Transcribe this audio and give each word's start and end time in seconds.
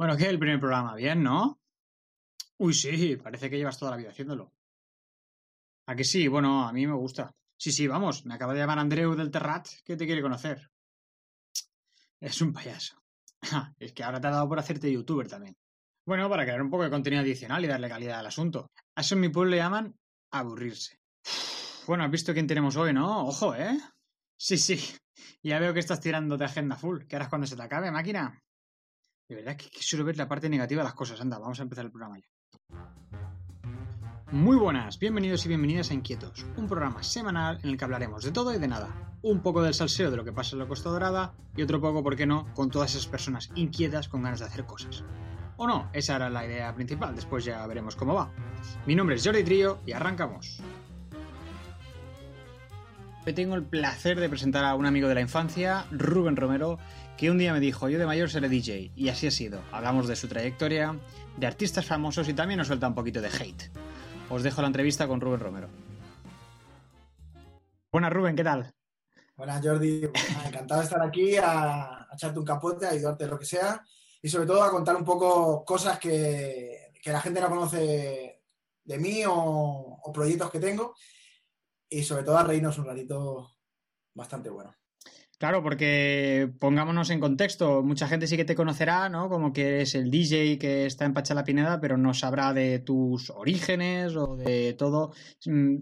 Bueno, 0.00 0.16
¿qué? 0.16 0.30
El 0.30 0.38
primer 0.38 0.58
programa, 0.58 0.94
bien, 0.94 1.22
¿no? 1.22 1.60
Uy, 2.56 2.72
sí, 2.72 3.16
parece 3.16 3.50
que 3.50 3.58
llevas 3.58 3.78
toda 3.78 3.90
la 3.90 3.98
vida 3.98 4.08
haciéndolo. 4.08 4.50
¿A 5.88 5.94
que 5.94 6.04
sí? 6.04 6.26
Bueno, 6.26 6.66
a 6.66 6.72
mí 6.72 6.86
me 6.86 6.94
gusta. 6.94 7.30
Sí, 7.58 7.70
sí, 7.70 7.86
vamos, 7.86 8.24
me 8.24 8.32
acaba 8.32 8.54
de 8.54 8.60
llamar 8.60 8.78
Andreu 8.78 9.14
del 9.14 9.30
Terrat, 9.30 9.68
que 9.84 9.98
te 9.98 10.06
quiere 10.06 10.22
conocer. 10.22 10.70
Es 12.18 12.40
un 12.40 12.50
payaso. 12.50 12.96
es 13.78 13.92
que 13.92 14.02
ahora 14.02 14.22
te 14.22 14.28
ha 14.28 14.30
dado 14.30 14.48
por 14.48 14.58
hacerte 14.58 14.90
youtuber 14.90 15.28
también. 15.28 15.54
Bueno, 16.06 16.30
para 16.30 16.44
crear 16.44 16.62
un 16.62 16.70
poco 16.70 16.84
de 16.84 16.90
contenido 16.90 17.20
adicional 17.20 17.62
y 17.62 17.68
darle 17.68 17.90
calidad 17.90 18.20
al 18.20 18.26
asunto. 18.26 18.70
A 18.96 19.02
eso 19.02 19.16
en 19.16 19.20
mi 19.20 19.28
pueblo 19.28 19.50
le 19.50 19.58
llaman 19.58 19.94
aburrirse. 20.32 20.96
Bueno, 21.86 22.04
has 22.04 22.10
visto 22.10 22.32
quién 22.32 22.46
tenemos 22.46 22.76
hoy, 22.76 22.94
¿no? 22.94 23.26
Ojo, 23.26 23.54
¿eh? 23.54 23.78
Sí, 24.38 24.56
sí. 24.56 24.80
Ya 25.42 25.58
veo 25.58 25.74
que 25.74 25.80
estás 25.80 26.00
tirando 26.00 26.38
de 26.38 26.46
agenda 26.46 26.76
full. 26.76 27.04
¿Qué 27.06 27.16
harás 27.16 27.28
cuando 27.28 27.46
se 27.46 27.56
te 27.56 27.62
acabe, 27.62 27.90
máquina? 27.90 28.40
De 29.30 29.36
verdad 29.36 29.56
que, 29.56 29.70
suelo 29.80 30.04
ver 30.04 30.16
la 30.16 30.26
parte 30.26 30.48
negativa 30.48 30.82
de 30.82 30.86
las 30.86 30.94
cosas. 30.94 31.20
Anda, 31.20 31.38
vamos 31.38 31.60
a 31.60 31.62
empezar 31.62 31.84
el 31.84 31.92
programa 31.92 32.18
ya. 32.18 32.26
Muy 34.32 34.56
buenas, 34.56 34.98
bienvenidos 34.98 35.44
y 35.44 35.48
bienvenidas 35.48 35.92
a 35.92 35.94
Inquietos, 35.94 36.44
un 36.56 36.66
programa 36.66 37.04
semanal 37.04 37.60
en 37.62 37.70
el 37.70 37.76
que 37.76 37.84
hablaremos 37.84 38.24
de 38.24 38.32
todo 38.32 38.52
y 38.52 38.58
de 38.58 38.66
nada. 38.66 39.14
Un 39.22 39.40
poco 39.40 39.62
del 39.62 39.72
salseo 39.72 40.10
de 40.10 40.16
lo 40.16 40.24
que 40.24 40.32
pasa 40.32 40.56
en 40.56 40.58
la 40.58 40.66
Costa 40.66 40.90
Dorada 40.90 41.32
y 41.54 41.62
otro 41.62 41.80
poco, 41.80 42.02
¿por 42.02 42.16
qué 42.16 42.26
no?, 42.26 42.52
con 42.54 42.70
todas 42.70 42.90
esas 42.96 43.06
personas 43.06 43.52
inquietas 43.54 44.08
con 44.08 44.24
ganas 44.24 44.40
de 44.40 44.46
hacer 44.46 44.64
cosas. 44.64 45.04
O 45.58 45.64
no, 45.68 45.90
esa 45.92 46.16
era 46.16 46.28
la 46.28 46.44
idea 46.44 46.74
principal, 46.74 47.14
después 47.14 47.44
ya 47.44 47.64
veremos 47.68 47.94
cómo 47.94 48.14
va. 48.14 48.32
Mi 48.84 48.96
nombre 48.96 49.14
es 49.14 49.24
Jordi 49.24 49.44
Trío 49.44 49.78
y 49.86 49.92
arrancamos. 49.92 50.60
Hoy 53.26 53.34
tengo 53.34 53.54
el 53.54 53.64
placer 53.64 54.18
de 54.18 54.30
presentar 54.30 54.64
a 54.64 54.74
un 54.74 54.86
amigo 54.86 55.06
de 55.06 55.14
la 55.14 55.20
infancia, 55.20 55.84
Rubén 55.90 56.36
Romero, 56.36 56.78
que 57.20 57.30
un 57.30 57.36
día 57.36 57.52
me 57.52 57.60
dijo, 57.60 57.86
yo 57.90 57.98
de 57.98 58.06
mayor 58.06 58.30
seré 58.30 58.48
DJ, 58.48 58.92
y 58.96 59.10
así 59.10 59.26
ha 59.26 59.30
sido. 59.30 59.60
Hablamos 59.72 60.08
de 60.08 60.16
su 60.16 60.26
trayectoria, 60.26 60.98
de 61.36 61.46
artistas 61.46 61.84
famosos 61.84 62.26
y 62.30 62.32
también 62.32 62.56
nos 62.56 62.68
suelta 62.68 62.88
un 62.88 62.94
poquito 62.94 63.20
de 63.20 63.28
hate. 63.28 63.70
Os 64.30 64.42
dejo 64.42 64.62
la 64.62 64.68
entrevista 64.68 65.06
con 65.06 65.20
Rubén 65.20 65.40
Romero. 65.40 65.68
Buenas, 67.92 68.10
Rubén, 68.10 68.36
¿qué 68.36 68.42
tal? 68.42 68.72
Buenas, 69.36 69.62
Jordi. 69.62 70.08
Encantado 70.46 70.80
de 70.80 70.86
estar 70.86 71.02
aquí 71.02 71.36
a, 71.36 72.08
echarte 72.14 72.38
un 72.38 72.44
capote, 72.46 72.86
a 72.86 72.92
ayudarte 72.92 73.26
lo 73.26 73.38
que 73.38 73.44
sea 73.44 73.84
y 74.22 74.26
sobre 74.30 74.46
todo 74.46 74.62
a 74.62 74.70
contar 74.70 74.96
un 74.96 75.04
poco 75.04 75.62
cosas 75.62 75.98
que, 75.98 76.90
que 77.02 77.12
la 77.12 77.20
gente 77.20 77.42
no 77.42 77.50
conoce 77.50 78.40
de 78.82 78.98
mí 78.98 79.26
o, 79.26 79.34
o 79.34 80.10
proyectos 80.10 80.50
que 80.50 80.58
tengo 80.58 80.94
y 81.86 82.02
sobre 82.02 82.22
todo 82.22 82.38
a 82.38 82.44
reírnos 82.44 82.78
un 82.78 82.86
ratito 82.86 83.58
bastante 84.14 84.48
bueno. 84.48 84.74
Claro, 85.40 85.62
porque 85.62 86.52
pongámonos 86.58 87.08
en 87.08 87.18
contexto, 87.18 87.82
mucha 87.82 88.06
gente 88.06 88.26
sí 88.26 88.36
que 88.36 88.44
te 88.44 88.54
conocerá, 88.54 89.08
¿no? 89.08 89.30
Como 89.30 89.54
que 89.54 89.68
eres 89.68 89.94
el 89.94 90.10
DJ 90.10 90.58
que 90.58 90.84
está 90.84 91.06
en 91.06 91.14
Pacha 91.14 91.32
la 91.32 91.44
Pineda, 91.44 91.80
pero 91.80 91.96
no 91.96 92.12
sabrá 92.12 92.52
de 92.52 92.78
tus 92.80 93.30
orígenes 93.30 94.14
o 94.16 94.36
de 94.36 94.74
todo. 94.74 95.14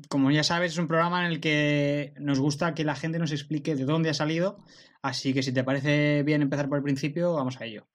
Como 0.09 0.31
ya 0.31 0.45
sabes, 0.45 0.75
es 0.75 0.78
un 0.78 0.87
programa 0.87 1.27
en 1.27 1.33
el 1.33 1.41
que 1.41 2.15
nos 2.20 2.39
gusta 2.39 2.73
que 2.73 2.84
la 2.84 2.95
gente 2.95 3.19
nos 3.19 3.33
explique 3.33 3.75
de 3.75 3.84
dónde 3.84 4.11
ha 4.11 4.15
salido, 4.15 4.62
así 5.03 5.34
que 5.34 5.42
si 5.42 5.50
te 5.50 5.65
parece 5.65 6.22
bien 6.22 6.43
empezar 6.43 6.69
por 6.69 6.78
el 6.78 6.84
principio, 6.84 7.34
vamos 7.34 7.61
a 7.61 7.65
ello. 7.65 7.89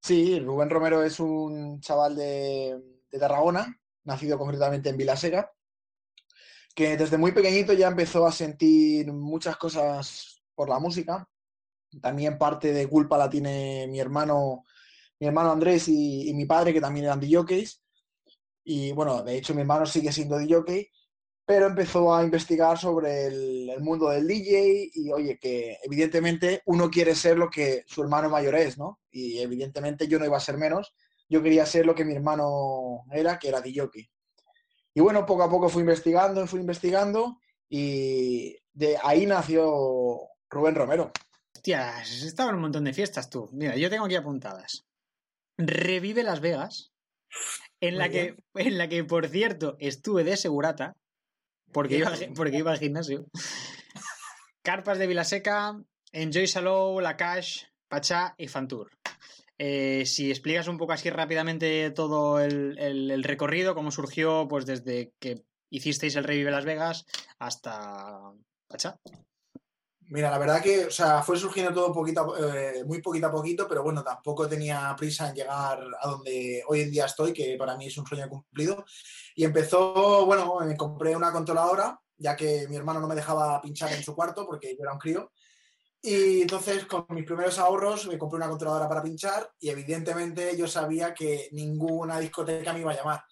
Sí, 0.00 0.40
Rubén 0.40 0.70
Romero 0.70 1.02
es 1.02 1.20
un 1.20 1.82
chaval 1.82 2.16
de, 2.16 2.80
de 3.10 3.18
Tarragona, 3.18 3.78
nacido 4.04 4.38
concretamente 4.38 4.88
en 4.88 4.96
Vilasega, 4.96 5.52
que 6.74 6.96
desde 6.96 7.18
muy 7.18 7.32
pequeñito 7.32 7.74
ya 7.74 7.88
empezó 7.88 8.26
a 8.26 8.32
sentir 8.32 9.12
muchas 9.12 9.58
cosas 9.58 10.35
por 10.56 10.68
la 10.68 10.80
música. 10.80 11.28
También 12.02 12.38
parte 12.38 12.72
de 12.72 12.88
culpa 12.88 13.16
la 13.16 13.30
tiene 13.30 13.86
mi 13.88 14.00
hermano, 14.00 14.64
mi 15.20 15.28
hermano 15.28 15.52
Andrés 15.52 15.86
y, 15.86 16.32
mi 16.34 16.46
padre, 16.46 16.72
que 16.72 16.80
también 16.80 17.06
eran 17.06 17.20
DJs. 17.20 17.82
Y 18.64 18.90
bueno, 18.92 19.22
de 19.22 19.36
hecho 19.36 19.54
mi 19.54 19.60
hermano 19.60 19.86
sigue 19.86 20.10
siendo 20.10 20.38
DJ, 20.38 20.90
pero 21.44 21.66
empezó 21.66 22.12
a 22.12 22.24
investigar 22.24 22.76
sobre 22.76 23.26
el, 23.26 23.70
el, 23.70 23.80
mundo 23.80 24.08
del 24.08 24.26
DJ 24.26 24.90
y 24.92 25.12
oye, 25.12 25.38
que 25.38 25.78
evidentemente 25.84 26.62
uno 26.66 26.90
quiere 26.90 27.14
ser 27.14 27.38
lo 27.38 27.48
que 27.48 27.84
su 27.86 28.02
hermano 28.02 28.28
mayor 28.28 28.56
es, 28.56 28.76
¿no? 28.76 28.98
Y 29.12 29.38
evidentemente 29.38 30.08
yo 30.08 30.18
no 30.18 30.24
iba 30.24 30.36
a 30.36 30.40
ser 30.40 30.58
menos, 30.58 30.92
yo 31.28 31.40
quería 31.42 31.64
ser 31.64 31.86
lo 31.86 31.94
que 31.94 32.04
mi 32.04 32.14
hermano 32.14 33.04
era, 33.12 33.38
que 33.38 33.48
era 33.48 33.60
DJ. 33.60 34.10
Y 34.94 35.00
bueno, 35.00 35.26
poco 35.26 35.42
a 35.42 35.50
poco 35.50 35.68
fui 35.68 35.82
investigando, 35.82 36.46
fui 36.46 36.60
investigando 36.60 37.38
y 37.68 38.56
de 38.72 38.96
ahí 39.02 39.26
nació 39.26 40.28
Rubén 40.50 40.74
Romero. 40.74 41.12
Hostia, 41.54 41.98
has 41.98 42.22
estado 42.22 42.50
en 42.50 42.56
un 42.56 42.62
montón 42.62 42.84
de 42.84 42.92
fiestas 42.92 43.30
tú. 43.30 43.48
Mira, 43.52 43.76
yo 43.76 43.90
tengo 43.90 44.04
aquí 44.04 44.14
apuntadas. 44.14 44.84
Revive 45.58 46.22
Las 46.22 46.40
Vegas, 46.40 46.92
en 47.80 47.98
la, 47.98 48.08
que, 48.08 48.36
en 48.54 48.78
la 48.78 48.88
que, 48.88 49.04
por 49.04 49.28
cierto, 49.28 49.76
estuve 49.80 50.24
de 50.24 50.36
segurata, 50.36 50.96
porque 51.72 51.98
iba, 51.98 52.12
porque 52.34 52.58
iba 52.58 52.70
al 52.70 52.78
gimnasio. 52.78 53.26
Carpas 54.62 54.98
de 54.98 55.06
Vilaseca, 55.06 55.80
Enjoy 56.12 56.46
Salou, 56.46 57.00
La 57.00 57.16
Cash, 57.16 57.64
Pachá 57.88 58.34
y 58.36 58.48
Fantour. 58.48 58.90
Eh, 59.58 60.04
si 60.04 60.30
explicas 60.30 60.68
un 60.68 60.76
poco 60.76 60.92
así 60.92 61.08
rápidamente 61.08 61.90
todo 61.90 62.40
el, 62.40 62.78
el, 62.78 63.10
el, 63.10 63.24
recorrido, 63.24 63.74
cómo 63.74 63.90
surgió, 63.90 64.46
pues 64.48 64.66
desde 64.66 65.12
que 65.18 65.42
hicisteis 65.70 66.16
el 66.16 66.24
Revive 66.24 66.50
Las 66.50 66.64
Vegas 66.64 67.06
hasta 67.38 68.32
Pachá. 68.68 68.98
Mira, 70.08 70.30
la 70.30 70.38
verdad 70.38 70.62
que, 70.62 70.86
o 70.86 70.90
sea, 70.90 71.20
fue 71.22 71.36
surgiendo 71.36 71.74
todo 71.74 71.92
poquito, 71.92 72.36
eh, 72.38 72.84
muy 72.84 73.02
poquito 73.02 73.26
a 73.26 73.32
poquito, 73.32 73.66
pero 73.66 73.82
bueno, 73.82 74.04
tampoco 74.04 74.48
tenía 74.48 74.94
prisa 74.96 75.28
en 75.28 75.34
llegar 75.34 75.80
a 76.00 76.08
donde 76.08 76.62
hoy 76.68 76.82
en 76.82 76.90
día 76.92 77.06
estoy, 77.06 77.32
que 77.32 77.56
para 77.58 77.76
mí 77.76 77.86
es 77.86 77.98
un 77.98 78.06
sueño 78.06 78.28
cumplido. 78.28 78.84
Y 79.34 79.44
empezó, 79.44 80.24
bueno, 80.24 80.60
me 80.60 80.76
compré 80.76 81.16
una 81.16 81.32
controladora, 81.32 81.98
ya 82.16 82.36
que 82.36 82.68
mi 82.68 82.76
hermano 82.76 83.00
no 83.00 83.08
me 83.08 83.16
dejaba 83.16 83.60
pinchar 83.60 83.92
en 83.92 84.02
su 84.04 84.14
cuarto 84.14 84.46
porque 84.46 84.76
yo 84.76 84.82
era 84.82 84.92
un 84.92 84.98
crío. 85.00 85.32
Y 86.00 86.42
entonces, 86.42 86.84
con 86.86 87.04
mis 87.08 87.24
primeros 87.24 87.58
ahorros, 87.58 88.06
me 88.06 88.16
compré 88.16 88.36
una 88.36 88.48
controladora 88.48 88.88
para 88.88 89.02
pinchar 89.02 89.50
y 89.58 89.70
evidentemente 89.70 90.56
yo 90.56 90.68
sabía 90.68 91.12
que 91.14 91.48
ninguna 91.50 92.20
discoteca 92.20 92.72
me 92.72 92.80
iba 92.80 92.92
a 92.92 92.96
llamar. 92.96 93.24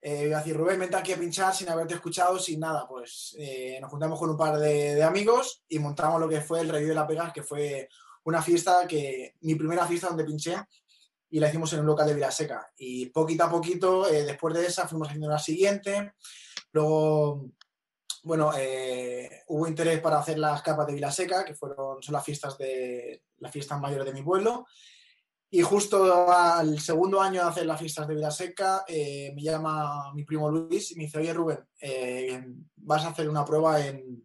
Eh, 0.00 0.26
iba 0.26 0.36
a 0.36 0.40
decir, 0.40 0.56
Rubén, 0.56 0.78
vente 0.78 0.96
aquí 0.96 1.12
a 1.12 1.18
pinchar 1.18 1.54
sin 1.54 1.68
haberte 1.68 1.94
escuchado, 1.94 2.38
sin 2.38 2.60
nada. 2.60 2.86
Pues 2.88 3.34
eh, 3.38 3.78
nos 3.80 3.90
juntamos 3.90 4.18
con 4.18 4.30
un 4.30 4.36
par 4.36 4.58
de, 4.58 5.02
amigos 5.02 5.64
y 5.68 5.78
montamos 5.78 6.20
lo 6.20 6.28
que 6.28 6.40
fue 6.40 6.60
el 6.60 6.68
Review 6.68 6.90
de 6.90 6.94
la 6.94 7.06
Pegas, 7.06 7.32
que 7.32 7.42
fue 7.42 7.88
una 8.24 8.42
fiesta 8.42 8.86
que, 8.86 9.34
mi 9.40 9.54
primera 9.54 9.86
fiesta 9.86 10.08
donde 10.08 10.24
pinché 10.24 10.56
y 11.30 11.40
la 11.40 11.48
hicimos 11.48 11.72
en 11.72 11.80
un 11.80 11.86
local 11.86 12.06
de 12.06 12.14
Vilaseca. 12.14 12.70
Y 12.76 13.06
poquito 13.06 13.44
a 13.44 13.50
poquito, 13.50 14.08
eh, 14.08 14.24
después 14.24 14.54
de 14.54 14.66
esa, 14.66 14.88
fuimos 14.88 15.08
haciendo 15.08 15.28
la 15.28 15.38
siguiente. 15.38 16.14
Luego, 16.72 17.50
bueno, 18.22 18.52
eh, 18.56 19.42
hubo 19.48 19.66
interés 19.66 20.00
para 20.00 20.18
hacer 20.18 20.38
las 20.38 20.62
capas 20.62 20.86
de 20.86 20.94
Vilaseca, 20.94 21.44
que 21.44 21.54
fueron, 21.54 22.02
son 22.02 22.12
las 22.14 22.24
fiestas, 22.24 22.56
de, 22.56 23.22
las 23.38 23.52
fiestas 23.52 23.80
mayores 23.80 24.06
de 24.06 24.12
mi 24.12 24.22
pueblo. 24.22 24.66
Y 25.50 25.62
justo 25.62 26.30
al 26.30 26.78
segundo 26.78 27.20
año 27.20 27.42
de 27.42 27.48
hacer 27.48 27.66
las 27.66 27.80
fiestas 27.80 28.06
de 28.06 28.14
Vilaseca, 28.14 28.84
eh, 28.86 29.32
me 29.34 29.42
llama 29.42 30.12
mi 30.14 30.24
primo 30.24 30.50
Luis 30.50 30.90
y 30.90 30.96
me 30.96 31.04
dice, 31.04 31.18
oye 31.18 31.32
Rubén, 31.32 31.60
eh, 31.80 32.44
vas 32.76 33.04
a 33.04 33.08
hacer 33.08 33.28
una 33.30 33.44
prueba 33.46 33.84
en, 33.84 34.22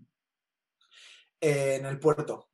en 1.39 1.85
el 1.85 1.99
puerto. 1.99 2.49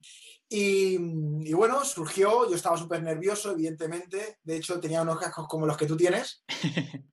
Y, 0.48 0.96
y, 0.96 1.54
bueno, 1.54 1.86
surgió, 1.86 2.50
yo 2.50 2.56
estaba 2.56 2.76
súper 2.76 3.04
nervioso, 3.04 3.52
evidentemente, 3.52 4.40
de 4.44 4.58
hecho 4.58 4.80
tenía 4.80 5.04
unos 5.04 5.20
cascos 5.20 5.48
como 5.48 5.68
los 5.68 5.78
que 5.78 5.86
tú 5.86 5.96
tienes. 5.96 6.44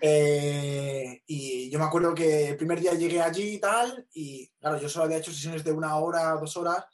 eh, 0.00 1.22
y 1.26 1.70
yo 1.70 1.78
me 1.80 1.86
acuerdo 1.86 2.14
que 2.14 2.50
el 2.50 2.56
primer 2.56 2.80
día 2.80 2.94
llegué 2.94 3.20
allí 3.20 3.54
y 3.54 3.58
tal, 3.58 4.06
y 4.14 4.48
claro, 4.60 4.80
yo 4.80 4.88
solo 4.88 5.06
había 5.06 5.18
hecho 5.18 5.32
sesiones 5.32 5.64
de 5.64 5.72
una 5.72 5.96
hora, 5.96 6.36
dos 6.40 6.56
horas, 6.56 6.84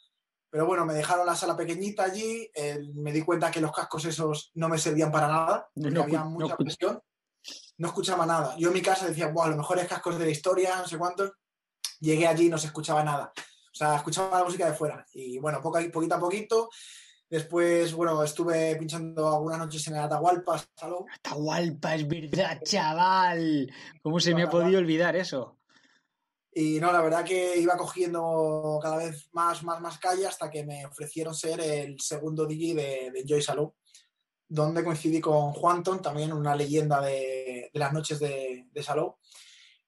pero 0.51 0.67
bueno, 0.67 0.85
me 0.85 0.95
dejaron 0.95 1.25
la 1.25 1.37
sala 1.37 1.57
pequeñita 1.57 2.05
allí, 2.05 2.51
eh, 2.55 2.81
me 2.95 3.13
di 3.13 3.23
cuenta 3.23 3.51
que 3.51 3.61
los 3.61 3.73
cascos 3.73 4.05
esos 4.05 4.51
no 4.55 4.69
me 4.69 4.79
servían 4.79 5.13
para 5.13 5.29
nada, 5.29 5.71
porque 5.73 5.91
no, 5.91 6.03
había 6.03 6.25
mucha 6.25 6.55
no, 6.55 6.57
presión, 6.57 7.01
no 7.79 7.89
escuchaba 7.89 8.27
nada. 8.27 8.57
Yo 8.59 8.69
en 8.69 8.75
mi 8.75 8.83
casa 8.83 9.07
decía, 9.07 9.29
wow, 9.29 9.47
los 9.47 9.57
mejores 9.57 9.87
cascos 9.87 10.19
de 10.19 10.25
la 10.25 10.31
historia, 10.31 10.77
no 10.77 10.89
sé 10.89 10.99
cuántos. 10.99 11.33
Llegué 12.01 12.27
allí 12.27 12.47
y 12.47 12.49
no 12.49 12.59
se 12.59 12.67
escuchaba 12.67 13.05
nada. 13.05 13.33
O 13.37 13.75
sea, 13.75 13.97
escuchaba 13.97 14.39
la 14.39 14.45
música 14.45 14.67
de 14.67 14.75
fuera. 14.75 15.07
Y 15.13 15.39
bueno, 15.39 15.61
poco, 15.63 15.79
poquito 15.93 16.15
a 16.17 16.21
poquito. 16.21 16.71
Después, 17.29 17.95
bueno, 17.95 18.23
estuve 18.25 18.75
pinchando 18.75 19.29
algunas 19.29 19.59
noches 19.61 19.87
en 19.87 19.95
el 19.95 20.01
Atahualpa. 20.01 20.61
Salón. 20.75 21.05
Atahualpa, 21.15 21.95
es 21.95 22.09
verdad, 22.09 22.61
chaval. 22.65 23.73
¿Cómo 24.03 24.19
se 24.19 24.35
me 24.35 24.43
ha 24.43 24.51
podido 24.51 24.81
olvidar 24.81 25.15
eso? 25.15 25.60
Y 26.53 26.81
no, 26.81 26.91
la 26.93 27.01
verdad 27.01 27.25
que 27.25 27.59
iba 27.59 27.77
cogiendo 27.77 28.79
cada 28.83 28.97
vez 28.97 29.29
más, 29.33 29.63
más, 29.63 29.81
más 29.81 29.99
calle 29.99 30.27
hasta 30.27 30.51
que 30.51 30.65
me 30.65 30.85
ofrecieron 30.85 31.35
ser 31.35 31.61
el 31.61 32.01
segundo 32.01 32.45
DJ 32.45 32.75
de, 32.75 33.11
de 33.13 33.25
Joy 33.27 33.41
Salou, 33.41 33.75
donde 34.49 34.83
coincidí 34.83 35.21
con 35.21 35.53
Juanton, 35.53 36.03
también 36.03 36.33
una 36.33 36.57
leyenda 36.57 37.01
de, 37.01 37.71
de 37.73 37.79
las 37.79 37.93
noches 37.93 38.19
de, 38.19 38.67
de 38.73 38.83
Salou. 38.83 39.17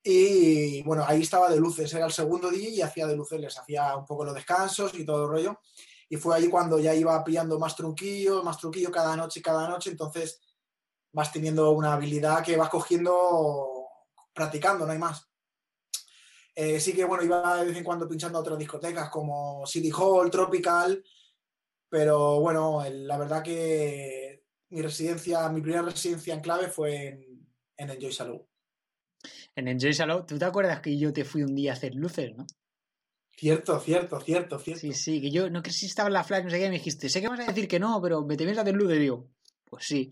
Y 0.04 0.82
bueno, 0.82 1.04
ahí 1.06 1.22
estaba 1.22 1.48
de 1.48 1.58
luces, 1.58 1.92
era 1.94 2.06
el 2.06 2.12
segundo 2.12 2.50
DJ 2.50 2.70
y 2.70 2.82
hacía 2.82 3.06
de 3.06 3.16
luces, 3.16 3.40
les 3.40 3.58
hacía 3.58 3.96
un 3.96 4.04
poco 4.04 4.24
los 4.24 4.34
descansos 4.34 4.94
y 4.94 5.04
todo 5.04 5.24
el 5.24 5.30
rollo. 5.30 5.60
y 6.08 6.16
fue 6.16 6.36
ahí 6.36 6.48
cuando 6.48 6.78
ya 6.78 6.94
iba 6.94 7.22
pillando 7.24 7.58
más 7.58 7.76
truquillo, 7.76 8.42
más 8.42 8.58
truquillo 8.58 8.90
cada 8.90 9.16
noche, 9.16 9.42
cada 9.42 9.68
noche, 9.68 9.90
entonces 9.90 10.40
vas 11.12 11.32
teniendo 11.32 11.70
una 11.72 11.92
habilidad 11.94 12.42
que 12.44 12.56
vas 12.56 12.68
cogiendo 12.68 13.86
practicando, 14.32 14.86
no 14.86 14.92
hay 14.92 14.98
más. 14.98 15.31
Eh, 16.54 16.78
sí 16.80 16.92
que, 16.92 17.04
bueno, 17.04 17.24
iba 17.24 17.56
de 17.56 17.66
vez 17.66 17.76
en 17.76 17.84
cuando 17.84 18.08
pinchando 18.08 18.38
a 18.38 18.42
otras 18.42 18.58
discotecas 18.58 19.08
como 19.08 19.66
City 19.66 19.90
Hall, 19.96 20.30
Tropical, 20.30 21.02
pero 21.88 22.40
bueno, 22.40 22.82
la 22.90 23.18
verdad 23.18 23.42
que 23.42 24.44
mi 24.70 24.82
residencia, 24.82 25.48
mi 25.48 25.60
primera 25.60 25.82
residencia 25.82 26.34
en 26.34 26.40
clave 26.40 26.68
fue 26.68 27.06
en, 27.06 27.48
en 27.76 27.90
Enjoy 27.90 28.12
Salou. 28.12 28.48
En 29.54 29.68
Enjoy 29.68 29.92
Salou, 29.92 30.24
¿tú 30.26 30.38
te 30.38 30.44
acuerdas 30.44 30.80
que 30.80 30.96
yo 30.98 31.12
te 31.12 31.24
fui 31.24 31.42
un 31.42 31.54
día 31.54 31.72
a 31.72 31.74
hacer 31.74 31.94
luces, 31.94 32.34
no? 32.36 32.46
Cierto, 33.34 33.80
cierto, 33.80 34.20
cierto, 34.20 34.58
cierto. 34.58 34.80
Sí, 34.80 34.92
sí, 34.92 35.20
que 35.20 35.30
yo 35.30 35.50
no 35.50 35.62
sé 35.64 35.72
si 35.72 35.86
estaba 35.86 36.08
en 36.08 36.12
la 36.12 36.24
flash, 36.24 36.44
no 36.44 36.50
sé 36.50 36.58
qué, 36.58 36.68
me 36.68 36.76
dijiste, 36.76 37.08
sé 37.08 37.20
que 37.20 37.28
vas 37.28 37.40
a 37.40 37.46
decir 37.46 37.66
que 37.66 37.80
no, 37.80 38.00
pero 38.00 38.22
me 38.22 38.36
te 38.36 38.44
vienes 38.44 38.58
a 38.58 38.62
hacer 38.62 38.74
luces, 38.74 38.98
digo, 38.98 39.30
pues 39.64 39.84
sí. 39.84 40.10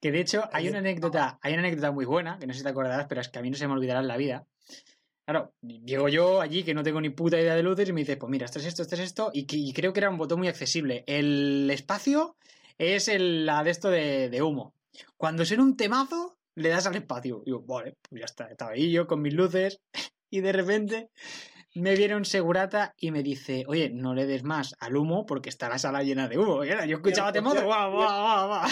Que 0.00 0.10
de 0.10 0.20
hecho 0.20 0.48
hay 0.52 0.68
una 0.68 0.78
anécdota, 0.78 1.38
hay 1.42 1.52
una 1.52 1.62
anécdota 1.62 1.92
muy 1.92 2.04
buena, 2.04 2.38
que 2.38 2.46
no 2.46 2.52
sé 2.52 2.60
si 2.60 2.64
te 2.64 2.70
acordarás, 2.70 3.06
pero 3.08 3.20
es 3.20 3.28
que 3.28 3.38
a 3.38 3.42
mí 3.42 3.50
no 3.50 3.56
se 3.56 3.66
me 3.68 3.74
olvidará 3.74 4.00
en 4.00 4.08
la 4.08 4.16
vida. 4.16 4.46
Claro, 5.28 5.52
llego 5.60 6.08
yo 6.08 6.40
allí 6.40 6.64
que 6.64 6.72
no 6.72 6.82
tengo 6.82 7.02
ni 7.02 7.10
puta 7.10 7.38
idea 7.38 7.54
de 7.54 7.62
luces 7.62 7.86
y 7.86 7.92
me 7.92 8.00
dice, 8.00 8.16
pues 8.16 8.30
mira, 8.30 8.46
esto 8.46 8.60
es 8.60 8.64
esto, 8.64 8.80
esto 8.80 8.94
es 8.94 9.02
esto, 9.02 9.30
y, 9.34 9.74
creo 9.74 9.92
que 9.92 10.00
era 10.00 10.08
un 10.08 10.16
botón 10.16 10.38
muy 10.38 10.48
accesible. 10.48 11.04
El 11.06 11.68
espacio 11.70 12.38
es 12.78 13.08
el, 13.08 13.44
la 13.44 13.62
de 13.62 13.70
esto 13.70 13.90
de, 13.90 14.40
humo. 14.40 14.72
Cuando 15.18 15.44
suena 15.44 15.64
un 15.64 15.76
temazo, 15.76 16.38
le 16.54 16.70
das 16.70 16.86
al 16.86 16.96
espacio. 16.96 17.42
Y 17.42 17.50
digo, 17.50 17.60
vale, 17.60 17.98
pues 18.08 18.20
ya 18.20 18.24
está, 18.24 18.46
estaba 18.46 18.70
ahí 18.70 18.90
yo 18.90 19.06
con 19.06 19.20
mis 19.20 19.34
luces, 19.34 19.82
y 20.30 20.40
de 20.40 20.50
repente 20.50 21.10
me 21.74 21.94
viene 21.94 22.16
un 22.16 22.24
segurata 22.24 22.94
y 22.96 23.10
me 23.10 23.22
dice, 23.22 23.66
oye, 23.68 23.90
no 23.90 24.14
le 24.14 24.24
des 24.24 24.44
más 24.44 24.76
al 24.80 24.96
humo 24.96 25.26
porque 25.26 25.50
está 25.50 25.68
la 25.68 25.78
sala 25.78 26.02
llena 26.02 26.26
de 26.26 26.38
humo. 26.38 26.64
Yo 26.64 26.96
escuchaba 26.96 27.34
Temodo, 27.34 27.66
guau, 27.66 27.92
guau, 27.92 28.22
guau, 28.22 28.46
guau. 28.48 28.68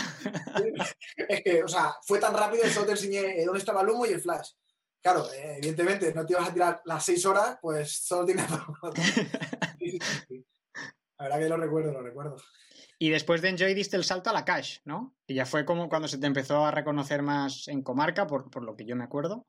Es 1.28 1.42
que, 1.42 1.62
o 1.62 1.68
sea, 1.68 1.96
fue 2.06 2.18
tan 2.18 2.32
rápido 2.32 2.62
que 2.62 2.70
solo 2.70 2.86
te 2.86 2.92
enseñé 2.92 3.44
dónde 3.44 3.58
estaba 3.58 3.82
el 3.82 3.90
humo 3.90 4.06
y 4.06 4.12
el 4.12 4.22
flash. 4.22 4.52
Claro, 5.06 5.30
eh, 5.32 5.58
evidentemente 5.58 6.12
no 6.12 6.26
te 6.26 6.32
ibas 6.32 6.48
a 6.48 6.52
tirar 6.52 6.82
las 6.84 7.04
seis 7.04 7.24
horas, 7.24 7.58
pues 7.62 7.92
solo 7.92 8.26
tienes... 8.26 8.44
La 11.18 11.24
verdad 11.26 11.38
que 11.38 11.48
lo 11.48 11.56
recuerdo, 11.58 11.92
lo 11.92 12.02
recuerdo. 12.02 12.36
Y 12.98 13.10
después 13.10 13.40
de 13.40 13.50
Enjoy 13.50 13.72
diste 13.72 13.96
el 13.96 14.02
salto 14.02 14.30
a 14.30 14.32
la 14.32 14.44
Cash, 14.44 14.78
¿no? 14.84 15.14
Y 15.28 15.34
ya 15.34 15.46
fue 15.46 15.64
como 15.64 15.88
cuando 15.88 16.08
se 16.08 16.18
te 16.18 16.26
empezó 16.26 16.66
a 16.66 16.72
reconocer 16.72 17.22
más 17.22 17.68
en 17.68 17.82
comarca, 17.82 18.26
por, 18.26 18.50
por 18.50 18.64
lo 18.64 18.74
que 18.74 18.84
yo 18.84 18.96
me 18.96 19.04
acuerdo. 19.04 19.46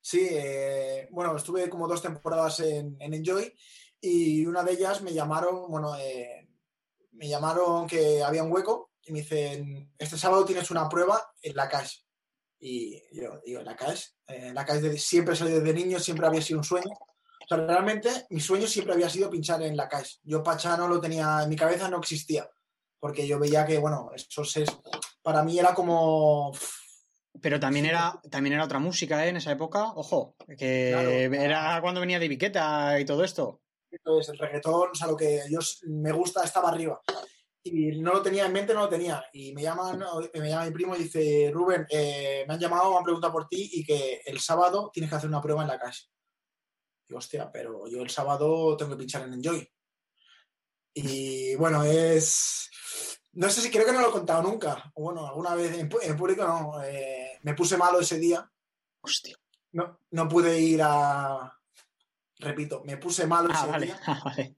Sí, 0.00 0.26
eh, 0.30 1.08
bueno, 1.10 1.36
estuve 1.36 1.68
como 1.68 1.86
dos 1.86 2.00
temporadas 2.00 2.60
en, 2.60 2.96
Enjoy 3.00 3.54
y 4.00 4.46
una 4.46 4.62
de 4.62 4.72
ellas 4.72 5.02
me 5.02 5.12
llamaron, 5.12 5.70
bueno, 5.70 5.94
eh, 5.98 6.48
me 7.10 7.28
llamaron 7.28 7.86
que 7.86 8.22
había 8.22 8.44
un 8.44 8.50
hueco 8.50 8.92
y 9.04 9.12
me 9.12 9.18
dicen, 9.18 9.92
este 9.98 10.16
sábado 10.16 10.46
tienes 10.46 10.70
una 10.70 10.88
prueba 10.88 11.34
en 11.42 11.54
la 11.54 11.68
calle. 11.68 12.07
Y 12.60 13.00
yo 13.12 13.40
digo, 13.44 13.62
la 13.62 13.76
calle, 13.76 14.02
eh, 14.26 14.52
la 14.52 14.64
calle 14.64 14.88
de, 14.88 14.98
siempre 14.98 15.34
desde 15.34 15.74
niño, 15.74 15.98
siempre 15.98 16.26
había 16.26 16.42
sido 16.42 16.58
un 16.58 16.64
sueño. 16.64 16.90
O 16.90 17.46
sea, 17.48 17.58
realmente 17.58 18.10
mi 18.30 18.40
sueño 18.40 18.66
siempre 18.66 18.94
había 18.94 19.08
sido 19.08 19.30
pinchar 19.30 19.62
en 19.62 19.76
la 19.76 19.88
calle. 19.88 20.10
Yo 20.22 20.42
Pachá 20.42 20.76
no 20.76 20.88
lo 20.88 21.00
tenía, 21.00 21.40
en 21.42 21.48
mi 21.48 21.56
cabeza 21.56 21.88
no 21.88 21.98
existía, 21.98 22.48
porque 22.98 23.26
yo 23.26 23.38
veía 23.38 23.64
que, 23.64 23.78
bueno, 23.78 24.10
eso 24.14 24.42
es, 24.42 24.70
para 25.22 25.42
mí 25.42 25.58
era 25.58 25.74
como 25.74 26.52
pero 27.40 27.60
también 27.60 27.86
era, 27.86 28.20
también 28.30 28.54
era 28.54 28.64
otra 28.64 28.78
música 28.78 29.24
¿eh? 29.24 29.28
en 29.28 29.36
esa 29.36 29.52
época, 29.52 29.92
ojo, 29.94 30.34
que 30.56 31.24
era 31.24 31.80
cuando 31.80 32.00
venía 32.00 32.18
de 32.18 32.28
Viqueta 32.28 32.98
y 32.98 33.04
todo 33.04 33.24
esto. 33.24 33.60
Entonces, 33.90 34.32
el 34.32 34.38
reggaetón, 34.38 34.90
o 34.90 34.94
sea, 34.94 35.06
lo 35.06 35.16
que 35.16 35.42
yo 35.48 35.60
me 35.86 36.12
gusta 36.12 36.44
estaba 36.44 36.68
arriba. 36.68 37.00
Y 37.64 38.00
no 38.00 38.14
lo 38.14 38.22
tenía 38.22 38.46
en 38.46 38.52
mente, 38.52 38.72
no 38.72 38.80
lo 38.80 38.88
tenía. 38.88 39.24
Y 39.32 39.52
me 39.52 39.62
llaman, 39.62 40.02
me 40.34 40.48
llama 40.48 40.66
mi 40.66 40.70
primo 40.72 40.96
y 40.96 41.04
dice, 41.04 41.50
Rubén, 41.52 41.86
eh, 41.90 42.44
me 42.46 42.54
han 42.54 42.60
llamado, 42.60 42.92
me 42.92 42.98
han 42.98 43.04
preguntado 43.04 43.32
por 43.32 43.48
ti 43.48 43.70
y 43.74 43.84
que 43.84 44.22
el 44.24 44.40
sábado 44.40 44.90
tienes 44.92 45.10
que 45.10 45.16
hacer 45.16 45.28
una 45.28 45.42
prueba 45.42 45.62
en 45.62 45.68
la 45.68 45.78
casa. 45.78 46.04
Digo, 47.08 47.18
hostia, 47.18 47.50
pero 47.52 47.88
yo 47.88 48.02
el 48.02 48.10
sábado 48.10 48.76
tengo 48.76 48.92
que 48.92 48.98
pinchar 48.98 49.22
en 49.22 49.34
Enjoy. 49.34 49.68
Y 50.94 51.54
bueno, 51.56 51.84
es 51.84 52.68
no 53.38 53.48
sé 53.48 53.60
si 53.60 53.70
creo 53.70 53.86
que 53.86 53.92
no 53.92 54.00
lo 54.00 54.08
he 54.08 54.12
contado 54.12 54.42
nunca. 54.42 54.90
O 54.94 55.02
bueno, 55.02 55.26
alguna 55.26 55.54
vez 55.54 55.78
en, 55.78 55.88
público 55.88 56.44
no. 56.44 56.82
Eh, 56.82 57.38
me 57.42 57.54
puse 57.54 57.76
malo 57.76 58.00
ese 58.00 58.18
día. 58.18 58.50
Hostia. 59.00 59.36
No, 59.72 60.00
no 60.10 60.28
pude 60.28 60.58
ir 60.58 60.80
a. 60.82 61.54
Repito, 62.40 62.82
me 62.84 62.96
puse 62.96 63.28
malo 63.28 63.48
ah, 63.52 63.68
ese 63.76 63.86
día. 63.86 64.00
Ah, 64.06 64.22
vale. 64.24 64.56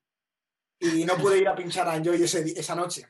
Y 0.81 1.05
no 1.05 1.17
pude 1.17 1.39
ir 1.39 1.49
a 1.49 1.55
pinchar 1.55 1.87
a 1.89 1.97
Enjoy 1.97 2.23
esa 2.23 2.75
noche. 2.75 3.07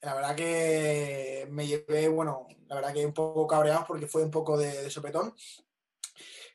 La 0.00 0.14
verdad 0.14 0.34
que 0.34 1.46
me 1.50 1.66
llevé, 1.66 2.08
bueno, 2.08 2.46
la 2.66 2.76
verdad 2.76 2.92
que 2.92 3.06
un 3.06 3.12
poco 3.12 3.46
cabreado 3.46 3.84
porque 3.86 4.06
fue 4.06 4.24
un 4.24 4.30
poco 4.30 4.56
de, 4.56 4.90
sopetón. 4.90 5.34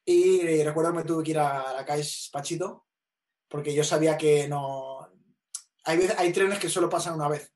Y 0.06 0.64
recuerdo 0.64 0.92
que 0.92 0.98
me 0.98 1.04
tuve 1.04 1.24
que 1.24 1.32
ir 1.32 1.40
a 1.40 1.74
la 1.74 1.86
calle 1.86 2.08
Pachito 2.32 2.86
porque 3.48 3.74
yo 3.74 3.84
sabía 3.84 4.18
que 4.18 4.48
no. 4.48 5.08
Hay, 5.86 6.00
hay 6.18 6.32
trenes 6.32 6.60
que 6.60 6.70
solo 6.70 6.90
pasan 6.90 7.16
una 7.16 7.28
vez 7.28 7.52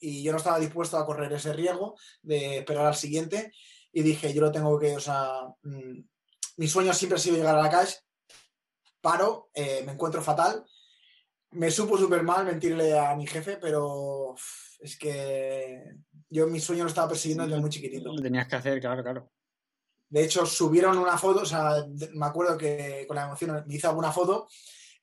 y 0.00 0.22
yo 0.22 0.32
no 0.32 0.38
estaba 0.38 0.58
dispuesto 0.58 0.96
a 0.96 1.06
correr 1.06 1.32
ese 1.32 1.52
riesgo 1.52 1.96
de 2.22 2.58
esperar 2.58 2.86
al 2.86 2.94
siguiente 2.94 3.52
y 3.92 4.02
dije, 4.02 4.32
yo 4.32 4.40
lo 4.40 4.52
tengo 4.52 4.78
que, 4.78 4.96
o 4.96 5.00
sea, 5.00 5.30
mm, 5.62 6.00
mi 6.56 6.68
sueño 6.68 6.92
siempre 6.92 7.16
ha 7.16 7.20
sido 7.20 7.36
llegar 7.36 7.56
a 7.56 7.62
la 7.62 7.70
calle, 7.70 7.94
paro, 9.00 9.50
eh, 9.54 9.82
me 9.84 9.92
encuentro 9.92 10.22
fatal, 10.22 10.64
me 11.52 11.70
supo 11.70 11.96
súper 11.96 12.22
mal 12.22 12.44
mentirle 12.44 12.98
a 12.98 13.14
mi 13.14 13.26
jefe, 13.26 13.58
pero 13.60 14.34
es 14.80 14.98
que 14.98 15.82
yo 16.30 16.46
mi 16.46 16.60
sueño 16.60 16.84
lo 16.84 16.88
estaba 16.88 17.08
persiguiendo 17.08 17.44
desde 17.44 17.60
muy 17.60 17.70
chiquitito. 17.70 18.12
Lo 18.12 18.22
tenías 18.22 18.46
que 18.46 18.56
hacer, 18.56 18.80
claro, 18.80 19.02
claro. 19.02 19.30
De 20.10 20.24
hecho, 20.24 20.46
subieron 20.46 20.96
una 20.98 21.18
foto, 21.18 21.40
o 21.40 21.46
sea, 21.46 21.86
me 22.14 22.26
acuerdo 22.26 22.56
que 22.56 23.04
con 23.06 23.16
la 23.16 23.24
emoción 23.24 23.64
me 23.66 23.74
hice 23.74 23.86
alguna 23.86 24.10
foto 24.10 24.48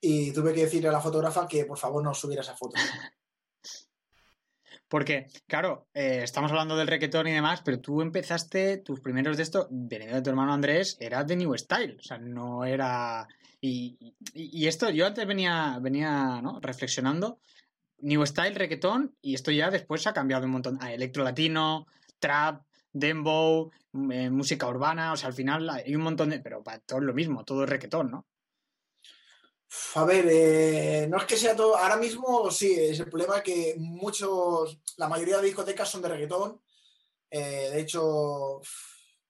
y 0.01 0.31
tuve 0.31 0.53
que 0.53 0.61
decirle 0.65 0.89
a 0.89 0.93
la 0.93 1.01
fotógrafa 1.01 1.47
que 1.47 1.65
por 1.65 1.77
favor 1.77 2.03
no 2.03 2.13
subiera 2.13 2.41
esa 2.41 2.55
foto. 2.55 2.75
Porque, 4.87 5.27
claro, 5.47 5.87
eh, 5.93 6.21
estamos 6.23 6.51
hablando 6.51 6.77
del 6.77 6.87
reggaetón 6.87 7.27
y 7.27 7.33
demás, 7.33 7.61
pero 7.65 7.81
tú 7.81 8.01
empezaste, 8.01 8.77
tus 8.77 9.01
primeros 9.01 9.35
de 9.35 9.43
esto, 9.43 9.67
venido 9.71 10.15
de 10.15 10.21
tu 10.21 10.29
hermano 10.29 10.53
Andrés, 10.53 10.95
era 10.99 11.23
de 11.23 11.35
New 11.35 11.57
Style, 11.57 11.97
o 11.99 12.03
sea, 12.03 12.17
no 12.17 12.63
era... 12.65 13.27
Y, 13.67 14.67
esto, 14.67 14.89
yo 14.89 15.07
antes 15.07 15.25
venía, 15.25 15.79
venía 15.81 16.41
¿no? 16.41 16.59
reflexionando, 16.59 17.39
New 17.99 18.25
Style, 18.25 18.55
reggaetón, 18.55 19.15
y 19.21 19.33
esto 19.33 19.51
ya 19.51 19.71
después 19.71 20.05
ha 20.07 20.13
cambiado 20.13 20.45
un 20.45 20.51
montón 20.51 20.77
a 20.81 20.93
electro 20.93 21.23
latino, 21.23 21.87
trap, 22.19 22.63
dembow, 22.91 23.71
eh, 24.11 24.29
música 24.29 24.67
urbana, 24.67 25.13
o 25.13 25.17
sea, 25.17 25.27
al 25.27 25.33
final 25.33 25.69
hay 25.69 25.95
un 25.95 26.01
montón 26.01 26.29
de... 26.29 26.39
Pero 26.39 26.63
para 26.63 26.79
todo 26.79 26.99
lo 26.99 27.13
mismo, 27.13 27.43
todo 27.43 27.63
es 27.63 27.69
reggaetón, 27.69 28.11
¿no? 28.11 28.27
A 29.95 30.05
ver, 30.05 30.25
eh, 30.29 31.07
no 31.09 31.17
es 31.17 31.25
que 31.25 31.37
sea 31.37 31.55
todo. 31.55 31.75
Ahora 31.75 31.97
mismo 31.97 32.49
sí, 32.51 32.73
es 32.73 32.99
el 32.99 33.09
problema 33.09 33.41
que 33.41 33.75
muchos, 33.77 34.79
la 34.97 35.07
mayoría 35.07 35.37
de 35.37 35.45
discotecas 35.45 35.89
son 35.89 36.01
de 36.01 36.09
reggaetón. 36.09 36.61
Eh, 37.29 37.69
de 37.73 37.81
hecho, 37.81 38.61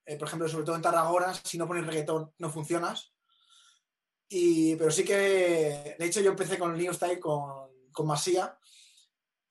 eh, 0.06 0.18
por 0.18 0.28
ejemplo, 0.28 0.48
sobre 0.48 0.66
todo 0.66 0.76
en 0.76 0.82
Tarragona, 0.82 1.34
si 1.34 1.58
no 1.58 1.68
pones 1.68 1.86
reggaetón 1.86 2.32
no 2.38 2.50
funcionas. 2.50 3.15
Y, 4.28 4.76
pero 4.76 4.92
sí 4.92 5.04
que, 5.04 5.96
de 5.98 6.06
hecho, 6.06 6.22
yo 6.22 6.32
empecé 6.32 6.58
con 6.58 6.78
New 6.78 6.94
Style, 6.94 7.20
con, 7.20 7.70
con 7.92 8.08
Masía, 8.08 8.58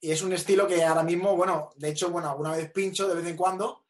y 0.00 0.10
es 0.10 0.22
un 0.22 0.32
estilo 0.32 0.66
que 0.66 0.84
ahora 0.84 1.02
mismo, 1.02 1.36
bueno, 1.36 1.70
de 1.76 1.90
hecho, 1.90 2.10
bueno, 2.10 2.30
alguna 2.30 2.52
vez 2.52 2.70
pincho 2.72 3.08
de 3.08 3.14
vez 3.14 3.26
en 3.26 3.36
cuando, 3.36 3.84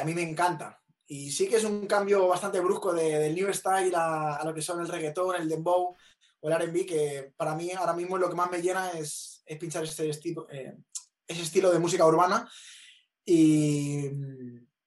a 0.00 0.04
mí 0.04 0.14
me 0.14 0.22
encanta. 0.22 0.80
Y 1.06 1.30
sí 1.30 1.48
que 1.48 1.56
es 1.56 1.64
un 1.64 1.86
cambio 1.86 2.28
bastante 2.28 2.60
brusco 2.60 2.92
de, 2.92 3.18
del 3.18 3.34
New 3.34 3.52
Style 3.52 3.94
a, 3.96 4.36
a, 4.36 4.44
lo 4.44 4.52
que 4.52 4.62
son 4.62 4.80
el 4.80 4.88
reggaetón, 4.88 5.36
el 5.36 5.48
dembow, 5.48 5.96
o 6.40 6.50
el 6.50 6.54
RB, 6.54 6.86
que 6.86 7.32
para 7.36 7.54
mí 7.54 7.72
ahora 7.72 7.92
mismo 7.94 8.18
lo 8.18 8.28
que 8.28 8.36
más 8.36 8.50
me 8.50 8.62
llena 8.62 8.90
es, 8.90 9.42
es 9.44 9.58
pinchar 9.58 9.84
este 9.84 10.08
estilo, 10.08 10.46
eh, 10.50 10.76
ese 11.26 11.42
estilo 11.42 11.70
de 11.72 11.78
música 11.78 12.06
urbana. 12.06 12.48
Y, 13.24 14.08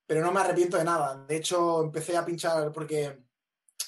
pero 0.05 0.21
no 0.21 0.31
me 0.31 0.41
arrepiento 0.41 0.77
de 0.77 0.83
nada. 0.83 1.25
De 1.27 1.37
hecho, 1.37 1.83
empecé 1.83 2.15
a 2.15 2.25
pinchar 2.25 2.71
porque 2.71 3.23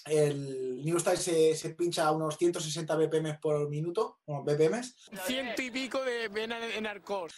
el 0.06 0.84
New 0.84 1.00
Style 1.00 1.18
se, 1.18 1.56
se, 1.56 1.70
pincha 1.72 2.08
a 2.08 2.12
unos 2.12 2.38
160 2.38 2.96
BPM 2.96 3.40
por 3.40 3.70
minuto, 3.70 4.20
o 4.26 4.44
BPM. 4.44 4.82
Ciento 5.26 5.62
y 5.62 5.72
pico 5.72 6.04
de 6.04 6.26
en 6.26 6.86
arcos. 6.86 7.34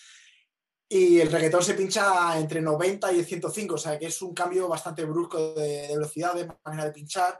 Y 0.87 1.19
el 1.19 1.31
reggaetón 1.31 1.63
se 1.63 1.73
pincha 1.73 2.37
entre 2.39 2.61
90 2.61 3.11
y 3.13 3.23
105, 3.23 3.75
o 3.75 3.77
sea 3.77 3.97
que 3.97 4.05
es 4.05 4.21
un 4.21 4.33
cambio 4.33 4.67
bastante 4.67 5.03
brusco 5.03 5.55
de, 5.55 5.87
de 5.87 5.95
velocidad, 5.95 6.35
de 6.35 6.47
manera 6.63 6.85
de 6.85 6.91
pinchar. 6.91 7.39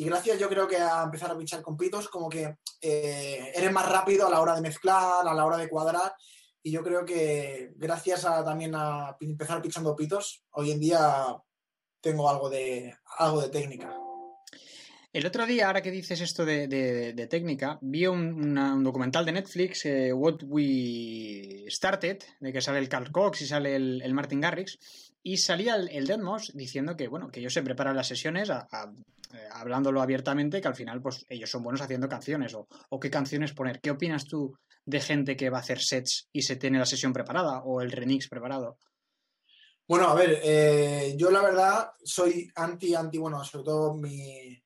Y 0.00 0.04
gracias 0.04 0.38
yo 0.38 0.48
creo 0.48 0.68
que 0.68 0.76
a 0.76 1.02
empezar 1.02 1.30
a 1.30 1.36
pinchar 1.36 1.60
con 1.60 1.76
pitos, 1.76 2.08
como 2.08 2.28
que 2.28 2.56
eh, 2.80 3.52
eres 3.54 3.72
más 3.72 3.90
rápido 3.90 4.28
a 4.28 4.30
la 4.30 4.40
hora 4.40 4.54
de 4.54 4.60
mezclar, 4.60 5.26
a 5.26 5.34
la 5.34 5.44
hora 5.44 5.56
de 5.56 5.68
cuadrar. 5.68 6.14
Y 6.62 6.70
yo 6.70 6.84
creo 6.84 7.04
que 7.04 7.72
gracias 7.74 8.24
a, 8.24 8.44
también 8.44 8.74
a 8.76 9.16
empezar 9.20 9.60
pinchando 9.60 9.96
pitos, 9.96 10.44
hoy 10.52 10.70
en 10.70 10.78
día 10.78 11.36
tengo 12.00 12.30
algo 12.30 12.48
de, 12.48 12.96
algo 13.18 13.40
de 13.40 13.48
técnica. 13.48 13.92
El 15.10 15.24
otro 15.24 15.46
día, 15.46 15.66
ahora 15.66 15.80
que 15.80 15.90
dices 15.90 16.20
esto 16.20 16.44
de, 16.44 16.68
de- 16.68 17.26
técnica, 17.28 17.78
vi 17.80 18.06
un, 18.06 18.54
documental 18.84 19.24
de 19.24 19.32
Netflix, 19.32 19.86
eh, 19.86 20.12
What 20.12 20.42
We 20.44 21.64
Started, 21.68 22.18
de 22.40 22.52
que 22.52 22.60
sale 22.60 22.78
el 22.78 22.90
Carl 22.90 23.10
Cox 23.10 23.40
y 23.40 23.46
sale 23.46 23.74
el, 23.74 24.14
Martin 24.14 24.40
Garrix, 24.40 24.78
y 25.22 25.38
salía 25.38 25.76
el, 25.76 26.06
Deadmau5 26.06 26.52
diciendo 26.52 26.94
que, 26.94 27.08
bueno, 27.08 27.30
que 27.30 27.40
ellos 27.40 27.54
se 27.54 27.62
preparan 27.62 27.96
las 27.96 28.06
sesiones 28.06 28.50
eh, 28.50 28.54
hablándolo 29.52 30.02
abiertamente, 30.02 30.60
que 30.60 30.68
al 30.68 30.76
final, 30.76 31.00
pues, 31.00 31.24
ellos 31.30 31.50
son 31.50 31.62
buenos 31.62 31.80
haciendo 31.80 32.08
canciones, 32.08 32.52
o, 32.54 32.68
o 32.90 33.00
qué 33.00 33.08
canciones 33.08 33.54
poner. 33.54 33.80
¿Qué 33.80 33.90
opinas 33.90 34.26
tú 34.26 34.58
de 34.84 35.00
gente 35.00 35.36
que 35.36 35.48
va 35.48 35.56
a 35.56 35.62
hacer 35.62 35.80
sets 35.80 36.28
y 36.32 36.42
se 36.42 36.56
tiene 36.56 36.78
la 36.78 36.86
sesión 36.86 37.14
preparada, 37.14 37.62
o 37.64 37.80
el 37.80 37.92
remix 37.92 38.28
preparado? 38.28 38.76
Bueno, 39.88 40.08
a 40.08 40.14
ver, 40.14 40.42
eh, 40.44 41.14
yo 41.16 41.30
la 41.30 41.40
verdad 41.40 41.92
soy 42.04 42.52
anti, 42.56 42.94
anti, 42.94 43.16
bueno, 43.16 43.42
sobre 43.42 43.64
todo 43.64 43.94
mi, 43.94 44.62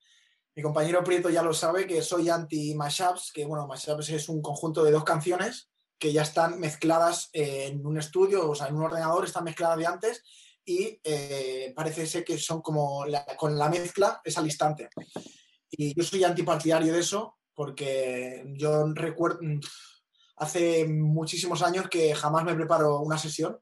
mi 0.56 0.62
compañero 0.64 1.04
Prieto 1.04 1.30
ya 1.30 1.44
lo 1.44 1.54
sabe, 1.54 1.86
que 1.86 2.02
soy 2.02 2.28
anti 2.28 2.74
mashups, 2.74 3.30
que 3.32 3.44
bueno, 3.44 3.68
mashups 3.68 4.10
es 4.10 4.28
un 4.28 4.42
conjunto 4.42 4.82
de 4.82 4.90
dos 4.90 5.04
canciones 5.04 5.70
que 5.96 6.12
ya 6.12 6.22
están 6.22 6.58
mezcladas 6.58 7.30
eh, 7.34 7.66
en 7.68 7.86
un 7.86 7.98
estudio, 7.98 8.50
o 8.50 8.54
sea, 8.56 8.66
en 8.66 8.74
un 8.74 8.82
ordenador, 8.82 9.24
están 9.24 9.44
mezcladas 9.44 9.78
de 9.78 9.86
antes 9.86 10.24
y 10.64 11.00
eh, 11.04 11.72
parece 11.76 12.04
ser 12.08 12.24
que 12.24 12.36
son 12.36 12.60
como 12.60 13.04
con 13.36 13.56
la 13.56 13.68
mezcla 13.68 14.20
es 14.24 14.36
al 14.38 14.46
instante. 14.46 14.88
Y 15.70 15.94
yo 15.94 16.02
soy 16.02 16.24
antipartidario 16.24 16.92
de 16.92 16.98
eso 16.98 17.36
porque 17.54 18.42
yo 18.56 18.92
recuerdo, 18.92 19.38
hace 20.38 20.84
muchísimos 20.88 21.62
años 21.62 21.88
que 21.88 22.12
jamás 22.12 22.42
me 22.42 22.56
preparo 22.56 22.98
una 22.98 23.18
sesión 23.18 23.60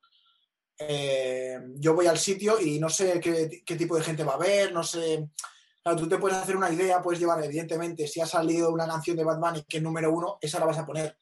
eh, 0.83 1.61
yo 1.77 1.95
voy 1.95 2.07
al 2.07 2.19
sitio 2.19 2.59
y 2.59 2.81
no 2.81 2.89
sé 2.89 3.21
qué, 3.21 3.77
tipo 3.77 3.97
de 3.97 4.03
gente 4.03 4.25
va 4.25 4.35
a 4.35 4.39
ver, 4.39 4.73
no 4.73 4.83
sé. 4.83 5.29
Claro, 5.83 5.99
tú 5.99 6.09
te 6.09 6.19
puedes 6.19 6.39
hacer 6.39 6.57
una 6.57 6.71
idea, 6.71 7.03
puedes 7.03 7.21
llevar, 7.21 7.43
evidentemente, 7.45 8.07
si 8.07 8.21
ha 8.21 8.27
salido 8.27 8.71
una 8.71 8.87
canción 8.87 9.17
de 9.17 9.25
Bad 9.25 9.39
Bunny 9.39 9.65
que 9.65 9.77
es 9.77 9.83
número 9.83 10.11
uno, 10.13 10.39
esa 10.41 10.59
la 10.59 10.67
vas 10.67 10.79
a 10.79 10.87
poner. 10.87 11.17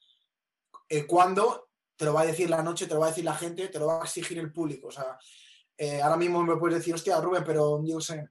Eh, 0.89 1.07
¿Cuándo? 1.07 1.71
Te 1.97 2.05
lo 2.05 2.15
va 2.15 2.23
a 2.23 2.27
decir 2.27 2.49
la 2.49 2.63
noche, 2.63 2.87
te 2.87 2.95
lo 2.95 3.01
va 3.01 3.07
a 3.07 3.11
decir 3.11 3.25
la 3.25 3.35
gente, 3.35 3.69
te 3.69 3.79
lo 3.79 3.87
va 3.87 4.01
a 4.01 4.05
exigir 4.05 4.39
el 4.39 4.53
público. 4.53 4.89
O 4.89 4.93
sea, 4.93 5.19
eh, 5.77 6.01
ahora 6.01 6.17
mismo 6.17 6.43
me 6.45 6.57
puedes 6.57 6.79
decir, 6.79 6.95
hostia, 6.95 7.21
Rubén, 7.21 7.43
pero 7.45 7.83
yo 7.85 8.01
sé, 8.01 8.29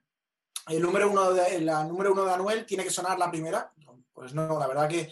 el 0.69 0.81
número 0.81 1.09
uno 1.09 1.33
de, 1.33 1.61
la 1.61 1.83
número 1.83 2.13
uno 2.13 2.25
de 2.25 2.33
Anuel 2.33 2.65
tiene 2.65 2.83
que 2.83 2.89
sonar 2.89 3.19
la 3.19 3.29
primera. 3.29 3.73
Pues 4.13 4.33
no, 4.33 4.57
la 4.57 4.67
verdad 4.67 4.89
que 4.89 5.11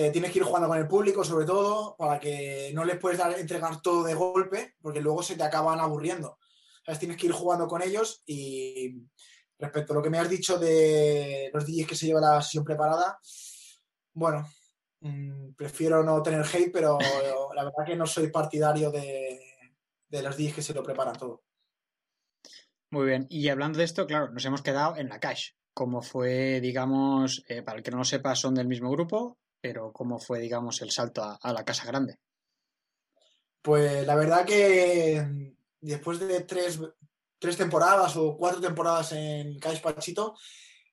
eh, 0.00 0.12
tienes 0.12 0.30
que 0.30 0.38
ir 0.38 0.44
jugando 0.44 0.68
con 0.68 0.78
el 0.78 0.86
público, 0.86 1.24
sobre 1.24 1.44
todo, 1.44 1.96
para 1.96 2.20
que 2.20 2.70
no 2.72 2.84
les 2.84 2.98
puedes 2.98 3.18
dar, 3.18 3.36
entregar 3.36 3.82
todo 3.82 4.04
de 4.04 4.14
golpe, 4.14 4.76
porque 4.80 5.00
luego 5.00 5.24
se 5.24 5.34
te 5.34 5.42
acaban 5.42 5.80
aburriendo. 5.80 6.38
¿Sabes? 6.86 7.00
Tienes 7.00 7.16
que 7.16 7.26
ir 7.26 7.32
jugando 7.32 7.66
con 7.66 7.82
ellos 7.82 8.22
y 8.24 8.94
respecto 9.58 9.92
a 9.92 9.96
lo 9.96 10.02
que 10.02 10.08
me 10.08 10.20
has 10.20 10.30
dicho 10.30 10.56
de 10.56 11.50
los 11.52 11.66
DJs 11.66 11.88
que 11.88 11.96
se 11.96 12.06
lleva 12.06 12.20
la 12.20 12.40
sesión 12.40 12.62
preparada, 12.62 13.18
bueno, 14.14 14.48
mmm, 15.00 15.54
prefiero 15.56 16.04
no 16.04 16.22
tener 16.22 16.46
hate, 16.46 16.70
pero 16.72 16.96
la 17.56 17.64
verdad 17.64 17.84
que 17.84 17.96
no 17.96 18.06
soy 18.06 18.30
partidario 18.30 18.92
de, 18.92 19.40
de 20.08 20.22
los 20.22 20.36
DJs 20.36 20.54
que 20.54 20.62
se 20.62 20.74
lo 20.74 20.84
preparan 20.84 21.18
todo. 21.18 21.42
Muy 22.92 23.06
bien, 23.06 23.26
y 23.28 23.48
hablando 23.48 23.78
de 23.78 23.84
esto, 23.84 24.06
claro, 24.06 24.30
nos 24.30 24.44
hemos 24.44 24.62
quedado 24.62 24.96
en 24.96 25.08
la 25.08 25.18
cash. 25.18 25.54
Como 25.74 26.02
fue, 26.02 26.60
digamos, 26.60 27.44
eh, 27.48 27.62
para 27.62 27.78
el 27.78 27.82
que 27.82 27.90
no 27.90 27.98
lo 27.98 28.04
sepa, 28.04 28.36
son 28.36 28.54
del 28.54 28.68
mismo 28.68 28.92
grupo, 28.92 29.38
pero 29.60 29.92
cómo 29.92 30.18
fue, 30.18 30.40
digamos, 30.40 30.80
el 30.82 30.90
salto 30.90 31.22
a, 31.22 31.52
la 31.52 31.64
casa 31.64 31.84
grande. 31.86 32.18
Pues 33.62 34.06
la 34.06 34.14
verdad 34.14 34.44
que 34.46 35.54
después 35.80 36.20
de 36.20 36.40
tres, 36.42 36.80
tres 37.38 37.56
temporadas 37.56 38.16
o 38.16 38.36
cuatro 38.36 38.60
temporadas 38.60 39.12
en 39.12 39.58
Caix 39.58 39.80
Pachito, 39.80 40.36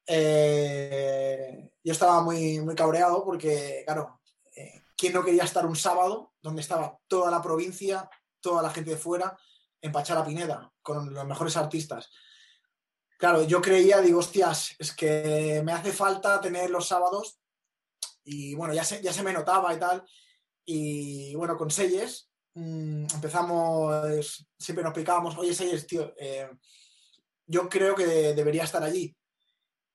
eh, 0.07 1.71
yo 1.83 1.91
estaba 1.91 2.21
muy, 2.21 2.59
muy 2.61 2.75
cabreado 2.75 3.23
porque, 3.23 3.83
claro, 3.85 4.21
eh, 4.55 4.83
¿quién 4.95 5.13
no 5.13 5.23
quería 5.23 5.43
estar 5.43 5.65
un 5.65 5.75
sábado 5.75 6.33
donde 6.41 6.61
estaba 6.61 6.97
toda 7.07 7.31
la 7.31 7.41
provincia, 7.41 8.09
toda 8.39 8.61
la 8.61 8.69
gente 8.69 8.91
de 8.91 8.97
fuera, 8.97 9.37
en 9.81 9.91
Pachara 9.91 10.25
Pineda, 10.25 10.71
con 10.81 11.13
los 11.13 11.25
mejores 11.25 11.57
artistas? 11.57 12.09
Claro, 13.17 13.43
yo 13.43 13.61
creía, 13.61 14.01
digo, 14.01 14.19
hostias, 14.19 14.75
es 14.77 14.93
que 14.93 15.61
me 15.63 15.71
hace 15.71 15.91
falta 15.91 16.41
tener 16.41 16.69
los 16.69 16.87
sábados 16.87 17.39
y 18.25 18.55
bueno, 18.55 18.73
ya 18.73 18.83
se, 18.83 19.01
ya 19.01 19.13
se 19.13 19.23
me 19.23 19.31
notaba 19.31 19.73
y 19.73 19.79
tal. 19.79 20.03
Y 20.65 21.35
bueno, 21.35 21.55
con 21.55 21.69
Selles 21.69 22.29
mmm, 22.55 23.05
empezamos, 23.13 24.47
siempre 24.57 24.83
nos 24.83 24.93
picábamos, 24.93 25.37
oye 25.37 25.53
Selles, 25.53 25.85
tío, 25.85 26.13
eh, 26.17 26.49
yo 27.45 27.69
creo 27.69 27.95
que 27.95 28.05
debería 28.05 28.63
estar 28.63 28.83
allí. 28.83 29.15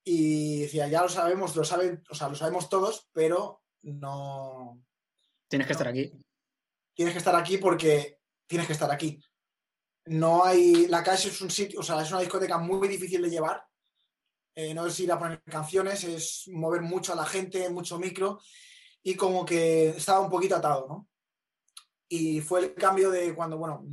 Y 0.04 0.62
decía, 0.62 0.88
ya 0.88 1.02
lo 1.02 1.08
sabemos, 1.08 1.54
lo 1.56 1.64
saben, 1.64 2.02
o 2.08 2.14
sea, 2.14 2.28
lo 2.28 2.34
sabemos 2.34 2.68
todos, 2.68 3.08
pero 3.12 3.62
no. 3.82 4.82
Tienes 5.48 5.66
que 5.66 5.74
no, 5.74 5.78
estar 5.78 5.88
aquí. 5.88 6.12
Tienes 6.94 7.12
que 7.12 7.18
estar 7.18 7.36
aquí 7.36 7.58
porque 7.58 8.18
tienes 8.46 8.66
que 8.66 8.72
estar 8.72 8.90
aquí. 8.90 9.22
No 10.06 10.44
hay. 10.44 10.86
La 10.86 11.02
calle 11.02 11.28
es 11.28 11.40
un 11.42 11.50
sitio, 11.50 11.80
o 11.80 11.82
sea, 11.82 12.00
es 12.00 12.10
una 12.10 12.20
discoteca 12.20 12.56
muy 12.56 12.88
difícil 12.88 13.20
de 13.22 13.30
llevar. 13.30 13.62
Eh, 14.54 14.74
no 14.74 14.86
es 14.86 14.98
ir 15.00 15.12
a 15.12 15.18
poner 15.18 15.42
canciones, 15.42 16.04
es 16.04 16.48
mover 16.48 16.82
mucho 16.82 17.12
a 17.12 17.16
la 17.16 17.24
gente, 17.24 17.68
mucho 17.70 17.98
micro, 17.98 18.40
y 19.02 19.14
como 19.14 19.44
que 19.44 19.90
estaba 19.90 20.20
un 20.20 20.30
poquito 20.30 20.56
atado, 20.56 20.86
¿no? 20.88 21.08
Y 22.08 22.40
fue 22.40 22.60
el 22.60 22.74
cambio 22.74 23.10
de 23.10 23.34
cuando, 23.34 23.56
bueno, 23.56 23.84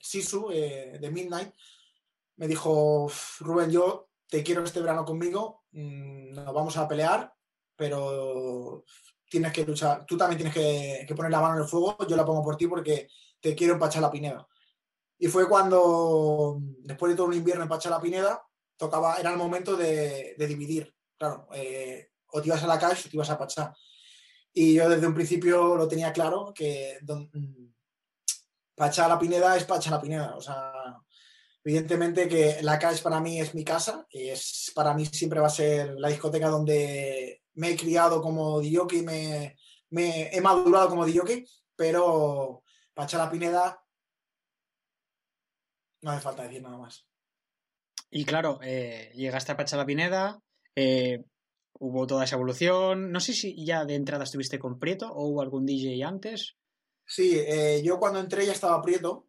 Sisu 0.00 0.50
eh, 0.52 0.98
de 1.00 1.10
Midnight 1.10 1.52
me 2.36 2.48
dijo, 2.48 3.10
Rubén, 3.40 3.70
yo 3.70 4.10
te 4.26 4.42
quiero 4.42 4.64
este 4.64 4.80
verano 4.80 5.04
conmigo, 5.04 5.64
mmm, 5.72 6.30
nos 6.30 6.54
vamos 6.54 6.76
a 6.76 6.88
pelear, 6.88 7.32
pero 7.76 8.84
tienes 9.28 9.52
que 9.52 9.64
luchar, 9.64 10.04
tú 10.06 10.16
también 10.16 10.38
tienes 10.38 10.54
que, 11.06 11.14
poner 11.14 11.30
la 11.30 11.40
mano 11.40 11.56
en 11.56 11.62
el 11.62 11.68
fuego, 11.68 11.96
yo 12.06 12.16
la 12.16 12.24
pongo 12.24 12.42
por 12.42 12.56
ti 12.56 12.66
porque 12.66 13.08
te 13.40 13.54
quiero 13.54 13.74
empachar 13.74 14.02
la 14.02 14.10
Pineda. 14.10 14.46
Y 15.18 15.28
fue 15.28 15.48
cuando, 15.48 16.58
después 16.78 17.10
de 17.10 17.16
todo 17.16 17.26
un 17.26 17.34
invierno 17.34 17.62
en 17.62 17.68
Pachá 17.68 17.90
la 17.90 18.00
Pineda, 18.00 18.42
tocaba, 18.80 19.16
era 19.16 19.30
el 19.30 19.36
momento 19.36 19.76
de, 19.76 20.34
dividir. 20.38 20.92
Claro, 21.18 21.46
eh, 21.52 22.12
o 22.32 22.40
te 22.40 22.48
ibas 22.48 22.62
a 22.64 22.66
la 22.66 22.78
calle 22.78 23.02
o 23.06 23.10
te 23.10 23.16
ibas 23.16 23.28
a 23.28 23.38
Pachá. 23.38 23.74
Y 24.54 24.74
yo 24.74 24.88
desde 24.88 25.06
un 25.06 25.14
principio 25.14 25.76
lo 25.76 25.86
tenía 25.86 26.12
claro, 26.12 26.52
que 26.54 26.98
don, 27.02 27.30
Pachá 28.74 29.06
la 29.06 29.18
Pineda 29.18 29.54
es 29.56 29.64
Pachá 29.64 29.90
la 29.90 30.00
Pineda. 30.00 30.34
O 30.34 30.40
sea, 30.40 30.72
evidentemente 31.62 32.26
que 32.26 32.62
la 32.62 32.78
calle 32.78 33.02
para 33.02 33.20
mí 33.20 33.38
es 33.38 33.54
mi 33.54 33.64
casa, 33.64 34.06
y 34.10 34.30
es, 34.30 34.72
para 34.74 34.94
mí 34.94 35.04
siempre 35.04 35.40
va 35.40 35.48
a 35.48 35.50
ser 35.50 35.94
la 36.00 36.08
discoteca 36.08 36.48
donde 36.48 37.42
me 37.54 37.72
he 37.72 37.76
criado 37.76 38.22
como 38.22 38.60
DJ, 38.60 39.02
me, 39.02 39.56
me 39.90 40.34
he 40.34 40.40
madurado 40.40 40.88
como 40.88 41.04
DJ, 41.04 41.44
pero 41.76 42.62
Pachá 42.94 43.18
la 43.18 43.30
Pineda 43.30 43.84
no 46.00 46.12
hace 46.12 46.22
falta 46.22 46.44
decir 46.44 46.62
nada 46.62 46.78
más. 46.78 47.09
Y 48.10 48.24
claro, 48.24 48.58
eh, 48.62 49.12
llegaste 49.14 49.52
a 49.52 49.56
Pachala 49.56 49.86
Pineda, 49.86 50.40
eh, 50.74 51.24
hubo 51.78 52.06
toda 52.08 52.24
esa 52.24 52.34
evolución. 52.34 53.12
No 53.12 53.20
sé 53.20 53.32
si 53.32 53.64
ya 53.64 53.84
de 53.84 53.94
entrada 53.94 54.24
estuviste 54.24 54.58
con 54.58 54.78
Prieto 54.80 55.12
o 55.12 55.28
hubo 55.28 55.42
algún 55.42 55.64
DJ 55.64 56.02
antes. 56.02 56.56
Sí, 57.06 57.38
eh, 57.38 57.80
yo 57.84 57.98
cuando 58.00 58.18
entré 58.18 58.44
ya 58.44 58.52
estaba 58.52 58.82
Prieto. 58.82 59.26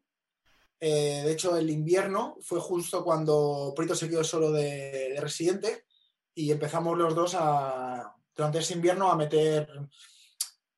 De 0.79 1.31
hecho, 1.31 1.55
el 1.57 1.69
invierno 1.69 2.37
fue 2.41 2.59
justo 2.59 3.03
cuando 3.03 3.71
Prieto 3.75 3.93
se 3.93 4.09
quedó 4.09 4.23
solo 4.23 4.51
de, 4.51 5.11
de, 5.13 5.21
residente 5.21 5.85
y 6.33 6.49
empezamos 6.49 6.97
los 6.97 7.13
dos 7.13 7.35
a, 7.37 8.15
durante 8.35 8.57
ese 8.57 8.73
invierno 8.73 9.11
a 9.11 9.15
meter, 9.15 9.69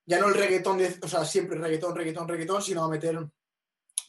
ya 0.05 0.19
no 0.19 0.27
el 0.27 0.33
reggaetón, 0.33 0.79
de, 0.79 0.93
o 1.01 1.07
sea, 1.07 1.24
siempre 1.24 1.57
reggaetón, 1.57 1.95
reggaetón, 1.95 2.27
reggaetón, 2.27 2.62
sino 2.62 2.83
a 2.83 2.89
meter 2.89 3.17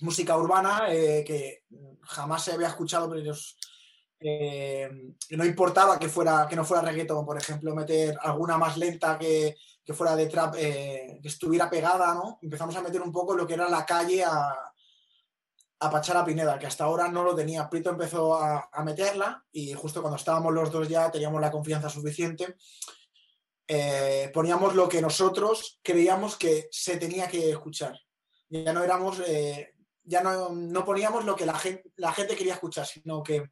música 0.01 0.37
urbana 0.37 0.87
que 0.89 1.63
jamás 2.03 2.45
se 2.45 2.51
había 2.55 2.67
escuchado, 2.67 3.09
pero 3.09 3.21
ellos, 3.21 3.57
eh, 4.21 4.89
no 5.31 5.45
importaba 5.45 5.99
que 5.99 6.09
fuera 6.09 6.47
que 6.49 6.57
no 6.57 6.65
fuera 6.65 6.83
reggaeton, 6.83 7.27
por 7.27 7.37
ejemplo, 7.37 7.75
meter 7.75 8.17
alguna 8.23 8.57
más 8.57 8.77
lenta 8.77 9.19
que, 9.19 9.57
que 9.85 9.93
fuera 9.93 10.17
de 10.17 10.27
trap, 10.27 10.55
eh, 10.59 11.19
que 11.21 11.29
estuviera 11.29 11.69
pegada, 11.69 12.15
¿no? 12.15 12.39
Empezamos 12.41 12.75
a 12.77 12.83
meter 12.83 13.03
un 13.03 13.13
poco 13.13 13.35
lo 13.35 13.47
que 13.47 13.55
era 13.55 13.69
la 13.69 13.85
calle 13.85 14.25
a, 14.25 14.55
a 15.81 15.91
Pachara 15.91 16.25
Pineda, 16.25 16.59
que 16.59 16.67
hasta 16.67 16.85
ahora 16.85 17.09
no 17.09 17.23
lo 17.23 17.35
tenía. 17.35 17.69
Prito 17.69 17.91
empezó 17.91 18.35
a, 18.35 18.71
a, 18.73 18.85
meterla 18.85 19.45
y 19.53 19.75
justo 19.75 20.01
cuando 20.01 20.17
estábamos 20.17 20.55
los 20.55 20.71
dos 20.71 20.89
ya 20.89 21.11
teníamos 21.11 21.41
la 21.41 21.51
confianza 21.51 21.91
suficiente. 21.91 22.57
Eh, 23.67 24.31
poníamos 24.33 24.75
lo 24.75 24.89
que 24.89 25.01
nosotros 25.01 25.81
creíamos 25.83 26.37
que 26.37 26.69
se 26.71 26.97
tenía 26.97 27.29
que 27.29 27.51
escuchar. 27.51 27.99
Ya 28.49 28.73
no 28.73 28.83
éramos 28.83 29.23
ya 30.07 30.23
no, 30.23 30.51
no, 30.51 30.85
poníamos 30.85 31.25
lo 31.25 31.35
que 31.35 31.47
la 31.47 31.59
gente, 31.59 31.91
la 31.97 32.13
gente 32.13 32.37
quería 32.37 32.55
escuchar, 32.55 32.87
sino 32.87 33.23
que 33.23 33.51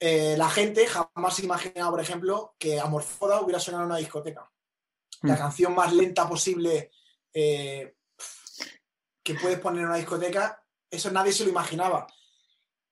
eh, 0.00 0.36
la 0.36 0.48
gente 0.48 0.86
jamás 0.86 1.40
imaginaba, 1.40 1.90
por 1.90 2.00
ejemplo, 2.00 2.54
que 2.58 2.78
Amorfoda 2.78 3.40
hubiera 3.40 3.58
sonado 3.58 3.84
en 3.84 3.90
una 3.90 3.98
discoteca. 3.98 4.50
Mm. 5.22 5.28
La 5.28 5.36
canción 5.36 5.74
más 5.74 5.92
lenta 5.92 6.28
posible 6.28 6.90
eh, 7.32 7.96
que 9.22 9.34
puedes 9.34 9.58
poner 9.58 9.82
en 9.82 9.88
una 9.88 9.96
discoteca, 9.96 10.64
eso 10.90 11.10
nadie 11.10 11.32
se 11.32 11.44
lo 11.44 11.50
imaginaba. 11.50 12.06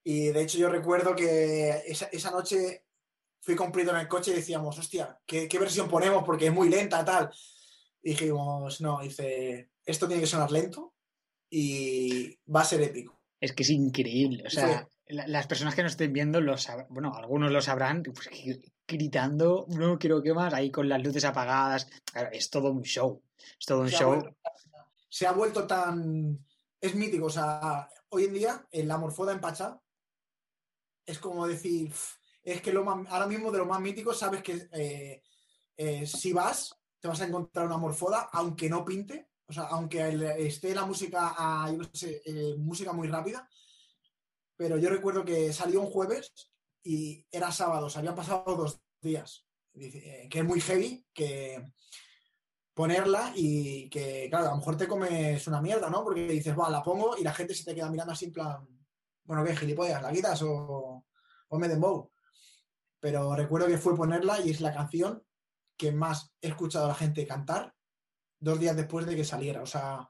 Y 0.04 0.28
de 0.28 0.42
hecho 0.42 0.58
yo 0.58 0.68
recuerdo 0.68 1.14
que 1.14 1.82
esa, 1.86 2.06
esa 2.06 2.30
noche 2.30 2.84
fui 3.40 3.54
cumplido 3.54 3.92
en 3.92 3.98
el 3.98 4.08
coche 4.08 4.32
y 4.32 4.34
decíamos, 4.34 4.78
hostia, 4.78 5.20
¿qué, 5.24 5.48
¿qué, 5.48 5.58
versión 5.58 5.88
ponemos? 5.88 6.24
Porque 6.24 6.46
es 6.46 6.52
muy 6.52 6.68
lenta, 6.68 7.04
tal. 7.04 7.30
Y 8.02 8.10
dijimos, 8.10 8.80
no, 8.80 9.00
dice, 9.00 9.70
esto 9.84 10.06
tiene 10.06 10.20
que 10.20 10.26
sonar 10.26 10.50
lento 10.50 10.94
y 11.48 12.36
va 12.52 12.62
a 12.62 12.64
ser 12.64 12.82
épico. 12.82 13.20
Es 13.40 13.52
que 13.52 13.62
es 13.62 13.70
increíble. 13.70 14.44
O 14.46 14.50
sea, 14.50 14.88
las 15.08 15.46
personas 15.46 15.74
que 15.74 15.82
nos 15.82 15.92
estén 15.92 16.12
viendo, 16.12 16.40
los 16.40 16.68
bueno, 16.88 17.14
algunos 17.14 17.52
lo 17.52 17.62
sabrán, 17.62 18.02
pues, 18.02 18.28
gritando, 18.86 19.66
no 19.68 19.98
quiero 19.98 20.22
que 20.22 20.34
más, 20.34 20.52
ahí 20.54 20.70
con 20.70 20.88
las 20.88 21.02
luces 21.02 21.24
apagadas. 21.24 21.88
es 22.32 22.50
todo 22.50 22.72
un 22.72 22.82
show. 22.82 23.22
Es 23.58 23.66
todo 23.66 23.80
un 23.80 23.90
se 23.90 23.96
show. 23.96 24.12
Ha 24.12 24.16
vuelto, 24.16 24.36
se 25.08 25.26
ha 25.26 25.32
vuelto 25.32 25.66
tan. 25.66 26.44
Es 26.80 26.94
mítico. 26.94 27.26
O 27.26 27.30
sea, 27.30 27.88
hoy 28.10 28.24
en 28.24 28.34
día, 28.34 28.66
en 28.70 28.88
la 28.88 28.98
morfoda 28.98 29.32
en 29.32 29.40
Pachá, 29.40 29.80
es 31.04 31.18
como 31.18 31.46
decir. 31.46 31.92
Es 32.42 32.60
que 32.60 32.72
lo 32.72 32.84
más, 32.84 33.10
ahora 33.10 33.26
mismo 33.26 33.50
de 33.50 33.58
lo 33.58 33.66
más 33.66 33.80
mítico, 33.80 34.14
sabes 34.14 34.40
que 34.40 34.68
eh, 34.72 35.22
eh, 35.76 36.06
si 36.06 36.32
vas, 36.32 36.76
te 37.00 37.08
vas 37.08 37.20
a 37.20 37.26
encontrar 37.26 37.66
una 37.66 37.76
morfoda, 37.76 38.28
aunque 38.32 38.70
no 38.70 38.84
pinte, 38.84 39.30
o 39.48 39.52
sea, 39.52 39.64
aunque 39.64 40.46
esté 40.46 40.72
la 40.72 40.86
música 40.86 41.34
a, 41.36 41.70
yo 41.70 41.78
no 41.78 41.88
sé, 41.92 42.22
eh, 42.24 42.54
música 42.56 42.92
muy 42.92 43.08
rápida, 43.08 43.48
pero 44.56 44.78
yo 44.78 44.88
recuerdo 44.88 45.24
que 45.24 45.52
salió 45.52 45.80
un 45.80 45.90
jueves 45.90 46.32
y 46.82 47.26
era 47.30 47.50
sábado, 47.52 47.88
habían 47.94 48.14
pasado 48.14 48.44
dos 48.56 48.80
días, 49.00 49.46
que 49.72 50.28
es 50.32 50.44
muy 50.44 50.60
heavy, 50.60 51.06
que 51.12 51.62
ponerla 52.74 53.32
y 53.34 53.88
que, 53.88 54.28
claro, 54.28 54.46
a 54.46 54.50
lo 54.50 54.56
mejor 54.56 54.76
te 54.76 54.86
comes 54.86 55.46
una 55.46 55.62
mierda, 55.62 55.88
¿no? 55.88 56.04
Porque 56.04 56.28
dices, 56.28 56.58
va, 56.58 56.68
la 56.70 56.82
pongo 56.82 57.16
y 57.16 57.22
la 57.22 57.32
gente 57.32 57.54
se 57.54 57.64
te 57.64 57.74
queda 57.74 57.90
mirando 57.90 58.12
así 58.12 58.26
en 58.26 58.32
plan, 58.32 58.68
bueno, 59.24 59.44
¿qué 59.44 59.56
gilipollas? 59.56 60.02
¿La 60.02 60.12
quitas 60.12 60.42
o, 60.42 61.04
o 61.48 61.58
me 61.58 61.68
dembow? 61.68 62.10
pero 63.06 63.36
recuerdo 63.36 63.68
que 63.68 63.78
fue 63.78 63.96
ponerla 63.96 64.40
y 64.40 64.50
es 64.50 64.60
la 64.60 64.74
canción 64.74 65.22
que 65.76 65.92
más 65.92 66.34
he 66.40 66.48
escuchado 66.48 66.86
a 66.86 66.88
la 66.88 66.94
gente 66.96 67.24
cantar 67.24 67.72
dos 68.40 68.58
días 68.58 68.74
después 68.74 69.06
de 69.06 69.14
que 69.14 69.24
saliera. 69.24 69.62
O 69.62 69.66
sea, 69.66 70.08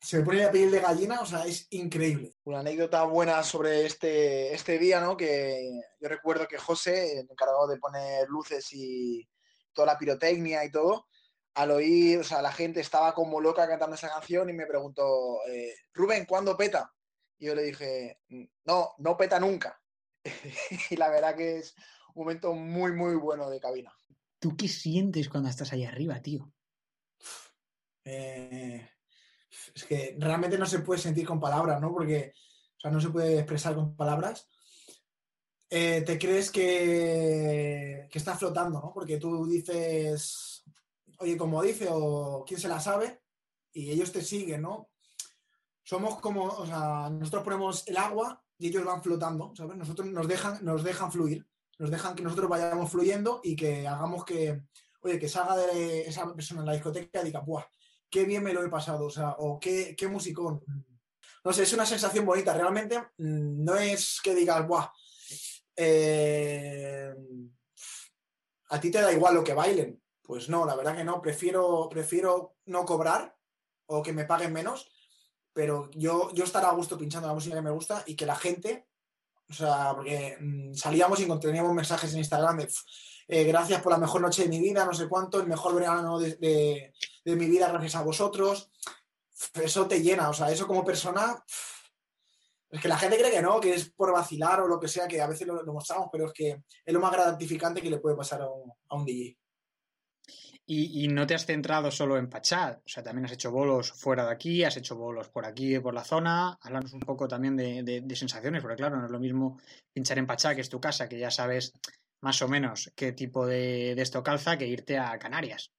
se 0.00 0.18
me 0.18 0.24
pone 0.24 0.38
la 0.38 0.50
piel 0.50 0.70
de 0.70 0.80
gallina, 0.80 1.20
o 1.20 1.26
sea, 1.26 1.44
es 1.44 1.66
increíble. 1.70 2.34
Una 2.44 2.60
anécdota 2.60 3.04
buena 3.04 3.42
sobre 3.42 3.84
este, 3.84 4.54
este 4.54 4.78
día, 4.78 5.00
¿no? 5.00 5.16
Que 5.16 5.70
yo 6.00 6.08
recuerdo 6.08 6.48
que 6.48 6.56
José, 6.56 7.20
encargado 7.20 7.66
de 7.66 7.76
poner 7.76 8.26
luces 8.28 8.66
y 8.72 9.28
toda 9.74 9.92
la 9.92 9.98
pirotecnia 9.98 10.64
y 10.64 10.70
todo, 10.70 11.06
al 11.54 11.72
oír, 11.72 12.20
o 12.20 12.24
sea, 12.24 12.40
la 12.40 12.52
gente 12.52 12.80
estaba 12.80 13.14
como 13.14 13.40
loca 13.40 13.68
cantando 13.68 13.94
esa 13.94 14.08
canción 14.08 14.48
y 14.48 14.54
me 14.54 14.66
preguntó, 14.66 15.44
eh, 15.46 15.74
Rubén, 15.92 16.24
¿cuándo 16.24 16.56
peta? 16.56 16.90
Y 17.38 17.46
yo 17.46 17.54
le 17.54 17.62
dije, 17.62 18.20
no, 18.64 18.94
no 18.98 19.16
peta 19.18 19.38
nunca. 19.38 19.78
y 20.90 20.96
la 20.96 21.10
verdad 21.10 21.36
que 21.36 21.58
es 21.58 21.74
un 22.14 22.24
momento 22.24 22.54
muy, 22.54 22.92
muy 22.92 23.16
bueno 23.16 23.50
de 23.50 23.60
cabina. 23.60 23.94
¿Tú 24.38 24.56
qué 24.56 24.68
sientes 24.68 25.28
cuando 25.28 25.50
estás 25.50 25.72
ahí 25.72 25.84
arriba, 25.84 26.22
tío? 26.22 26.50
Eh, 28.04 28.88
es 29.74 29.84
que 29.84 30.16
realmente 30.18 30.58
no 30.58 30.66
se 30.66 30.80
puede 30.80 31.00
sentir 31.00 31.26
con 31.26 31.40
palabras, 31.40 31.80
¿no? 31.80 31.92
Porque, 31.92 32.32
o 32.76 32.80
sea, 32.80 32.90
no 32.90 33.00
se 33.00 33.10
puede 33.10 33.38
expresar 33.38 33.74
con 33.74 33.96
palabras. 33.96 34.48
Eh, 35.68 36.02
te 36.02 36.18
crees 36.18 36.50
que, 36.50 38.08
que 38.10 38.20
flotando, 38.20 38.80
¿no? 38.80 38.92
Porque 38.92 39.18
tú 39.18 39.46
dices, 39.46 40.64
oye, 41.18 41.36
como 41.36 41.62
dice, 41.62 41.88
o 41.90 42.44
quién 42.46 42.58
se 42.58 42.68
la 42.68 42.80
sabe, 42.80 43.22
y 43.72 43.90
ellos 43.90 44.10
te 44.10 44.22
siguen, 44.22 44.62
¿no? 44.62 44.90
Somos 45.82 46.20
como, 46.20 46.44
o 46.44 46.66
sea, 46.66 47.08
nosotros 47.10 47.44
ponemos 47.44 47.86
el 47.86 47.96
agua 47.96 48.42
y 48.58 48.68
ellos 48.68 48.84
van 48.84 49.02
flotando, 49.02 49.52
¿sabes? 49.56 49.76
Nosotros 49.76 50.08
nos 50.08 50.26
dejan, 50.26 50.64
nos 50.64 50.82
dejan 50.82 51.12
fluir, 51.12 51.46
nos 51.78 51.90
dejan 51.90 52.14
que 52.14 52.22
nosotros 52.22 52.50
vayamos 52.50 52.90
fluyendo 52.90 53.40
y 53.42 53.56
que 53.56 53.86
hagamos 53.86 54.24
que, 54.24 54.62
oye, 55.02 55.18
que 55.18 55.28
salga 55.28 55.56
de 55.56 56.02
esa 56.02 56.32
persona 56.34 56.60
en 56.60 56.66
la 56.66 56.72
discoteca 56.72 57.22
y 57.22 57.26
diga, 57.26 57.40
¡buah! 57.40 57.64
¡Qué 58.10 58.24
bien 58.24 58.42
me 58.42 58.52
lo 58.52 58.64
he 58.64 58.68
pasado! 58.68 59.06
O 59.06 59.10
sea, 59.10 59.36
o 59.38 59.58
qué, 59.60 59.94
qué 59.96 60.08
musicón. 60.08 60.62
No 61.44 61.52
sé, 61.52 61.62
es 61.62 61.72
una 61.72 61.86
sensación 61.86 62.26
bonita. 62.26 62.52
Realmente 62.54 62.98
mm, 62.98 63.64
no 63.64 63.76
es 63.76 64.20
que 64.22 64.34
digas, 64.34 64.66
¡buah! 64.66 64.90
Eh, 65.76 67.14
a 68.70 68.80
ti 68.80 68.90
te 68.90 69.00
da 69.00 69.12
igual 69.12 69.34
lo 69.34 69.44
que 69.44 69.54
bailen. 69.54 70.02
Pues 70.22 70.48
no, 70.48 70.66
la 70.66 70.76
verdad 70.76 70.96
que 70.96 71.04
no. 71.04 71.20
Prefiero, 71.22 71.88
prefiero 71.88 72.56
no 72.66 72.84
cobrar 72.84 73.36
o 73.86 74.02
que 74.02 74.12
me 74.12 74.24
paguen 74.24 74.52
menos 74.52 74.90
pero 75.52 75.90
yo, 75.94 76.32
yo 76.32 76.44
estar 76.44 76.64
a 76.64 76.72
gusto 76.72 76.96
pinchando 76.96 77.28
la 77.28 77.34
música 77.34 77.56
que 77.56 77.62
me 77.62 77.70
gusta 77.70 78.04
y 78.06 78.16
que 78.16 78.26
la 78.26 78.36
gente, 78.36 78.88
o 79.50 79.52
sea, 79.52 79.92
porque 79.94 80.36
mmm, 80.40 80.72
salíamos 80.72 81.20
y 81.20 81.38
teníamos 81.40 81.74
mensajes 81.74 82.12
en 82.12 82.18
Instagram 82.18 82.58
de 82.58 82.68
eh, 83.28 83.44
gracias 83.44 83.80
por 83.82 83.92
la 83.92 83.98
mejor 83.98 84.20
noche 84.20 84.42
de 84.42 84.48
mi 84.48 84.60
vida, 84.60 84.84
no 84.84 84.94
sé 84.94 85.08
cuánto, 85.08 85.40
el 85.40 85.46
mejor 85.46 85.74
verano 85.74 86.18
de, 86.18 86.36
de, 86.36 86.92
de, 87.24 87.36
mi 87.36 87.46
vida 87.46 87.68
gracias 87.68 87.94
a 87.96 88.02
vosotros. 88.02 88.70
Eso 89.54 89.86
te 89.86 90.02
llena, 90.02 90.28
o 90.28 90.32
sea, 90.32 90.50
eso 90.50 90.66
como 90.66 90.84
persona, 90.84 91.42
es 92.70 92.80
que 92.80 92.88
la 92.88 92.98
gente 92.98 93.18
cree 93.18 93.30
que 93.30 93.42
no, 93.42 93.60
que 93.60 93.74
es 93.74 93.90
por 93.92 94.12
vacilar 94.12 94.60
o 94.60 94.68
lo 94.68 94.78
que 94.78 94.88
sea, 94.88 95.08
que 95.08 95.20
a 95.20 95.26
veces 95.26 95.46
lo, 95.46 95.62
lo 95.62 95.72
mostramos, 95.72 96.08
pero 96.10 96.26
es 96.26 96.32
que 96.32 96.62
es 96.84 96.94
lo 96.94 97.00
más 97.00 97.12
gratificante 97.12 97.80
que 97.80 97.90
le 97.90 97.98
puede 97.98 98.16
pasar 98.16 98.42
a 98.42 98.48
un, 98.48 98.72
a 98.88 98.96
un 98.96 99.04
DJ. 99.04 99.39
Y, 100.72 101.08
no 101.08 101.26
te 101.26 101.34
has 101.34 101.46
centrado 101.46 101.90
solo 101.90 102.16
en 102.16 102.30
Pachá, 102.30 102.80
o 102.86 102.88
sea, 102.88 103.02
también 103.02 103.24
has 103.24 103.32
hecho 103.32 103.50
bolos 103.50 103.90
fuera 103.90 104.24
de 104.24 104.30
aquí, 104.30 104.62
has 104.62 104.76
hecho 104.76 104.94
bolos 104.94 105.28
por 105.28 105.44
aquí, 105.44 105.76
por 105.80 105.92
la 105.92 106.04
zona. 106.04 106.56
Háblanos 106.62 106.92
un 106.92 107.00
poco 107.00 107.26
también 107.26 107.56
de, 107.56 108.04
sensaciones, 108.14 108.62
porque 108.62 108.76
claro, 108.76 108.96
no 108.96 109.06
es 109.06 109.10
lo 109.10 109.18
mismo 109.18 109.58
pinchar 109.92 110.18
en 110.18 110.28
Pachá, 110.28 110.54
que 110.54 110.60
es 110.60 110.68
tu 110.68 110.80
casa, 110.80 111.08
que 111.08 111.18
ya 111.18 111.32
sabes 111.32 111.72
más 112.20 112.40
o 112.42 112.46
menos 112.46 112.92
qué 112.94 113.10
tipo 113.10 113.48
de, 113.48 113.96
de 113.96 114.02
esto 114.02 114.22
calza, 114.22 114.56
que 114.56 114.68
irte 114.68 114.96
a 114.96 115.18
Canarias. 115.18 115.72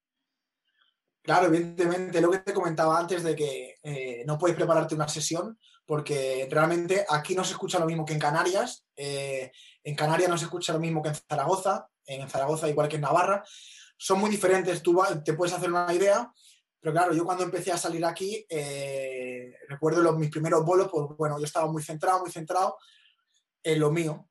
Claro, 1.22 1.48
evidentemente, 1.48 2.20
lo 2.20 2.30
que 2.30 2.40
te 2.40 2.54
comentaba 2.54 3.00
antes 3.00 3.24
de 3.24 3.34
que 3.34 3.76
eh, 3.82 4.26
no 4.28 4.38
puedes 4.38 4.58
prepararte 4.58 4.94
una 4.94 5.08
sesión, 5.08 5.58
porque 5.86 6.50
realmente 6.52 7.06
aquí 7.10 7.34
no 7.34 7.46
se 7.46 7.54
escucha 7.54 7.80
lo 7.80 7.86
mismo 7.86 8.04
que 8.04 8.12
en 8.12 8.20
Canarias, 8.20 8.84
eh, 8.98 9.54
en 9.86 9.96
Canarias 9.96 10.30
no 10.30 10.38
se 10.38 10.46
escucha 10.46 10.74
lo 10.74 10.80
mismo 10.80 11.02
que 11.02 11.10
en 11.10 11.16
Zaragoza, 11.16 11.88
en 12.06 12.28
Zaragoza 12.28 12.68
igual 12.68 12.90
que 12.90 12.98
en 12.98 13.04
Navarra 13.04 13.42
son 14.04 14.20
muy 14.20 14.32
diferentes, 14.32 14.82
tú 14.82 15.00
te 15.24 15.34
puedes 15.34 15.54
hacer 15.54 15.70
una 15.70 15.94
idea, 15.94 16.28
pero 16.80 16.92
claro, 16.92 17.14
yo 17.14 17.24
cuando 17.24 17.44
empecé 17.44 17.72
a 17.72 17.78
salir 17.78 18.04
aquí, 18.04 18.44
eh, 18.50 19.54
recuerdo 19.70 20.02
los, 20.02 20.18
mis 20.18 20.32
primeros 20.32 20.66
bolos, 20.66 20.90
pues 20.92 21.06
bueno, 21.16 21.38
yo 21.38 21.46
estaba 21.46 21.72
muy 21.72 21.84
centrado, 21.84 22.22
muy 22.22 22.32
centrado 22.32 22.78
en 23.62 23.80
lo 23.80 23.92
mío. 23.92 24.28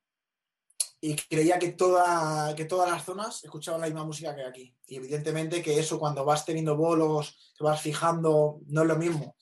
Y 0.99 1.15
creía 1.15 1.57
que, 1.57 1.71
toda, 1.71 2.53
que 2.53 2.65
todas 2.65 2.91
las 2.91 3.05
zonas 3.05 3.45
escuchaban 3.45 3.79
la 3.79 3.87
misma 3.87 4.03
música 4.03 4.35
que 4.35 4.43
aquí. 4.43 4.75
Y 4.87 4.97
evidentemente 4.97 5.61
que 5.61 5.79
eso 5.79 5.97
cuando 5.97 6.25
vas 6.25 6.43
teniendo 6.43 6.75
bolos, 6.75 7.53
te 7.57 7.63
vas 7.63 7.81
fijando, 7.81 8.59
no 8.67 8.81
es 8.81 8.87
lo 8.89 8.97
mismo. 8.97 9.37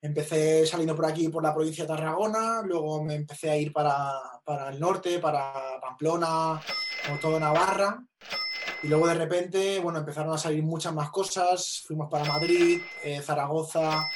Empecé 0.00 0.66
saliendo 0.66 0.96
por 0.96 1.06
aquí, 1.06 1.28
por 1.28 1.44
la 1.44 1.54
provincia 1.54 1.84
de 1.84 1.88
Tarragona, 1.88 2.62
luego 2.62 3.04
me 3.04 3.14
empecé 3.14 3.48
a 3.48 3.56
ir 3.56 3.72
para, 3.72 4.12
para 4.44 4.70
el 4.70 4.80
norte, 4.80 5.20
para 5.20 5.80
Pamplona, 5.80 6.60
como 7.06 7.20
todo 7.20 7.38
Navarra. 7.38 8.04
Y 8.82 8.88
luego 8.88 9.06
de 9.06 9.14
repente, 9.14 9.78
bueno, 9.78 10.00
empezaron 10.00 10.34
a 10.34 10.38
salir 10.38 10.64
muchas 10.64 10.92
más 10.92 11.10
cosas. 11.10 11.82
Fuimos 11.86 12.10
para 12.10 12.24
Madrid, 12.24 12.80
eh, 13.04 13.22
Zaragoza, 13.22 14.10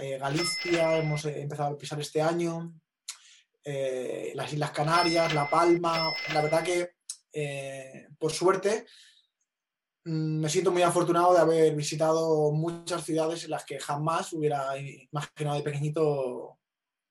eh, 0.00 0.18
Galicia, 0.18 0.98
hemos 0.98 1.24
eh, 1.24 1.42
empezado 1.42 1.74
a 1.74 1.76
pisar 1.76 2.00
este 2.00 2.22
año, 2.22 2.72
las 4.34 4.52
Islas 4.52 4.70
Canarias, 4.70 5.34
La 5.34 5.50
Palma. 5.50 6.12
La 6.32 6.40
verdad 6.40 6.62
que, 6.62 6.94
por 8.18 8.32
suerte, 8.32 8.86
mmm, 10.04 10.40
me 10.40 10.48
siento 10.48 10.70
muy 10.70 10.82
afortunado 10.82 11.34
de 11.34 11.40
haber 11.40 11.74
visitado 11.74 12.52
muchas 12.52 13.04
ciudades 13.04 13.44
en 13.44 13.50
las 13.50 13.64
que 13.64 13.80
jamás 13.80 14.32
hubiera 14.32 14.78
imaginado 14.78 15.56
de 15.56 15.62
pequeñito 15.62 16.58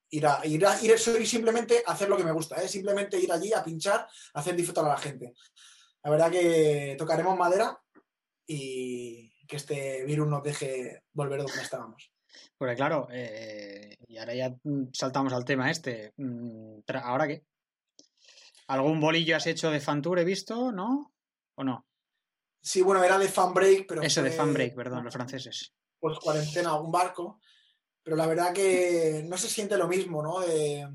ir 0.10 0.26
a, 0.26 0.40
ir 0.46 0.66
a 0.66 0.82
ir, 0.82 0.98
simplemente 0.98 1.84
hacer 1.86 2.08
lo 2.08 2.18
que 2.18 2.24
me 2.24 2.32
gusta, 2.32 2.56
¿eh? 2.64 2.68
simplemente 2.68 3.20
ir 3.20 3.32
allí 3.32 3.54
a 3.54 3.64
pinchar, 3.64 4.08
a 4.34 4.40
hacer 4.40 4.56
disfrutar 4.56 4.86
a 4.86 4.90
la 4.90 4.98
gente 4.98 5.34
la 6.08 6.12
verdad 6.12 6.32
que 6.32 6.96
tocaremos 6.98 7.38
madera 7.38 7.78
y 8.48 9.30
que 9.46 9.58
este 9.58 10.06
virus 10.06 10.26
nos 10.26 10.42
deje 10.42 11.04
volver 11.12 11.40
donde 11.40 11.62
estábamos. 11.62 12.14
Porque 12.58 12.76
claro, 12.76 13.10
eh, 13.12 13.98
y 14.08 14.18
ahora 14.18 14.34
ya 14.34 14.56
saltamos 14.94 15.34
al 15.34 15.44
tema 15.44 15.70
este. 15.70 16.14
¿Ahora 17.04 17.28
qué? 17.28 17.44
¿Algún 18.68 19.02
bolillo 19.02 19.36
has 19.36 19.48
hecho 19.48 19.70
de 19.70 19.82
Fantour, 19.82 20.20
he 20.20 20.24
visto, 20.24 20.72
no? 20.72 21.14
¿O 21.56 21.66
no? 21.66 21.86
Sí, 22.62 22.82
bueno, 22.82 23.04
era 23.04 23.20
de 23.20 23.28
Fanbreak, 23.28 23.86
pero... 23.86 24.02
Eso, 24.02 24.22
fue, 24.22 24.30
de 24.30 24.36
Fanbreak, 24.38 24.76
perdón, 24.76 25.04
los 25.04 25.14
franceses. 25.14 25.74
Pues 26.00 26.20
cuarentena, 26.20 26.70
algún 26.70 26.92
barco. 26.92 27.42
Pero 28.02 28.16
la 28.16 28.28
verdad 28.28 28.54
que 28.54 29.26
no 29.28 29.38
se 29.38 29.50
siente 29.50 29.78
lo 29.78 29.90
mismo, 29.90 30.24
¿no? 30.24 30.42
Eh, 30.44 30.88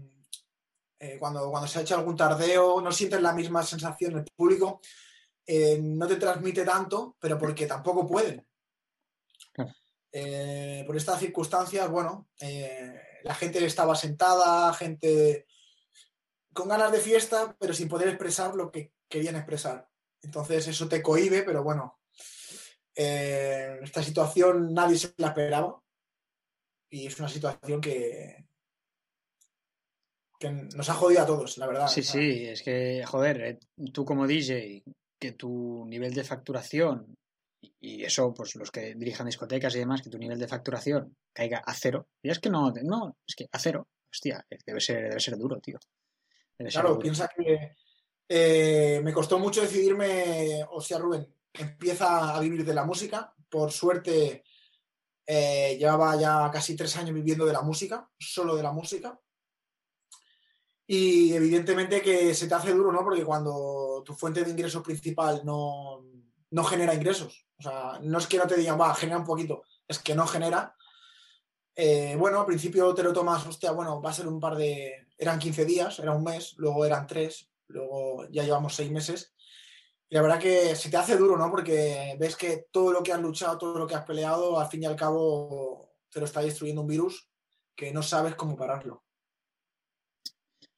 eh, 1.03 1.17
cuando, 1.19 1.51
cuando 1.51 1.67
se 1.67 1.81
ha 1.81 1.83
hecho 1.83 1.97
algún 1.97 2.17
tardeo, 2.17 2.81
no 2.81 2.93
sientes 2.93 3.21
la 3.21 3.33
misma 3.33 3.65
sensación. 3.65 4.19
El 4.19 4.25
público 4.37 4.81
eh, 5.45 5.81
no 5.83 6.07
te 6.07 6.15
transmite 6.15 6.65
tanto, 6.65 7.17
pero 7.19 7.37
porque 7.37 7.67
tampoco 7.67 8.07
pueden. 8.07 8.47
Eh, 10.13 10.85
por 10.87 10.97
estas 10.97 11.19
circunstancias, 11.19 11.91
bueno, 11.91 12.29
la 13.25 13.35
gente 13.35 13.65
estaba 13.65 13.97
sentada, 13.97 14.73
gente 14.75 15.47
con 16.53 16.69
ganas 16.69 16.93
de 16.93 17.01
fiesta, 17.01 17.57
pero 17.59 17.75
sin 17.75 17.89
poder 17.89 18.07
expresar 18.07 18.55
lo 18.55 18.71
que 18.71 18.93
querían 19.09 19.35
expresar. 19.35 19.89
Entonces 20.23 20.69
eso 20.69 20.89
te 20.89 21.03
cohibe, 21.03 21.43
pero 21.43 21.65
bueno, 21.65 21.99
esta 22.95 24.05
situación 24.05 24.73
nadie 24.73 24.99
se 24.99 25.13
la 25.17 25.29
esperaba 25.29 25.83
y 26.91 27.07
es 27.09 27.19
una 27.19 27.29
situación 27.29 27.81
que, 27.81 28.52
que 30.43 30.51
nos 30.51 30.89
ha 30.91 30.95
jodido 30.95 31.23
a 31.23 31.27
todos, 31.27 31.57
la 31.59 31.69
verdad. 31.69 31.87
Sí, 31.87 32.03
sí, 32.03 32.47
es 32.47 32.63
que, 32.63 33.05
joder, 33.07 33.41
eh, 33.43 33.59
tú 33.93 34.05
como 34.05 34.27
DJ, 34.27 34.83
que 35.19 35.33
tu 35.33 35.85
nivel 35.87 36.13
de 36.13 36.25
facturación, 36.25 37.15
y 37.81 38.03
eso, 38.03 38.35
pues 38.35 38.57
los 38.57 38.73
que 38.73 38.97
dirijan 38.97 39.27
discotecas 39.27 39.77
y 39.77 39.79
demás, 39.79 40.03
que 40.03 40.11
tu 40.11 40.19
nivel 40.19 40.41
de 40.41 40.49
facturación 40.49 41.17
caiga 41.33 41.59
a 41.59 41.73
cero. 41.75 42.09
Y 42.21 42.31
es 42.31 42.41
que 42.41 42.51
no, 42.51 42.73
no, 42.83 43.17
es 43.25 43.37
que 43.37 43.49
a 43.53 43.59
cero. 43.61 43.87
Hostia, 44.11 44.45
debe 44.67 44.81
ser, 44.81 45.09
debe 45.09 45.21
ser 45.21 45.39
duro, 45.39 45.61
tío. 45.61 45.79
claro, 46.59 46.99
piensa 46.99 47.29
que 47.29 47.77
eh, 48.29 49.01
me 49.03 49.13
costó 49.13 49.39
mucho 49.39 49.61
decidirme, 49.61 50.65
o 50.71 50.81
sea, 50.81 50.99
Rubén, 50.99 51.33
empieza 51.53 52.35
a 52.35 52.41
vivir 52.41 52.65
de 52.65 52.75
la 52.75 52.85
música. 52.85 53.33
Por 53.49 53.71
suerte, 53.71 54.43
eh, 55.25 55.77
llevaba 55.79 56.17
ya 56.17 56.51
casi 56.53 56.75
tres 56.75 56.97
años 56.97 57.15
viviendo 57.15 57.47
de 57.47 57.53
la 57.53 57.63
música, 57.63 58.11
solo 58.19 58.57
de 58.57 58.63
la 58.65 58.73
música. 58.73 59.19
Y 60.87 61.33
evidentemente 61.33 62.03
que 62.03 62.35
se 62.35 62.49
te 62.49 62.55
hace 62.55 62.73
duro, 62.73 62.93
¿no? 62.93 63.05
Porque 63.05 63.25
cuando 63.25 64.03
tu 64.05 64.15
fuente 64.15 64.45
de 64.45 64.51
ingresos 64.51 64.83
principal 64.83 65.43
no, 65.45 66.05
no 66.51 66.65
genera 66.65 66.95
ingresos, 66.95 67.47
o 67.59 67.63
sea, 67.63 68.01
no 68.03 68.19
es 68.19 68.27
que 68.27 68.39
no 68.39 68.47
te 68.47 68.57
digan, 68.57 68.81
va, 68.81 68.95
genera 68.95 69.19
un 69.19 69.25
poquito, 69.25 69.63
es 69.87 69.99
que 70.01 70.15
no 70.15 70.27
genera. 70.27 70.75
Eh, 71.75 72.17
bueno, 72.19 72.41
al 72.41 72.47
principio 72.47 72.93
te 72.95 73.03
lo 73.03 73.13
tomas, 73.13 73.47
hostia, 73.47 73.73
bueno, 73.73 74.03
va 74.03 74.11
a 74.11 74.15
ser 74.15 74.27
un 74.27 74.41
par 74.41 74.57
de. 74.57 75.07
Eran 75.17 75.39
15 75.39 75.65
días, 75.65 75.99
era 76.01 76.13
un 76.13 76.25
mes, 76.25 76.55
luego 76.57 76.85
eran 76.85 77.07
tres, 77.07 77.49
luego 77.69 78.27
ya 78.29 78.43
llevamos 78.43 78.75
seis 78.75 78.91
meses. 78.91 79.35
Y 80.09 80.17
la 80.17 80.23
verdad 80.23 80.41
que 80.41 80.77
se 80.77 80.91
te 80.91 80.97
hace 80.97 81.17
duro, 81.17 81.39
¿no? 81.39 81.51
Porque 81.51 82.17
ves 82.19 82.37
que 82.37 82.67
todo 82.71 82.93
lo 82.93 83.03
que 83.03 83.13
has 83.13 83.21
luchado, 83.21 83.57
todo 83.57 83.79
lo 83.79 83.87
que 83.87 83.95
has 83.95 84.05
peleado, 84.05 84.59
al 84.59 84.69
fin 84.69 84.83
y 84.83 84.87
al 84.87 84.97
cabo 84.97 85.95
te 86.11 86.21
lo 86.21 86.27
está 86.27 86.43
destruyendo 86.43 86.83
un 86.83 86.89
virus 86.89 87.31
que 87.75 87.93
no 87.93 88.03
sabes 88.03 88.35
cómo 88.35 88.57
pararlo. 88.57 89.05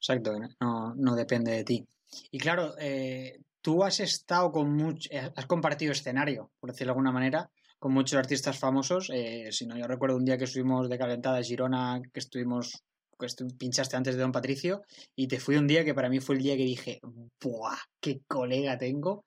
Exacto, 0.06 0.38
no, 0.60 0.94
no 0.96 1.16
depende 1.16 1.52
de 1.52 1.64
ti. 1.64 1.88
Y 2.30 2.38
claro, 2.38 2.74
eh, 2.78 3.40
tú 3.62 3.82
has 3.82 4.00
estado 4.00 4.52
con 4.52 4.76
mucho, 4.76 5.08
eh, 5.10 5.30
has 5.34 5.46
compartido 5.46 5.92
escenario, 5.92 6.50
por 6.60 6.70
decirlo 6.70 6.90
de 6.90 6.92
alguna 6.92 7.10
manera, 7.10 7.50
con 7.78 7.94
muchos 7.94 8.18
artistas 8.18 8.58
famosos. 8.58 9.08
Eh, 9.10 9.48
si 9.50 9.66
no, 9.66 9.78
yo 9.78 9.86
recuerdo 9.86 10.18
un 10.18 10.26
día 10.26 10.36
que 10.36 10.44
estuvimos 10.44 10.90
de 10.90 10.98
calentada 10.98 11.38
a 11.38 11.42
Girona, 11.42 12.02
que 12.12 12.20
estuvimos, 12.20 12.84
que 13.18 13.28
pinchaste 13.58 13.96
antes 13.96 14.14
de 14.16 14.20
Don 14.20 14.30
Patricio, 14.30 14.82
y 15.16 15.26
te 15.26 15.40
fui 15.40 15.56
un 15.56 15.66
día 15.66 15.86
que 15.86 15.94
para 15.94 16.10
mí 16.10 16.20
fue 16.20 16.34
el 16.34 16.42
día 16.42 16.56
que 16.58 16.64
dije, 16.64 17.00
¡buah! 17.40 17.78
¡Qué 17.98 18.20
colega 18.26 18.76
tengo! 18.76 19.24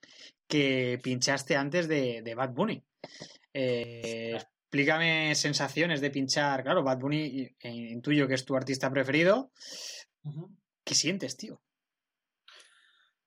Que 0.47 0.99
pinchaste 1.01 1.55
antes 1.55 1.87
de, 1.87 2.33
Bad 2.37 2.53
Bunny. 2.53 2.83
Eh, 3.51 4.35
explícame 4.35 5.33
sensaciones 5.33 6.01
de 6.01 6.11
pinchar. 6.11 6.61
Claro, 6.61 6.83
Bad 6.83 6.99
Bunny 6.99 7.49
intuyo 7.63 8.27
que 8.27 8.35
es 8.35 8.45
tu 8.45 8.55
artista 8.55 8.91
preferido. 8.91 9.49
¿Qué 10.87 10.95
sientes, 10.95 11.35
tío? 11.35 11.61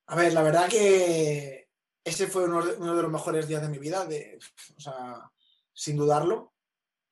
A 0.06 0.16
ver, 0.16 0.32
la 0.32 0.42
verdad 0.42 0.66
que 0.66 1.68
ese 2.02 2.26
fue 2.26 2.44
uno 2.44 2.64
de, 2.64 3.02
los 3.02 3.12
mejores 3.12 3.46
días 3.46 3.60
de 3.60 3.68
mi 3.68 3.76
vida, 3.76 4.06
de, 4.06 4.38
o 4.78 4.80
sea, 4.80 5.30
sin 5.70 5.98
dudarlo, 5.98 6.54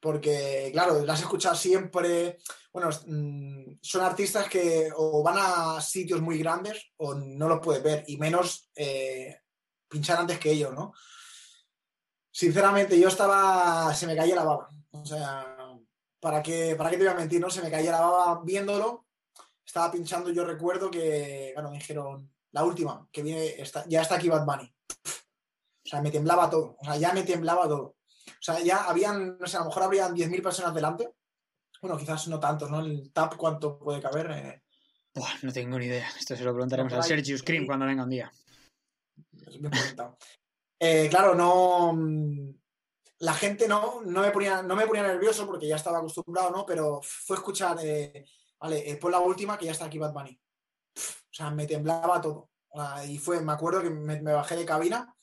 porque, 0.00 0.70
claro, 0.72 1.04
las 1.04 1.20
he 1.20 1.24
escuchado 1.24 1.54
siempre. 1.54 2.38
Bueno, 2.72 2.88
mm, 2.88 3.78
son 3.82 4.00
artistas 4.00 4.48
que 4.48 4.90
o 4.96 5.22
van 5.22 5.37
a 5.38 5.82
sitios 5.82 6.22
muy 6.22 6.38
grandes 6.38 6.92
o 6.96 7.12
no 7.14 7.46
los 7.46 7.61
puedes 7.61 7.82
ver, 7.82 8.04
y 8.06 8.16
menos 8.16 8.70
eh, 8.74 9.42
pinchar 9.87 10.18
antes 10.18 10.38
que 10.38 10.52
ellos, 10.52 10.72
¿no? 10.72 10.94
Sinceramente, 12.30 12.98
yo 12.98 13.08
estaba. 13.08 13.92
Se 13.92 14.06
me 14.06 14.16
caía 14.16 14.34
la 14.34 14.44
baba. 14.44 14.70
O 14.92 15.04
sea, 15.04 15.58
¿para 16.18 16.42
qué, 16.42 16.74
¿para 16.74 16.88
qué 16.88 16.96
te 16.96 17.04
voy 17.04 17.12
a 17.12 17.16
mentir, 17.16 17.38
no? 17.38 17.50
Se 17.50 17.61
me 17.61 17.70
caía 17.70 17.92
la 17.92 18.00
baba 18.00 18.40
viéndolo. 18.42 19.07
Estaba 19.68 19.92
pinchando, 19.92 20.31
yo 20.31 20.46
recuerdo 20.46 20.90
que, 20.90 21.50
claro, 21.52 21.70
me 21.70 21.76
dijeron, 21.76 22.33
la 22.52 22.64
última, 22.64 23.07
que 23.12 23.22
viene, 23.22 23.54
ya 23.87 24.00
está 24.00 24.14
aquí 24.14 24.31
Bad 24.31 24.46
Bunny. 24.46 24.64
O 24.64 25.88
sea, 25.90 26.00
me 26.00 26.11
temblaba 26.11 26.48
todo. 26.48 26.78
O 26.81 26.85
sea, 26.87 26.96
ya 26.96 27.12
me 27.12 27.22
temblaba 27.22 27.68
todo. 27.68 27.96
O 28.26 28.40
sea, 28.40 28.61
ya 28.61 28.85
habían, 28.85 29.37
no 29.38 29.46
sé, 29.46 29.59
a 29.59 29.61
lo 29.61 29.66
mejor 29.66 29.83
habrían 29.83 30.14
10.000 30.14 30.42
personas 30.42 30.74
delante. 30.74 31.12
Bueno, 31.83 31.98
quizás 31.98 32.28
no 32.28 32.40
tantos, 32.40 32.70
¿no? 32.70 32.81
El 32.81 33.12
tap, 33.12 33.37
¿cuánto 33.37 33.78
puede 33.78 34.00
caber? 34.00 34.31
Eh... 34.31 34.62
no 35.42 35.52
tengo 35.52 35.78
ni 35.78 35.85
idea. 35.85 36.09
Esto 36.18 36.35
se 36.35 36.44
lo 36.44 36.54
preguntaremos 36.54 36.94
a 36.94 37.02
Sergio 37.02 37.37
Scream 37.37 37.66
cuando 37.66 37.85
venga 37.85 38.04
un 38.04 38.11
día. 38.11 38.33
eh, 40.81 41.09
claro, 41.11 41.35
no. 41.35 42.54
La 43.18 43.35
gente 43.35 43.68
no, 43.68 44.00
no, 44.00 44.22
me 44.22 44.31
ponía, 44.31 44.62
no 44.62 44.74
me 44.74 44.87
ponía 44.87 45.02
nervioso 45.02 45.44
porque 45.46 45.68
ya 45.68 45.76
estaba 45.76 45.98
acostumbrado, 45.98 46.52
¿no? 46.52 46.64
Pero 46.64 47.00
fue 47.02 47.37
escuchar, 47.37 47.76
eh, 47.83 48.24
vale, 48.60 48.90
eh, 48.90 48.98
la 49.10 49.20
última 49.20 49.58
que 49.58 49.66
ya 49.66 49.72
está 49.72 49.86
aquí 49.86 49.98
Bad 49.98 50.12
Bunny. 50.12 50.40
O 50.96 51.32
sea, 51.32 51.50
me 51.50 51.66
temblaba 51.66 52.20
todo. 52.20 52.50
Y 53.06 53.18
fue, 53.18 53.40
me 53.40 53.52
acuerdo 53.52 53.82
que 53.82 53.90
me, 53.90 54.20
bajé 54.20 54.56
de 54.56 54.64
cabina 54.64 55.14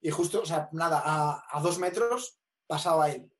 y 0.00 0.10
justo, 0.10 0.42
o 0.42 0.46
sea, 0.46 0.68
nada, 0.72 1.02
a, 1.04 1.60
dos 1.60 1.78
metros 1.78 2.38
pasaba 2.66 3.10
él. 3.10 3.30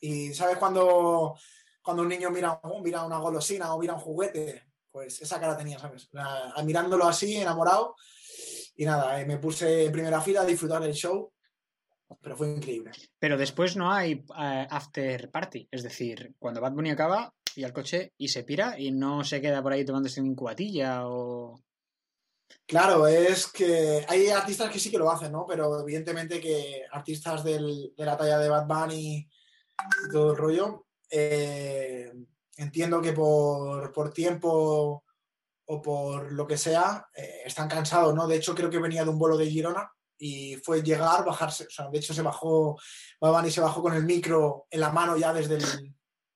Y 0.00 0.32
¿sabes 0.34 0.58
cuando, 0.58 1.36
cuando 1.82 2.02
un 2.02 2.08
niño 2.08 2.30
mira, 2.30 2.60
mira 2.82 3.04
una 3.04 3.18
golosina 3.18 3.74
o 3.74 3.80
mira 3.80 3.94
un 3.94 4.00
juguete? 4.00 4.66
Pues 4.90 5.20
esa 5.22 5.40
cara 5.40 5.56
tenía, 5.56 5.78
¿sabes? 5.78 6.08
mirándolo 6.64 7.06
así, 7.06 7.36
enamorado. 7.36 7.96
Y 8.76 8.84
nada, 8.84 9.20
eh, 9.20 9.26
me 9.26 9.38
puse 9.38 9.86
en 9.86 9.92
primera 9.92 10.20
fila 10.20 10.42
a 10.42 10.46
disfrutar 10.46 10.82
del 10.82 10.94
show, 10.94 11.32
pero 12.20 12.36
fue 12.36 12.52
increíble. 12.52 12.92
Pero 13.18 13.36
después 13.36 13.76
no 13.76 13.90
hay 13.90 14.24
eh, 14.38 14.66
after 14.70 15.30
party, 15.30 15.68
es 15.70 15.82
decir, 15.82 16.34
cuando 16.38 16.60
Bad 16.60 16.72
Bunny 16.72 16.90
acaba, 16.90 17.32
y 17.56 17.64
al 17.64 17.72
coche 17.72 18.12
y 18.18 18.28
se 18.28 18.44
pira 18.44 18.78
y 18.78 18.90
no 18.90 19.24
se 19.24 19.40
queda 19.40 19.62
por 19.62 19.72
ahí 19.72 19.84
tomándose 19.84 20.20
un 20.20 20.34
cuatilla 20.34 21.06
o... 21.06 21.60
Claro, 22.66 23.06
es 23.06 23.48
que 23.48 24.04
hay 24.08 24.28
artistas 24.28 24.70
que 24.70 24.78
sí 24.78 24.90
que 24.90 24.98
lo 24.98 25.10
hacen, 25.10 25.32
¿no? 25.32 25.46
Pero 25.46 25.80
evidentemente 25.80 26.40
que 26.40 26.82
artistas 26.90 27.44
de 27.44 27.92
la 27.96 28.16
talla 28.16 28.38
de 28.38 28.48
Bad 28.48 28.66
Bunny 28.66 29.16
y 29.16 29.28
todo 30.12 30.32
el 30.32 30.36
rollo, 30.36 30.86
eh, 31.10 32.12
entiendo 32.56 33.00
que 33.02 33.12
por, 33.12 34.12
tiempo 34.12 35.04
o 35.66 35.82
por 35.82 36.32
lo 36.32 36.46
que 36.46 36.56
sea, 36.56 37.08
eh, 37.14 37.42
están 37.44 37.68
cansados, 37.68 38.14
¿no? 38.14 38.26
De 38.26 38.36
hecho, 38.36 38.54
creo 38.54 38.70
que 38.70 38.78
venía 38.78 39.04
de 39.04 39.10
un 39.10 39.18
vuelo 39.18 39.36
de 39.36 39.50
Girona 39.50 39.90
y 40.16 40.56
fue 40.56 40.82
llegar, 40.82 41.24
bajarse, 41.24 41.66
o 41.66 41.70
sea, 41.70 41.88
de 41.90 41.98
hecho 41.98 42.14
se 42.14 42.22
bajó, 42.22 42.78
Bad 43.20 43.32
Bunny 43.32 43.50
se 43.50 43.60
bajó 43.60 43.82
con 43.82 43.94
el 43.94 44.04
micro 44.04 44.66
en 44.70 44.80
la 44.80 44.90
mano 44.90 45.16
ya 45.16 45.32
desde, 45.32 45.58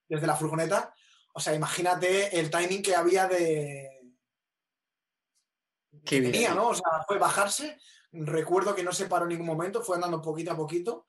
desde 0.08 0.26
la 0.26 0.36
furgoneta 0.36 0.92
o 1.38 1.40
sea, 1.40 1.54
imagínate 1.54 2.36
el 2.36 2.50
timing 2.50 2.82
que 2.82 2.96
había 2.96 3.28
de. 3.28 3.88
Que 6.04 6.20
tenía, 6.20 6.52
¿no? 6.52 6.70
O 6.70 6.74
sea, 6.74 7.04
fue 7.06 7.16
bajarse. 7.16 7.78
Recuerdo 8.10 8.74
que 8.74 8.82
no 8.82 8.90
se 8.90 9.06
paró 9.06 9.22
en 9.22 9.28
ningún 9.28 9.46
momento, 9.46 9.80
fue 9.80 9.94
andando 9.94 10.20
poquito 10.20 10.50
a 10.50 10.56
poquito 10.56 11.06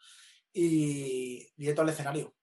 y 0.53 1.51
directo 1.55 1.81
al 1.81 1.89
escenario. 1.89 2.35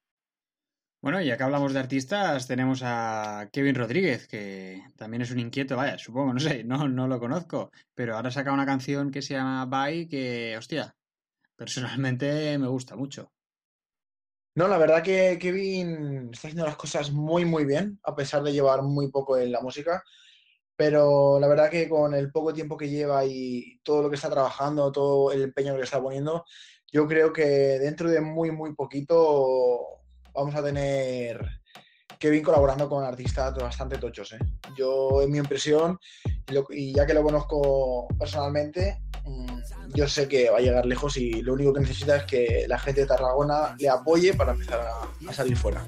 Bueno, 1.00 1.22
ya 1.22 1.36
que 1.36 1.44
hablamos 1.44 1.72
de 1.74 1.78
artistas, 1.78 2.48
tenemos 2.48 2.80
a 2.82 3.50
Kevin 3.52 3.76
Rodríguez, 3.76 4.26
que 4.26 4.82
también 4.96 5.22
es 5.22 5.30
un 5.30 5.38
inquieto, 5.38 5.76
vaya, 5.76 5.96
supongo, 5.96 6.34
no 6.34 6.40
sé, 6.40 6.64
no, 6.64 6.88
no 6.88 7.06
lo 7.06 7.20
conozco, 7.20 7.70
pero 7.94 8.16
ahora 8.16 8.32
saca 8.32 8.52
una 8.52 8.66
canción 8.66 9.12
que 9.12 9.22
se 9.22 9.34
llama 9.34 9.64
Bye, 9.66 10.08
que, 10.08 10.56
hostia, 10.58 10.96
personalmente 11.54 12.58
me 12.58 12.66
gusta 12.66 12.96
mucho. 12.96 13.30
No, 14.56 14.68
la 14.68 14.78
verdad 14.78 15.02
que 15.02 15.38
Kevin 15.38 16.30
está 16.32 16.48
haciendo 16.48 16.64
las 16.64 16.76
cosas 16.76 17.12
muy, 17.12 17.44
muy 17.44 17.66
bien, 17.66 18.00
a 18.02 18.16
pesar 18.16 18.42
de 18.42 18.54
llevar 18.54 18.80
muy 18.80 19.10
poco 19.10 19.36
en 19.36 19.52
la 19.52 19.60
música. 19.60 20.02
Pero 20.74 21.38
la 21.38 21.46
verdad 21.46 21.68
que 21.68 21.90
con 21.90 22.14
el 22.14 22.32
poco 22.32 22.54
tiempo 22.54 22.74
que 22.74 22.88
lleva 22.88 23.26
y 23.26 23.78
todo 23.82 24.02
lo 24.02 24.08
que 24.08 24.16
está 24.16 24.30
trabajando, 24.30 24.90
todo 24.90 25.30
el 25.30 25.42
empeño 25.42 25.76
que 25.76 25.82
está 25.82 26.00
poniendo, 26.00 26.46
yo 26.90 27.06
creo 27.06 27.34
que 27.34 27.44
dentro 27.44 28.10
de 28.10 28.22
muy, 28.22 28.50
muy 28.50 28.74
poquito 28.74 30.00
vamos 30.32 30.54
a 30.54 30.62
tener 30.62 31.38
Kevin 32.18 32.42
colaborando 32.42 32.88
con 32.88 33.04
artistas 33.04 33.54
bastante 33.56 33.98
tochos. 33.98 34.32
¿eh? 34.32 34.38
Yo, 34.74 35.20
en 35.20 35.32
mi 35.32 35.36
impresión, 35.36 35.98
y 36.70 36.94
ya 36.94 37.06
que 37.06 37.12
lo 37.12 37.22
conozco 37.22 38.08
personalmente, 38.18 39.02
yo 39.94 40.06
sé 40.06 40.28
que 40.28 40.50
va 40.50 40.58
a 40.58 40.60
llegar 40.60 40.86
lejos 40.86 41.16
y 41.16 41.42
lo 41.42 41.54
único 41.54 41.72
que 41.72 41.80
necesita 41.80 42.18
es 42.18 42.24
que 42.24 42.66
la 42.68 42.78
gente 42.78 43.02
de 43.02 43.06
Tarragona 43.06 43.74
le 43.78 43.88
apoye 43.88 44.34
para 44.34 44.52
empezar 44.52 44.80
a, 44.80 45.32
salir 45.32 45.56
fuera. 45.56 45.86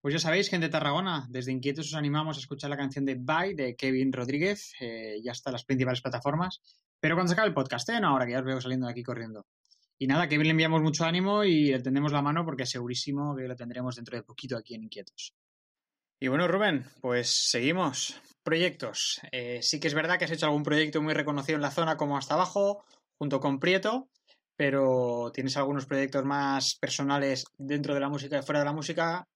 Pues 0.00 0.14
ya 0.14 0.20
sabéis, 0.20 0.48
gente 0.48 0.66
de 0.66 0.72
Tarragona, 0.72 1.26
desde 1.28 1.52
Inquietos 1.52 1.88
os 1.88 1.94
animamos 1.94 2.36
a 2.36 2.40
escuchar 2.40 2.70
la 2.70 2.76
canción 2.76 3.04
de 3.04 3.16
Bye 3.16 3.54
de 3.54 3.76
Kevin 3.76 4.12
Rodríguez, 4.12 4.72
eh, 4.80 5.20
ya 5.22 5.32
está 5.32 5.50
en 5.50 5.54
las 5.54 5.64
principales 5.64 6.00
plataformas, 6.00 6.62
pero 7.00 7.16
cuando 7.16 7.28
se 7.28 7.34
acabe 7.34 7.48
el 7.48 7.54
podcast, 7.54 7.88
¿eh? 7.90 8.00
no 8.00 8.08
ahora 8.08 8.24
que 8.24 8.32
ya 8.32 8.38
os 8.38 8.44
veo 8.44 8.60
saliendo 8.60 8.86
de 8.86 8.92
aquí 8.92 9.02
corriendo. 9.02 9.46
Y 9.98 10.06
nada, 10.06 10.28
que 10.28 10.38
le 10.38 10.50
enviamos 10.50 10.80
mucho 10.80 11.04
ánimo 11.04 11.42
y 11.42 11.72
le 11.72 11.80
tendemos 11.80 12.12
la 12.12 12.22
mano 12.22 12.44
porque 12.44 12.64
segurísimo 12.64 13.34
que 13.36 13.48
lo 13.48 13.56
tendremos 13.56 13.96
dentro 13.96 14.16
de 14.16 14.22
poquito 14.22 14.56
aquí 14.56 14.74
en 14.74 14.84
Inquietos. 14.84 15.34
Y 16.20 16.28
bueno, 16.28 16.48
Rubén, 16.48 16.84
pues 17.00 17.48
seguimos. 17.50 18.20
Proyectos. 18.42 19.20
Eh, 19.30 19.60
sí 19.62 19.78
que 19.78 19.88
es 19.88 19.94
verdad 19.94 20.18
que 20.18 20.24
has 20.24 20.30
hecho 20.30 20.46
algún 20.46 20.62
proyecto 20.62 21.02
muy 21.02 21.14
reconocido 21.14 21.56
en 21.56 21.62
la 21.62 21.70
zona 21.70 21.96
como 21.96 22.16
hasta 22.16 22.34
abajo, 22.34 22.84
junto 23.18 23.40
con 23.40 23.60
Prieto, 23.60 24.08
pero 24.56 25.30
tienes 25.32 25.56
algunos 25.56 25.86
proyectos 25.86 26.24
más 26.24 26.76
personales 26.76 27.44
dentro 27.56 27.94
de 27.94 28.00
la 28.00 28.08
música 28.08 28.38
y 28.38 28.42
fuera 28.42 28.60
de 28.60 28.64
la 28.64 28.72
música 28.72 29.28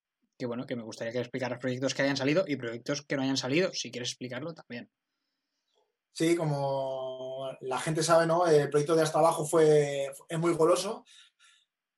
que 0.42 0.46
bueno, 0.46 0.66
que 0.66 0.74
me 0.74 0.82
gustaría 0.82 1.12
que 1.12 1.20
explicaras 1.20 1.60
proyectos 1.60 1.94
que 1.94 2.02
hayan 2.02 2.16
salido 2.16 2.44
y 2.48 2.56
proyectos 2.56 3.02
que 3.02 3.14
no 3.14 3.22
hayan 3.22 3.36
salido, 3.36 3.72
si 3.72 3.92
quieres 3.92 4.10
explicarlo 4.10 4.52
también. 4.52 4.90
Sí, 6.10 6.34
como 6.34 7.56
la 7.60 7.78
gente 7.78 8.02
sabe, 8.02 8.26
¿no? 8.26 8.44
El 8.46 8.68
proyecto 8.68 8.96
de 8.96 9.02
Hasta 9.02 9.20
Abajo 9.20 9.46
fue, 9.46 10.10
es 10.28 10.38
muy 10.40 10.52
goloso. 10.54 11.04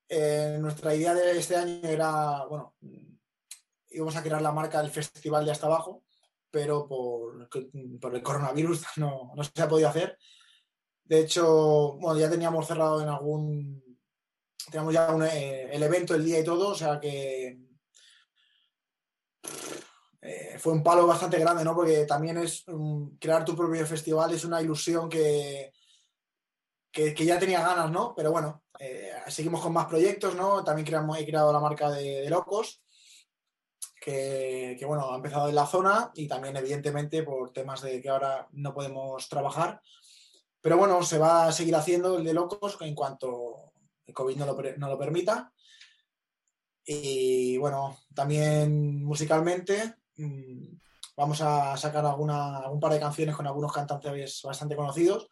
Eh, 0.08 0.58
nuestra 0.60 0.94
idea 0.94 1.14
de 1.14 1.38
este 1.38 1.56
año 1.56 1.80
era, 1.88 2.44
bueno, 2.44 2.74
íbamos 3.94 4.16
a 4.16 4.22
crear 4.22 4.42
la 4.42 4.52
marca 4.52 4.82
del 4.82 4.90
Festival 4.90 5.44
de 5.44 5.52
Hasta 5.52 5.66
Abajo, 5.66 6.02
pero 6.50 6.86
por, 6.86 7.48
por 8.00 8.14
el 8.14 8.22
coronavirus 8.22 8.84
no, 8.96 9.32
no, 9.34 9.44
se 9.44 9.62
ha 9.62 9.68
podido 9.68 9.88
hacer. 9.88 10.18
De 11.04 11.20
hecho, 11.20 11.96
bueno, 12.00 12.18
ya 12.18 12.30
teníamos 12.30 12.66
cerrado 12.66 13.02
en 13.02 13.08
algún... 13.08 13.84
Teníamos 14.70 14.94
ya 14.94 15.14
eh, 15.32 15.68
el 15.72 15.82
evento, 15.82 16.14
el 16.14 16.24
día 16.24 16.40
y 16.40 16.44
todo, 16.44 16.68
o 16.68 16.74
sea 16.74 16.98
que 16.98 17.58
eh, 20.22 20.58
fue 20.58 20.72
un 20.72 20.82
palo 20.82 21.06
bastante 21.06 21.38
grande, 21.38 21.62
¿no? 21.62 21.74
Porque 21.74 22.06
también 22.06 22.38
es 22.38 22.64
crear 23.20 23.44
tu 23.44 23.54
propio 23.54 23.86
festival 23.86 24.32
es 24.32 24.42
una 24.46 24.62
ilusión 24.62 25.06
que, 25.06 25.70
que, 26.90 27.26
ya 27.26 27.38
tenía 27.38 27.60
ganas, 27.60 27.90
¿no? 27.90 28.14
Pero 28.14 28.32
bueno, 28.32 28.62
eh, 28.78 29.12
seguimos 29.28 29.60
con 29.60 29.74
más 29.74 29.86
proyectos, 29.86 30.34
¿no? 30.34 30.64
También 30.64 30.86
creamos, 30.86 31.18
he 31.18 31.26
creado 31.26 31.52
la 31.52 31.60
marca 31.60 31.90
de, 31.90 32.30
Locos, 32.30 32.82
que, 34.04 34.84
bueno, 34.86 35.12
ha 35.12 35.16
empezado 35.16 35.48
en 35.48 35.54
la 35.54 35.66
zona 35.66 36.10
y 36.14 36.28
también, 36.28 36.56
evidentemente, 36.56 37.22
por 37.22 37.52
temas 37.52 37.82
de 37.82 38.00
que 38.02 38.08
ahora 38.08 38.48
no 38.52 38.74
podemos 38.74 39.28
trabajar. 39.28 39.80
Pero 40.60 40.76
bueno, 40.76 41.02
se 41.02 41.18
va 41.18 41.46
a 41.46 41.52
seguir 41.52 41.74
haciendo 41.76 42.18
el 42.18 42.24
de 42.24 42.34
Locos 42.34 42.76
en 42.80 42.94
cuanto 42.94 43.72
el 44.06 44.14
COVID 44.14 44.36
no 44.36 44.46
lo, 44.46 44.62
no 44.76 44.88
lo 44.88 44.98
permita. 44.98 45.52
Y 46.84 47.56
bueno, 47.56 47.98
también 48.14 49.02
musicalmente, 49.04 49.94
Mm, 50.16 50.76
vamos 51.16 51.40
a 51.40 51.76
sacar 51.76 52.04
alguna, 52.06 52.70
un 52.70 52.80
par 52.80 52.92
de 52.92 53.00
canciones 53.00 53.34
con 53.34 53.46
algunos 53.46 53.72
cantantes 53.72 54.42
bastante 54.42 54.76
conocidos. 54.76 55.28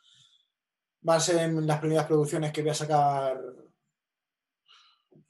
Va 1.08 1.16
a 1.16 1.20
ser 1.20 1.52
las 1.52 1.80
primeras 1.80 2.06
producciones 2.06 2.52
que 2.52 2.62
voy 2.62 2.70
a 2.70 2.74
sacar 2.74 3.40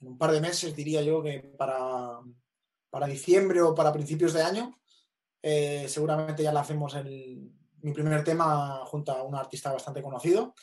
en 0.01 0.07
un 0.07 0.17
par 0.17 0.31
de 0.31 0.41
meses, 0.41 0.75
diría 0.75 1.01
yo, 1.01 1.21
que 1.23 1.39
para, 1.57 2.19
para 2.93 3.07
diciembre 3.07 3.59
o 3.59 3.73
para 3.73 3.91
principios 3.91 4.33
de 4.33 4.43
año. 4.43 4.79
Eh, 5.41 5.87
seguramente 5.89 6.43
ya 6.43 6.53
la 6.53 6.59
hacemos 6.59 6.93
el, 6.93 7.51
mi 7.81 7.91
primer 7.91 8.23
tema 8.23 8.85
junto 8.85 9.11
a 9.11 9.23
un 9.23 9.33
artista 9.33 9.73
bastante 9.73 10.03
conocido. 10.03 10.53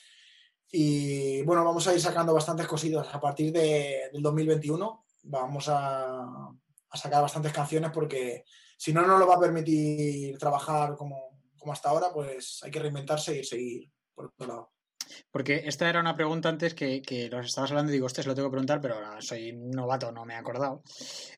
Y 0.70 1.42
bueno, 1.42 1.64
vamos 1.64 1.88
a 1.88 1.92
ir 1.92 2.00
sacando 2.00 2.32
bastantes 2.32 2.68
cositas 2.68 3.12
a 3.12 3.20
partir 3.20 3.50
de, 3.50 4.10
del 4.12 4.22
2021. 4.22 5.06
Vamos 5.24 5.68
a, 5.70 6.52
sacar 6.94 7.20
bastantes 7.20 7.52
canciones 7.52 7.90
porque 7.92 8.44
si 8.78 8.92
no, 8.92 9.04
no 9.04 9.18
lo 9.18 9.26
va 9.26 9.34
a 9.34 9.40
permitir 9.40 10.38
trabajar 10.38 10.94
como, 10.94 11.36
hasta 11.72 11.88
ahora, 11.88 12.12
pues 12.14 12.60
hay 12.62 12.70
que 12.70 12.78
reinventarse 12.78 13.40
y 13.40 13.42
seguir 13.42 13.90
por 14.14 14.26
otro 14.26 14.46
lado. 14.46 14.70
Porque 15.30 15.62
esta 15.66 15.88
era 15.88 16.00
una 16.00 16.16
pregunta 16.16 16.48
antes 16.48 16.74
que, 16.74 17.02
que 17.02 17.28
los 17.28 17.46
estabas 17.46 17.70
hablando 17.70 17.90
y 17.90 17.94
digo, 17.94 18.06
este 18.06 18.22
se 18.22 18.28
lo 18.28 18.34
tengo 18.34 18.48
que 18.48 18.52
preguntar, 18.52 18.80
pero 18.80 18.94
ahora 18.94 19.20
soy 19.20 19.52
novato, 19.52 20.12
no 20.12 20.24
me 20.24 20.34
he 20.34 20.36
acordado. 20.36 20.82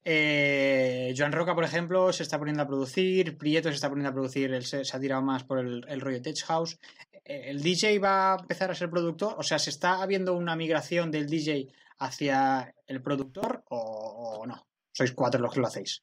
Eh, 0.04 1.14
Joan 1.16 1.32
Roca, 1.32 1.54
por 1.54 1.64
ejemplo, 1.64 2.12
se 2.12 2.22
está 2.22 2.38
poniendo 2.38 2.62
a 2.62 2.66
producir, 2.66 3.36
Prieto 3.36 3.68
se 3.68 3.74
está 3.74 3.88
poniendo 3.88 4.10
a 4.10 4.14
producir, 4.14 4.52
él 4.52 4.64
se, 4.64 4.82
ha 4.90 5.00
tirado 5.00 5.22
más 5.22 5.44
por 5.44 5.58
el, 5.58 6.00
rollo 6.00 6.22
Tech 6.22 6.42
House. 6.44 6.78
Eh, 7.24 7.44
¿El 7.46 7.62
DJ 7.62 7.98
va 7.98 8.34
a 8.34 8.38
empezar 8.40 8.70
a 8.70 8.74
ser 8.74 8.90
productor? 8.90 9.34
O 9.38 9.42
sea, 9.42 9.58
¿se 9.58 9.70
está 9.70 10.02
habiendo 10.02 10.34
una 10.34 10.56
migración 10.56 11.10
del 11.10 11.28
DJ 11.28 11.68
hacia 11.98 12.74
el 12.86 13.02
productor 13.02 13.64
o 13.68 14.44
no? 14.46 14.66
Sois 14.92 15.12
cuatro 15.12 15.40
los 15.40 15.52
que 15.52 15.60
lo 15.60 15.66
hacéis. 15.66 16.02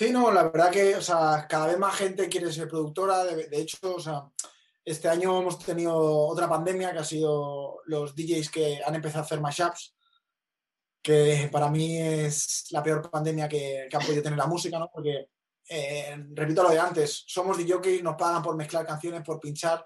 Sí, 0.00 0.10
no, 0.10 0.32
la 0.32 0.44
verdad 0.44 0.70
que, 0.70 0.96
o 0.96 1.02
sea, 1.02 1.46
cada 1.46 1.66
vez 1.66 1.78
más 1.78 1.94
gente 1.94 2.28
quiere 2.28 2.50
ser 2.50 2.68
productora. 2.68 3.24
De, 3.24 3.48
hecho, 3.52 3.96
o 3.96 4.00
sea, 4.00 4.24
este 4.84 5.08
año 5.08 5.40
hemos 5.40 5.58
tenido 5.58 6.26
otra 6.26 6.48
pandemia 6.48 6.92
que 6.92 6.98
ha 6.98 7.04
sido 7.04 7.80
los 7.86 8.14
DJs 8.14 8.50
que 8.50 8.80
han 8.84 8.94
empezado 8.94 9.22
a 9.22 9.24
hacer 9.24 9.40
mashups, 9.40 9.94
que 11.02 11.48
para 11.50 11.70
mí 11.70 11.98
es 11.98 12.66
la 12.70 12.82
peor 12.82 13.10
pandemia 13.10 13.48
que, 13.48 13.88
ha 13.92 13.98
podido 13.98 14.22
tener 14.22 14.38
la 14.38 14.46
música, 14.46 14.78
¿no? 14.78 14.90
Porque, 14.92 15.28
eh, 15.68 16.16
repito 16.34 16.62
lo 16.62 16.70
de 16.70 16.78
antes, 16.78 17.24
somos 17.26 17.56
DJs, 17.58 18.02
nos 18.02 18.16
pagan 18.16 18.42
por 18.42 18.56
mezclar 18.56 18.86
canciones, 18.86 19.22
por 19.22 19.40
pinchar. 19.40 19.84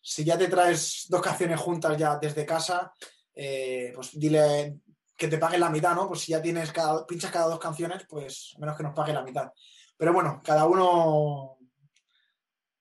Si 0.00 0.24
ya 0.24 0.38
te 0.38 0.48
traes 0.48 1.06
dos 1.08 1.20
canciones 1.20 1.60
juntas 1.60 1.96
ya 1.96 2.16
desde 2.18 2.46
casa, 2.46 2.92
eh, 3.34 3.92
pues 3.94 4.18
dile, 4.18 4.78
que 5.16 5.28
te 5.28 5.38
paguen 5.38 5.60
la 5.60 5.70
mitad, 5.70 5.94
¿no? 5.94 6.08
Pues 6.08 6.20
si 6.20 6.32
ya 6.32 6.40
tienes 6.40 6.72
cada, 6.72 7.04
pinchas 7.06 7.30
cada 7.30 7.48
dos 7.48 7.58
canciones, 7.58 8.04
pues 8.08 8.54
menos 8.58 8.76
que 8.76 8.84
nos 8.84 8.94
pague 8.94 9.12
la 9.12 9.22
mitad. 9.22 9.50
Pero 9.96 10.12
bueno, 10.12 10.40
cada 10.44 10.64
uno 10.64 11.57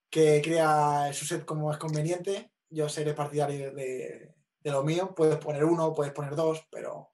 que 0.10 0.41
crea 0.41 1.12
su 1.13 1.26
set 1.26 1.46
como 1.46 1.72
es 1.72 1.78
conveniente. 1.78 2.52
Yo 2.70 2.89
seré 2.89 3.13
partidario 3.13 3.74
de, 3.74 4.36
lo 4.63 4.84
mío. 4.84 5.13
Puedes 5.15 5.38
poner 5.38 5.63
uno, 5.63 5.93
puedes 5.93 6.13
poner 6.13 6.36
dos, 6.36 6.65
pero 6.72 7.13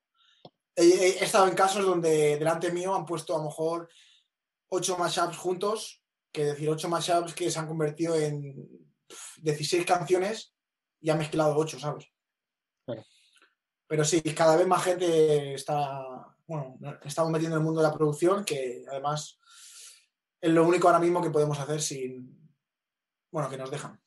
he, 0.75 1.23
estado 1.23 1.47
en 1.47 1.56
casos 1.56 1.86
donde 1.86 2.38
delante 2.38 2.71
mío 2.71 2.95
han 2.95 3.06
puesto 3.06 3.36
a 3.36 3.38
lo 3.38 3.45
mejor 3.45 3.89
ocho 4.69 4.97
mashups 4.97 5.38
juntos, 5.38 6.03
que 6.32 6.45
decir, 6.45 6.69
ocho 6.69 6.89
mashups 6.89 7.34
que 7.34 7.51
se 7.51 7.60
han 7.60 7.67
convertido 7.67 8.15
en 8.15 8.67
16 9.38 9.86
canciones 9.86 10.56
y 10.99 11.10
han 11.10 11.19
mezclado 11.19 11.56
ocho, 11.56 11.79
¿sabes? 11.79 12.08
Pero 13.86 14.03
sí, 14.03 14.21
cada 14.21 14.56
vez 14.56 14.65
más 14.65 14.84
gente 14.84 15.53
está, 15.53 16.01
bueno, 16.47 16.79
estamos 17.03 17.32
metiendo 17.32 17.58
en 17.58 17.62
el 17.62 17.65
mundo 17.65 17.82
de 17.82 17.88
la 17.88 17.93
producción, 17.93 18.43
que 18.43 18.84
además 18.89 19.39
es 20.41 20.51
lo 20.51 20.65
único 20.65 20.88
ahora 20.88 20.99
mismo 20.99 21.21
que 21.21 21.29
podemos 21.29 21.60
hacer 21.60 21.79
sin, 21.79 22.42
bueno, 23.34 23.50
que 23.50 23.58
nos 23.58 23.72
dejan. 23.72 24.00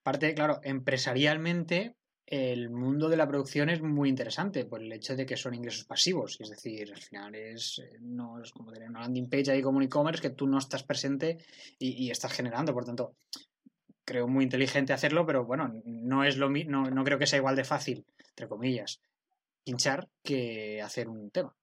Aparte, 0.00 0.34
claro, 0.34 0.58
empresarialmente 0.62 1.96
el 2.24 2.70
mundo 2.70 3.10
de 3.10 3.16
la 3.18 3.28
producción 3.28 3.68
es 3.68 3.82
muy 3.82 4.08
interesante 4.08 4.64
por 4.64 4.80
el 4.80 4.90
hecho 4.90 5.14
de 5.14 5.26
que 5.26 5.36
son 5.36 5.52
ingresos 5.52 5.84
pasivos. 5.84 6.40
Es 6.40 6.48
decir, 6.48 6.90
al 6.90 7.02
final 7.02 7.34
es, 7.34 7.82
no 8.00 8.40
es 8.40 8.50
como 8.52 8.72
tener 8.72 8.88
una 8.88 9.00
landing 9.00 9.28
page 9.28 9.50
ahí 9.50 9.60
como 9.60 9.76
un 9.76 9.84
e-commerce 9.84 10.22
que 10.22 10.30
tú 10.30 10.46
no 10.46 10.56
estás 10.56 10.82
presente 10.82 11.36
y, 11.78 12.06
y, 12.06 12.10
estás 12.10 12.32
generando. 12.32 12.72
Por 12.72 12.86
tanto, 12.86 13.16
creo 14.02 14.26
muy 14.26 14.44
inteligente 14.44 14.94
hacerlo, 14.94 15.26
pero 15.26 15.44
bueno, 15.44 15.70
no 15.84 16.24
es 16.24 16.38
lo 16.38 16.48
no, 16.48 16.84
no 16.84 17.04
creo 17.04 17.18
que 17.18 17.26
sea 17.26 17.38
igual 17.38 17.56
de 17.56 17.64
fácil, 17.64 18.06
entre 18.30 18.48
comillas, 18.48 19.02
pinchar 19.62 20.08
que 20.22 20.80
hacer 20.80 21.06
un 21.06 21.30
tema. 21.30 21.54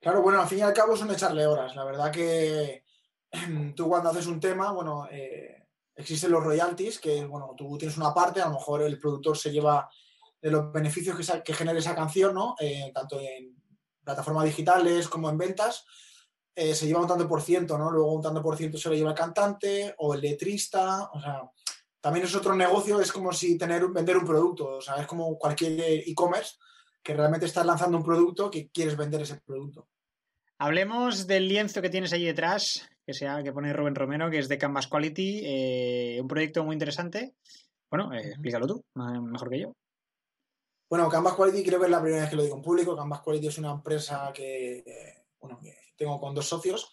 Claro, 0.00 0.22
bueno, 0.22 0.40
al 0.40 0.48
fin 0.48 0.58
y 0.58 0.62
al 0.62 0.72
cabo 0.72 0.96
son 0.96 1.12
echarle 1.12 1.46
horas. 1.46 1.76
La 1.76 1.84
verdad 1.84 2.10
que 2.10 2.82
tú 3.76 3.88
cuando 3.88 4.10
haces 4.10 4.26
un 4.26 4.40
tema, 4.40 4.72
bueno, 4.72 5.06
eh, 5.10 5.67
existen 5.98 6.30
los 6.30 6.44
royalties, 6.44 7.00
que 7.00 7.24
bueno, 7.24 7.54
tú 7.56 7.76
tienes 7.76 7.96
una 7.96 8.14
parte, 8.14 8.40
a 8.40 8.46
lo 8.46 8.54
mejor 8.54 8.82
el 8.82 8.98
productor 8.98 9.36
se 9.36 9.50
lleva 9.50 9.90
de 10.40 10.50
los 10.50 10.72
beneficios 10.72 11.16
que, 11.16 11.42
que 11.42 11.52
genere 11.52 11.80
esa 11.80 11.94
canción, 11.94 12.34
¿no? 12.34 12.54
Eh, 12.60 12.92
tanto 12.94 13.18
en 13.20 13.60
plataformas 14.04 14.44
digitales 14.44 15.08
como 15.08 15.28
en 15.28 15.36
ventas, 15.36 15.84
eh, 16.54 16.72
se 16.74 16.86
lleva 16.86 17.00
un 17.00 17.08
tanto 17.08 17.28
por 17.28 17.42
ciento, 17.42 17.76
¿no? 17.76 17.90
Luego 17.90 18.12
un 18.12 18.22
tanto 18.22 18.40
por 18.40 18.56
ciento 18.56 18.78
se 18.78 18.88
lo 18.88 18.94
lleva 18.94 19.10
el 19.10 19.16
cantante 19.16 19.94
o 19.98 20.14
el 20.14 20.20
letrista, 20.20 21.10
o 21.12 21.20
sea, 21.20 21.42
también 22.00 22.26
es 22.26 22.34
otro 22.36 22.54
negocio, 22.54 23.00
es 23.00 23.10
como 23.10 23.32
si 23.32 23.58
tener, 23.58 23.88
vender 23.88 24.16
un 24.16 24.24
producto, 24.24 24.76
o 24.76 24.80
sea, 24.80 24.96
es 24.96 25.06
como 25.06 25.36
cualquier 25.36 25.80
e-commerce 26.06 26.56
que 27.02 27.14
realmente 27.14 27.46
estás 27.46 27.66
lanzando 27.66 27.98
un 27.98 28.04
producto 28.04 28.48
que 28.48 28.70
quieres 28.70 28.96
vender 28.96 29.22
ese 29.22 29.40
producto. 29.40 29.88
Hablemos 30.58 31.26
del 31.26 31.48
lienzo 31.48 31.80
que 31.80 31.90
tienes 31.90 32.12
ahí 32.12 32.24
detrás, 32.24 32.88
que 33.06 33.14
sea 33.14 33.42
que 33.42 33.52
pone 33.52 33.72
Rubén 33.72 33.94
Romero, 33.94 34.30
que 34.30 34.38
es 34.38 34.48
de 34.48 34.58
Canvas 34.58 34.88
Quality, 34.88 35.42
eh, 35.44 36.18
un 36.20 36.28
proyecto 36.28 36.64
muy 36.64 36.74
interesante. 36.74 37.34
Bueno, 37.90 38.12
eh, 38.12 38.28
explícalo 38.28 38.66
tú, 38.66 38.84
mejor 38.94 39.50
que 39.50 39.60
yo. 39.60 39.72
Bueno, 40.90 41.08
Canvas 41.08 41.34
Quality 41.34 41.62
creo 41.64 41.78
que 41.78 41.86
es 41.86 41.90
la 41.90 42.00
primera 42.00 42.22
vez 42.22 42.30
que 42.30 42.36
lo 42.36 42.42
digo 42.42 42.56
en 42.56 42.62
público. 42.62 42.96
Canvas 42.96 43.20
Quality 43.20 43.46
es 43.46 43.58
una 43.58 43.70
empresa 43.70 44.32
que, 44.34 44.82
bueno, 45.40 45.60
que 45.60 45.74
tengo 45.96 46.18
con 46.18 46.34
dos 46.34 46.46
socios 46.46 46.90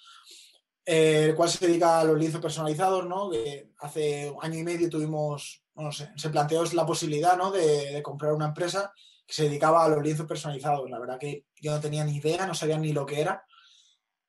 el 0.86 1.36
cual 1.36 1.50
se 1.50 1.66
dedica 1.66 2.00
a 2.00 2.04
los 2.04 2.18
lienzos 2.18 2.42
personalizados, 2.42 3.06
¿no? 3.08 3.30
Que 3.30 3.72
hace 3.80 4.30
un 4.30 4.44
año 4.44 4.60
y 4.60 4.64
medio 4.64 4.90
tuvimos, 4.90 5.64
no 5.76 5.92
sé, 5.92 6.12
se 6.16 6.30
planteó 6.30 6.64
la 6.74 6.86
posibilidad, 6.86 7.36
¿no? 7.36 7.52
De, 7.52 8.02
comprar 8.04 8.34
una 8.34 8.48
empresa 8.48 8.92
que 9.26 9.34
se 9.34 9.44
dedicaba 9.44 9.84
a 9.84 9.90
los 9.90 10.04
lienzos 10.04 10.28
personalizados. 10.28 10.90
La 10.90 11.00
verdad 11.00 11.18
que 11.20 11.46
yo 11.60 11.72
no 11.72 11.80
tenía 11.80 12.04
ni 12.06 12.18
idea, 12.18 12.46
no 12.46 12.54
sabía 12.54 12.78
ni 12.78 12.94
lo 12.94 13.06
que 13.06 13.20
era. 13.20 13.44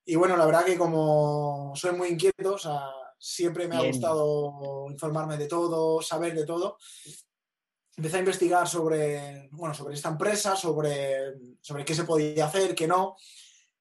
Y 0.09 0.15
bueno, 0.15 0.37
la 0.37 0.47
verdad 0.47 0.65
que 0.65 0.79
como 0.79 1.73
soy 1.75 1.93
muy 1.93 2.09
inquieto, 2.09 2.55
o 2.55 2.59
sea, 2.59 2.81
siempre 3.19 3.67
me 3.67 3.77
ha 3.77 3.83
gustado 3.83 4.87
informarme 4.89 5.37
de 5.37 5.49
todo, 5.49 6.01
saber 6.01 6.33
de 6.33 6.47
todo. 6.47 6.79
empecé 7.97 8.19
a 8.19 8.21
investigar 8.21 8.69
sobre, 8.69 9.49
bueno, 9.51 9.75
sobre 9.75 9.95
esta 9.95 10.11
empresa, 10.11 10.55
sobre, 10.55 11.35
sobre 11.61 11.85
qué 11.85 11.93
se 11.93 12.05
podía 12.05 12.47
hacer, 12.47 12.73
qué 12.75 12.87
no. 12.87 13.17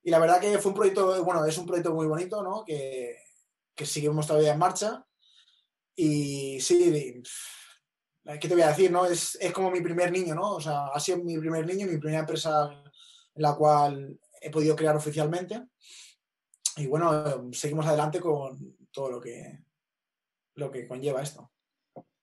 Y 0.02 0.10
la 0.10 0.18
verdad 0.18 0.42
que 0.42 0.58
fue 0.58 0.72
un 0.72 0.76
proyecto, 0.76 1.24
bueno, 1.24 1.46
es 1.46 1.58
un 1.60 1.68
proyecto 1.68 1.94
muy 1.94 2.08
bonito, 2.08 2.42
¿no? 2.42 2.64
Que, 2.66 3.18
que 3.76 3.86
seguimos 3.86 4.26
todavía 4.26 4.54
en 4.54 4.60
marcha. 4.60 5.06
Y 5.96 6.60
sí, 6.60 7.22
¿qué 8.24 8.48
te 8.48 8.54
voy 8.56 8.64
a 8.64 8.70
decir, 8.70 8.92
no? 8.92 9.06
Es, 9.06 9.38
es 9.40 9.52
como 9.52 9.70
mi 9.70 9.82
primer 9.82 10.12
niño, 10.12 10.34
¿no? 10.34 10.56
O 10.56 10.62
sea, 10.62 10.88
ha 10.88 11.00
sido 11.00 11.20
mi 11.20 11.38
primer 11.38 11.68
niño, 11.68 11.86
mi 11.86 11.98
primera 11.98 12.22
empresa 12.22 12.72
en 12.72 13.42
la 13.42 13.56
cual 13.56 14.20
he 14.42 14.50
podido 14.50 14.76
crear 14.76 14.96
oficialmente. 14.96 15.62
Y 16.78 16.88
bueno, 16.88 17.52
seguimos 17.54 17.86
adelante 17.86 18.20
con 18.20 18.78
todo 18.92 19.12
lo 19.12 19.22
que, 19.22 19.64
lo 20.56 20.70
que 20.70 20.88
conlleva 20.88 21.22
esto. 21.22 21.52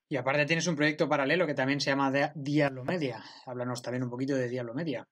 Y 0.09 0.17
aparte 0.17 0.45
tienes 0.45 0.67
un 0.67 0.77
proyecto 0.77 1.09
paralelo 1.09 1.47
que 1.47 1.55
también 1.55 1.81
se 1.81 1.91
llama 1.91 2.13
Diablo 2.35 2.85
Media. 2.85 3.25
Háblanos 3.47 3.81
también 3.81 4.03
un 4.03 4.11
poquito 4.11 4.35
de 4.35 4.49
Diablo 4.49 4.75
Media. 4.75 5.09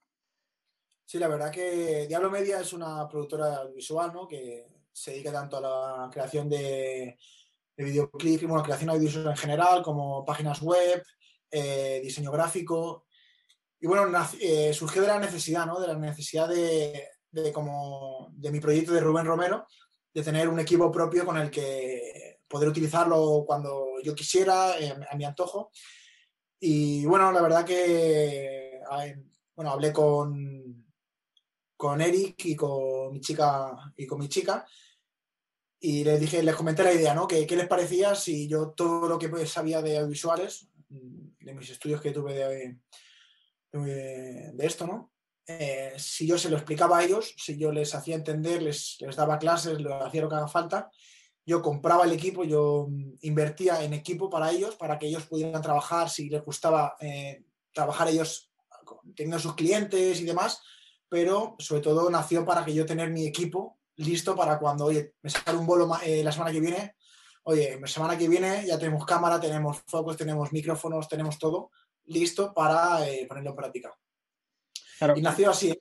Sí, 1.07 1.19
la 1.19 1.29
verdad 1.29 1.51
que 1.51 2.07
Diablo 2.07 2.31
Media 2.31 2.61
es 2.61 2.73
una 2.75 3.09
productora 3.09 3.65
visual, 3.65 4.13
¿no? 4.13 4.29
Que 4.29 4.67
se 4.93 5.13
dedica 5.13 5.33
tanto 5.33 5.57
a 5.57 5.61
la 5.61 6.11
creación 6.11 6.51
de, 6.51 7.17
de 7.77 7.85
videoclips, 7.85 8.47
bueno, 8.47 8.63
creación 8.63 8.91
audiovisual 8.91 9.29
en 9.29 9.37
general, 9.37 9.83
como 9.83 10.25
páginas 10.25 10.61
web, 10.61 11.03
eh, 11.51 12.01
diseño 12.03 12.31
gráfico. 12.31 13.07
Y 13.81 13.87
bueno, 13.87 14.07
eh, 14.39 14.75
surgió 14.75 15.01
de 15.01 15.09
la 15.09 15.19
necesidad, 15.19 15.65
¿no? 15.65 15.81
De 15.81 15.89
la 15.89 15.95
necesidad 15.95 16.47
de, 16.47 17.09
de, 17.31 17.53
como, 17.53 18.33
de 18.33 18.51
mi 18.51 18.61
proyecto 18.61 18.93
de 18.93 19.01
Rubén 19.01 19.27
Romero, 19.27 19.67
de 20.13 20.23
tener 20.23 20.49
un 20.49 20.61
equipo 20.61 20.91
propio 20.91 21.25
con 21.25 21.37
el 21.37 21.51
que 21.51 22.41
poder 22.49 22.69
utilizarlo 22.69 23.45
cuando 23.47 24.01
yo 24.03 24.15
quisiera, 24.15 24.79
eh, 24.79 24.95
a 25.09 25.17
mi 25.17 25.25
antojo. 25.25 25.71
Y 26.59 27.05
bueno, 27.07 27.33
la 27.33 27.41
verdad 27.41 27.65
que 27.65 28.81
bueno, 29.55 29.71
hablé 29.71 29.93
con, 29.93 30.87
con 31.77 32.01
Eric 32.01 32.45
y 32.47 32.57
con 32.57 33.13
mi 33.13 33.21
chica 33.21 33.93
y 33.97 34.07
con 34.07 34.19
mi 34.19 34.29
chica 34.29 34.67
y 35.83 36.05
les 36.05 36.21
dije, 36.21 36.43
les 36.43 36.55
comenté 36.55 36.83
la 36.83 36.93
idea, 36.93 37.15
¿no? 37.15 37.27
Qué 37.27 37.47
les 37.49 37.67
parecía 37.67 38.15
si 38.15 38.47
yo 38.47 38.73
todo 38.73 39.09
lo 39.09 39.19
que 39.19 39.47
sabía 39.47 39.81
de 39.81 39.97
audiovisuales, 39.97 40.69
de 40.89 41.55
mis 41.55 41.71
estudios 41.71 42.03
que 42.03 42.11
tuve 42.11 42.35
de, 42.35 42.79
de, 43.73 44.67
esto, 44.67 44.87
¿no? 44.87 45.11
Eh, 45.47 45.95
si 45.97 46.27
yo 46.27 46.39
se 46.39 46.49
lo 46.49 46.57
explicaba 46.57 46.99
a 46.99 47.05
ellos, 47.05 47.35
si 47.37 47.59
yo 47.59 47.73
les 47.73 47.95
hacía 47.95 48.15
entender, 48.15 48.63
les, 48.63 48.97
les 49.01 49.17
daba 49.17 49.39
clases, 49.39 49.81
les 49.81 49.93
hacía 49.93 50.23
lo 50.23 50.29
que 50.29 50.37
haga 50.37 50.49
falta, 50.49 50.91
yo 51.45 51.63
compraba 51.63 52.05
el 52.05 52.13
equipo, 52.13 52.45
yo 52.45 52.87
mm, 52.89 53.15
invertía 53.23 53.83
en 53.83 53.95
equipo 53.95 54.31
para 54.31 54.51
ellos, 54.51 54.77
para 54.77 54.99
que 54.99 55.07
ellos 55.07 55.27
pudieran 55.27 55.63
trabajar, 55.63 56.09
si 56.09 56.29
les 56.29 56.45
gustaba 56.45 56.95
eh, 57.01 57.43
trabajar 57.73 58.09
ellos 58.09 58.51
teniendo 59.15 59.39
sus 59.39 59.55
clientes 59.55 60.21
y 60.21 60.25
demás, 60.25 60.61
pero 61.09 61.57
sobre 61.59 61.83
todo 61.83 62.09
nació 62.11 62.45
para 62.45 62.65
que 62.65 62.75
yo 62.75 62.87
tener 62.87 63.11
mi 63.11 63.27
equipo 63.27 63.79
listo 63.97 64.37
para 64.37 64.59
cuando, 64.59 64.87
oye, 64.87 65.15
me 65.23 65.31
sale 65.31 65.59
un 65.59 65.67
bolo 65.67 65.91
eh, 66.05 66.23
la 66.23 66.33
semana 66.33 66.53
que 66.53 66.61
viene, 66.61 66.95
oye, 67.45 67.79
la 67.81 67.87
semana 67.87 68.17
que 68.17 68.29
viene 68.29 68.65
ya 68.67 68.79
tenemos 68.79 69.05
cámara, 69.05 69.41
tenemos 69.41 69.83
focos, 69.87 70.17
tenemos 70.17 70.53
micrófonos, 70.53 71.09
tenemos 71.09 71.39
todo 71.39 71.71
listo 72.05 72.55
para 72.55 73.05
ponerlo 73.29 73.51
en 73.51 73.57
práctica. 73.57 73.99
Y 75.17 75.23
nació 75.23 75.51
así. 75.51 75.75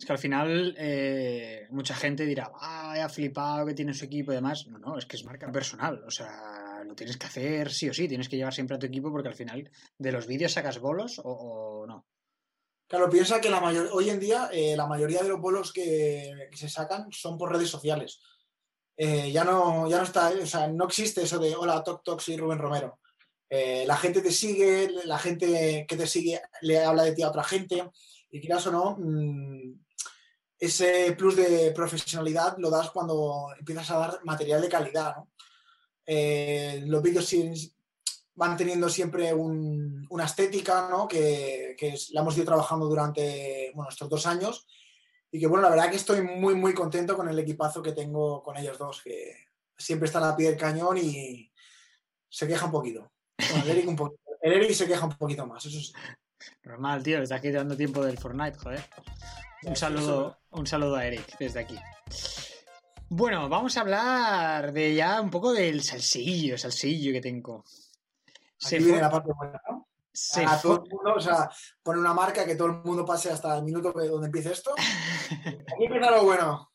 Es 0.00 0.06
que 0.06 0.12
al 0.12 0.18
final 0.18 0.74
eh, 0.78 1.66
mucha 1.68 1.94
gente 1.94 2.24
dirá, 2.24 2.50
ah, 2.54 2.94
ha 3.04 3.08
flipado 3.10 3.66
que 3.66 3.74
tiene 3.74 3.92
su 3.92 4.06
equipo 4.06 4.32
y 4.32 4.34
demás. 4.34 4.66
No, 4.66 4.78
no, 4.78 4.96
es 4.96 5.04
que 5.04 5.16
es 5.16 5.24
marca 5.24 5.52
personal. 5.52 6.02
O 6.06 6.10
sea, 6.10 6.82
lo 6.86 6.94
tienes 6.94 7.18
que 7.18 7.26
hacer 7.26 7.70
sí 7.70 7.90
o 7.90 7.92
sí. 7.92 8.08
Tienes 8.08 8.30
que 8.30 8.38
llevar 8.38 8.54
siempre 8.54 8.76
a 8.76 8.78
tu 8.78 8.86
equipo 8.86 9.12
porque 9.12 9.28
al 9.28 9.34
final 9.34 9.70
de 9.98 10.12
los 10.12 10.26
vídeos 10.26 10.52
sacas 10.52 10.78
bolos 10.78 11.20
o, 11.22 11.84
no. 11.86 12.06
Claro, 12.88 13.10
piensa 13.10 13.42
que 13.42 13.50
la 13.50 13.60
mayor, 13.60 13.90
hoy 13.92 14.08
en 14.08 14.18
día 14.18 14.48
eh, 14.50 14.74
la 14.74 14.86
mayoría 14.86 15.22
de 15.22 15.28
los 15.28 15.38
bolos 15.38 15.70
que, 15.70 16.48
se 16.54 16.70
sacan 16.70 17.12
son 17.12 17.36
por 17.36 17.52
redes 17.52 17.68
sociales. 17.68 18.22
Eh, 18.96 19.30
ya, 19.30 19.44
no, 19.44 19.86
ya 19.86 19.98
no 19.98 20.04
está, 20.04 20.30
o 20.30 20.46
sea, 20.46 20.66
no 20.66 20.86
existe 20.86 21.22
eso 21.22 21.38
de 21.38 21.54
hola, 21.54 21.84
Tok 21.84 22.02
Tok, 22.02 22.20
soy 22.20 22.38
Rubén 22.38 22.58
Romero. 22.58 23.00
la 23.50 23.96
gente 23.98 24.22
te 24.22 24.32
sigue, 24.32 24.90
la 25.04 25.18
gente 25.18 25.84
que 25.86 25.96
te 25.96 26.06
sigue 26.06 26.40
le 26.62 26.82
habla 26.82 27.04
de 27.04 27.12
ti 27.12 27.22
a 27.22 27.28
otra 27.28 27.44
gente, 27.44 27.84
y 28.30 28.40
quieras 28.40 28.66
o 28.66 28.72
no, 28.72 28.96
mm, 28.98 29.80
ese 30.58 31.12
plus 31.12 31.36
de 31.36 31.72
profesionalidad 31.72 32.58
lo 32.58 32.70
das 32.70 32.90
cuando 32.90 33.48
empiezas 33.58 33.90
a 33.90 33.98
dar 33.98 34.24
material 34.24 34.60
de 34.60 34.68
calidad. 34.68 35.16
Eh, 36.04 36.82
los 36.86 37.02
vídeos 37.02 37.34
van 38.34 38.56
teniendo 38.56 38.88
siempre 38.88 39.32
una 39.32 40.24
estética 40.24 40.88
¿no? 40.88 41.08
que, 41.08 41.76
la 42.10 42.20
hemos 42.20 42.36
ido 42.36 42.46
trabajando 42.46 42.86
durante 42.86 43.70
bueno, 43.74 43.90
estos 43.90 44.08
dos 44.08 44.26
años 44.26 44.66
y 45.30 45.38
que 45.38 45.46
bueno, 45.46 45.62
la 45.62 45.70
verdad 45.70 45.90
que 45.90 45.96
estoy 45.96 46.22
muy 46.22 46.54
muy 46.54 46.74
contento 46.74 47.16
con 47.16 47.28
el 47.28 47.38
equipazo 47.38 47.82
que 47.82 47.92
tengo 47.92 48.42
con 48.42 48.56
ellos 48.56 48.78
dos, 48.78 49.02
que 49.02 49.34
siempre 49.76 50.06
están 50.06 50.24
a 50.24 50.36
pie 50.36 50.50
del 50.50 50.58
cañón 50.58 50.98
y 50.98 51.50
se 52.28 52.46
queja 52.46 52.66
un 52.66 52.72
poquito. 52.72 53.12
el, 53.38 53.70
Eric 53.70 53.88
un 53.88 53.96
poquito. 53.96 54.22
el 54.42 54.52
Eric 54.52 54.72
se 54.72 54.86
queja 54.86 55.06
un 55.06 55.16
poquito 55.16 55.46
más, 55.46 55.64
eso 55.64 55.78
sí. 55.78 55.92
Normal, 56.64 57.02
tío, 57.02 57.18
le 57.18 57.24
estás 57.24 57.40
quitando 57.40 57.76
tiempo 57.76 58.04
del 58.04 58.18
Fortnite, 58.18 58.58
joder. 58.58 58.84
Un 59.62 59.76
saludo, 59.76 60.38
un 60.50 60.66
saludo 60.66 60.96
a 60.96 61.06
Eric 61.06 61.36
desde 61.38 61.60
aquí. 61.60 61.78
Bueno, 63.08 63.48
vamos 63.48 63.76
a 63.76 63.80
hablar 63.80 64.72
de 64.72 64.94
ya 64.94 65.20
un 65.20 65.30
poco 65.30 65.52
del 65.52 65.82
salsillo, 65.82 66.56
salsillo 66.56 67.12
que 67.12 67.20
tengo. 67.20 67.64
Se 68.56 68.76
aquí 68.76 68.84
viene 68.84 69.00
la 69.00 69.10
parte 69.10 69.32
buena, 69.36 69.60
¿no? 69.68 69.88
Se 70.12 70.44
a 70.44 70.60
todo 70.60 70.84
el 70.84 70.90
mundo, 70.90 71.14
o 71.16 71.20
sea, 71.20 71.50
pone 71.82 71.98
una 71.98 72.14
marca 72.14 72.44
que 72.44 72.56
todo 72.56 72.68
el 72.68 72.74
mundo 72.84 73.04
pase 73.04 73.30
hasta 73.30 73.56
el 73.56 73.64
minuto 73.64 73.92
donde 73.92 74.26
empiece 74.26 74.52
esto. 74.52 74.74
Aquí 75.28 75.84
empieza 75.86 76.10
lo 76.10 76.24
bueno. 76.24 76.70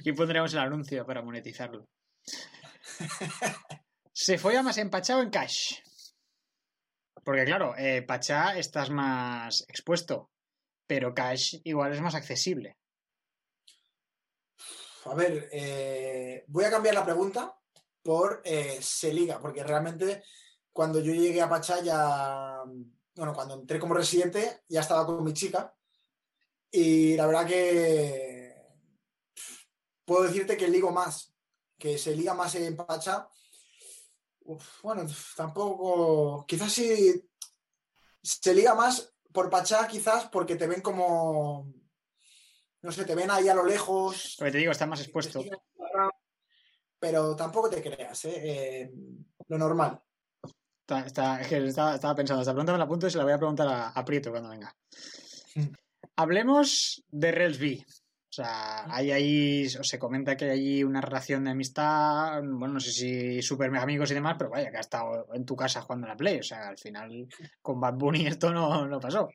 Aquí 0.00 0.12
pondremos 0.12 0.52
el 0.52 0.60
anuncio 0.60 1.04
para 1.04 1.22
monetizarlo. 1.22 1.86
Se 4.12 4.38
fue 4.38 4.56
a 4.56 4.62
más 4.62 4.78
empachado 4.78 5.22
en 5.22 5.30
cash. 5.30 5.74
Porque 7.28 7.44
claro, 7.44 7.74
eh, 7.76 8.00
Pachá 8.00 8.56
estás 8.56 8.88
más 8.88 9.62
expuesto, 9.68 10.30
pero 10.86 11.12
Cash 11.12 11.56
igual 11.64 11.92
es 11.92 12.00
más 12.00 12.14
accesible. 12.14 12.78
A 15.04 15.14
ver, 15.14 15.46
eh, 15.52 16.46
voy 16.46 16.64
a 16.64 16.70
cambiar 16.70 16.94
la 16.94 17.04
pregunta 17.04 17.54
por 18.02 18.40
eh, 18.46 18.78
Seliga, 18.80 19.38
porque 19.40 19.62
realmente 19.62 20.24
cuando 20.72 21.00
yo 21.00 21.12
llegué 21.12 21.42
a 21.42 21.50
Pachá 21.50 21.82
ya, 21.82 22.62
bueno, 23.14 23.34
cuando 23.34 23.56
entré 23.56 23.78
como 23.78 23.92
residente 23.92 24.62
ya 24.66 24.80
estaba 24.80 25.04
con 25.04 25.22
mi 25.22 25.34
chica 25.34 25.76
y 26.70 27.14
la 27.14 27.26
verdad 27.26 27.46
que 27.46 28.56
puedo 30.06 30.22
decirte 30.22 30.56
que 30.56 30.68
ligo 30.68 30.92
más, 30.92 31.34
que 31.76 31.98
se 31.98 32.16
liga 32.16 32.32
más 32.32 32.54
en 32.54 32.74
Pachá 32.74 33.28
bueno, 34.82 35.06
tampoco. 35.36 36.44
Quizás 36.46 36.72
sí. 36.72 37.22
Se 38.22 38.54
liga 38.54 38.74
más 38.74 39.14
por 39.32 39.50
Pachá, 39.50 39.86
quizás 39.86 40.28
porque 40.28 40.56
te 40.56 40.66
ven 40.66 40.80
como. 40.80 41.72
No 42.80 42.92
sé, 42.92 43.04
te 43.04 43.14
ven 43.14 43.30
ahí 43.30 43.48
a 43.48 43.54
lo 43.54 43.64
lejos. 43.64 44.36
Porque 44.38 44.52
te 44.52 44.58
digo, 44.58 44.72
está 44.72 44.86
más 44.86 45.00
expuesto. 45.00 45.42
Pero 46.98 47.36
tampoco 47.36 47.70
te 47.70 47.82
creas, 47.82 48.24
¿eh? 48.24 48.34
eh 48.36 48.92
lo 49.48 49.58
normal. 49.58 50.00
Está, 50.86 51.40
estaba, 51.42 52.14
pensando, 52.14 52.40
esta 52.40 52.52
pregunta 52.52 52.72
me 52.72 52.78
la 52.78 52.84
apunto 52.84 53.06
y 53.06 53.10
se 53.10 53.18
la 53.18 53.24
voy 53.24 53.34
a 53.34 53.38
preguntar 53.38 53.68
a, 53.68 53.90
a 53.90 54.04
Prieto 54.04 54.30
cuando 54.30 54.48
venga. 54.48 54.74
Hablemos 56.16 57.04
de 57.08 57.32
Rails 57.32 57.58
o 58.30 58.32
sea, 58.32 58.84
hay 58.94 59.10
ahí, 59.10 59.68
se 59.68 59.98
comenta 59.98 60.36
que 60.36 60.44
hay 60.44 60.50
allí 60.50 60.84
una 60.84 61.00
relación 61.00 61.44
de 61.44 61.52
amistad, 61.52 62.42
bueno, 62.42 62.74
no 62.74 62.80
sé 62.80 62.92
si 62.92 63.40
súper 63.40 63.74
amigos 63.74 64.10
y 64.10 64.14
demás, 64.14 64.36
pero 64.38 64.50
vaya, 64.50 64.70
que 64.70 64.76
ha 64.76 64.80
estado 64.80 65.26
en 65.32 65.46
tu 65.46 65.56
casa 65.56 65.80
jugando 65.80 66.06
a 66.06 66.10
la 66.10 66.16
Play, 66.16 66.40
o 66.40 66.42
sea, 66.42 66.68
al 66.68 66.76
final 66.76 67.26
con 67.62 67.80
Bad 67.80 67.94
Bunny 67.94 68.26
esto 68.26 68.52
no, 68.52 68.86
no 68.86 69.00
pasó. 69.00 69.30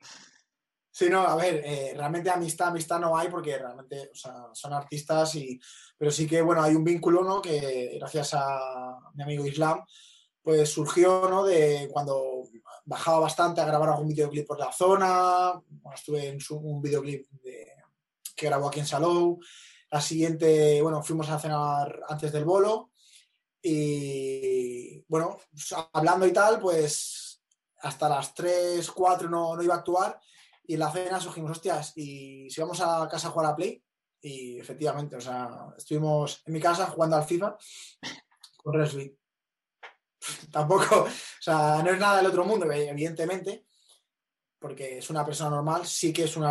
Sí, 0.92 1.10
no, 1.10 1.22
a 1.22 1.34
ver, 1.34 1.60
eh, 1.64 1.92
realmente 1.96 2.30
amistad, 2.30 2.68
amistad 2.68 3.00
no 3.00 3.16
hay 3.16 3.26
porque 3.28 3.58
realmente, 3.58 4.10
o 4.12 4.14
sea, 4.14 4.44
son 4.52 4.72
artistas 4.72 5.34
y, 5.34 5.58
pero 5.98 6.12
sí 6.12 6.24
que, 6.28 6.40
bueno, 6.40 6.62
hay 6.62 6.76
un 6.76 6.84
vínculo, 6.84 7.24
¿no? 7.24 7.42
Que 7.42 7.96
gracias 7.98 8.34
a 8.34 9.00
mi 9.14 9.24
amigo 9.24 9.44
Islam, 9.44 9.80
pues 10.40 10.68
surgió, 10.68 11.28
¿no? 11.28 11.44
De 11.44 11.88
cuando 11.92 12.44
bajaba 12.84 13.18
bastante 13.18 13.60
a 13.60 13.64
grabar 13.64 13.88
algún 13.88 14.06
videoclip 14.06 14.46
por 14.46 14.60
la 14.60 14.70
zona, 14.70 15.60
bueno, 15.68 15.96
estuve 15.96 16.28
en 16.28 16.38
un 16.50 16.80
videoclip 16.80 17.28
de 17.42 17.73
que 18.34 18.46
grabó 18.46 18.68
aquí 18.68 18.80
en 18.80 18.86
Salou. 18.86 19.40
La 19.90 20.00
siguiente, 20.00 20.80
bueno, 20.82 21.02
fuimos 21.02 21.28
a 21.30 21.38
cenar 21.38 22.00
antes 22.08 22.32
del 22.32 22.44
bolo. 22.44 22.92
Y 23.62 25.02
bueno, 25.08 25.38
hablando 25.92 26.26
y 26.26 26.32
tal, 26.32 26.60
pues 26.60 27.42
hasta 27.80 28.08
las 28.08 28.34
3, 28.34 28.90
4 28.90 29.28
no, 29.28 29.56
no 29.56 29.62
iba 29.62 29.74
a 29.74 29.78
actuar. 29.78 30.20
Y 30.66 30.74
en 30.74 30.80
la 30.80 30.90
cena 30.90 31.20
surgimos, 31.20 31.50
hostias, 31.50 31.92
y 31.96 32.48
si 32.50 32.60
vamos 32.60 32.80
a 32.80 33.06
casa 33.10 33.28
a 33.28 33.30
jugar 33.30 33.52
a 33.52 33.56
Play. 33.56 33.82
Y 34.20 34.58
efectivamente, 34.58 35.16
o 35.16 35.20
sea, 35.20 35.66
estuvimos 35.76 36.42
en 36.46 36.52
mi 36.54 36.60
casa 36.60 36.86
jugando 36.86 37.16
al 37.16 37.24
FIFA 37.24 37.56
con 38.56 38.74
Resby. 38.74 39.16
tampoco, 40.50 41.02
o 41.02 41.08
sea, 41.40 41.82
no 41.82 41.90
es 41.90 41.98
nada 41.98 42.18
del 42.18 42.26
otro 42.26 42.44
mundo, 42.44 42.70
evidentemente, 42.70 43.66
porque 44.64 44.96
es 44.96 45.10
una 45.10 45.26
persona 45.26 45.50
normal, 45.50 45.84
sí 45.84 46.10
que 46.10 46.24
es 46.24 46.38
un, 46.38 46.46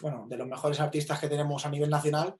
bueno, 0.00 0.26
de 0.28 0.36
los 0.36 0.46
mejores 0.46 0.78
artistas 0.78 1.18
que 1.18 1.28
tenemos 1.28 1.66
a 1.66 1.68
nivel 1.68 1.90
nacional, 1.90 2.36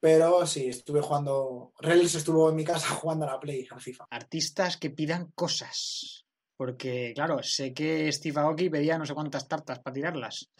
pero 0.00 0.44
sí, 0.48 0.66
estuve 0.66 1.00
jugando, 1.00 1.72
Relis 1.78 2.16
estuvo 2.16 2.50
en 2.50 2.56
mi 2.56 2.64
casa 2.64 2.88
jugando 2.96 3.24
a 3.24 3.34
la 3.34 3.38
Play, 3.38 3.68
al 3.70 3.80
FIFA. 3.80 4.08
Artistas 4.10 4.76
que 4.76 4.90
pidan 4.90 5.30
cosas. 5.30 6.26
Porque, 6.56 7.12
claro, 7.14 7.40
sé 7.40 7.72
que 7.72 8.10
Steve 8.10 8.40
Aoki 8.40 8.68
pedía 8.68 8.98
no 8.98 9.06
sé 9.06 9.14
cuántas 9.14 9.46
tartas 9.46 9.78
para 9.78 9.94
tirarlas. 9.94 10.50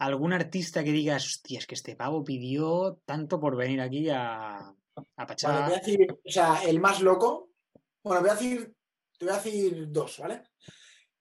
¿Algún 0.00 0.32
artista 0.32 0.82
que 0.82 0.90
diga, 0.90 1.14
hostia, 1.14 1.60
es 1.60 1.68
que 1.68 1.76
este 1.76 1.94
pavo 1.94 2.24
pidió 2.24 3.02
tanto 3.04 3.38
por 3.38 3.54
venir 3.54 3.80
aquí 3.82 4.10
a, 4.10 4.58
a 4.58 5.26
Pachá? 5.28 5.48
Vale, 5.48 5.64
voy 5.66 5.74
a 5.74 5.78
decir, 5.78 6.12
o 6.12 6.28
sea, 6.28 6.64
el 6.64 6.80
más 6.80 7.00
loco. 7.00 7.50
Bueno, 8.02 8.20
voy 8.20 8.30
a 8.30 8.34
decir, 8.34 8.74
te 9.16 9.26
voy 9.26 9.34
a 9.34 9.36
decir 9.36 9.86
dos, 9.92 10.18
¿vale? 10.18 10.42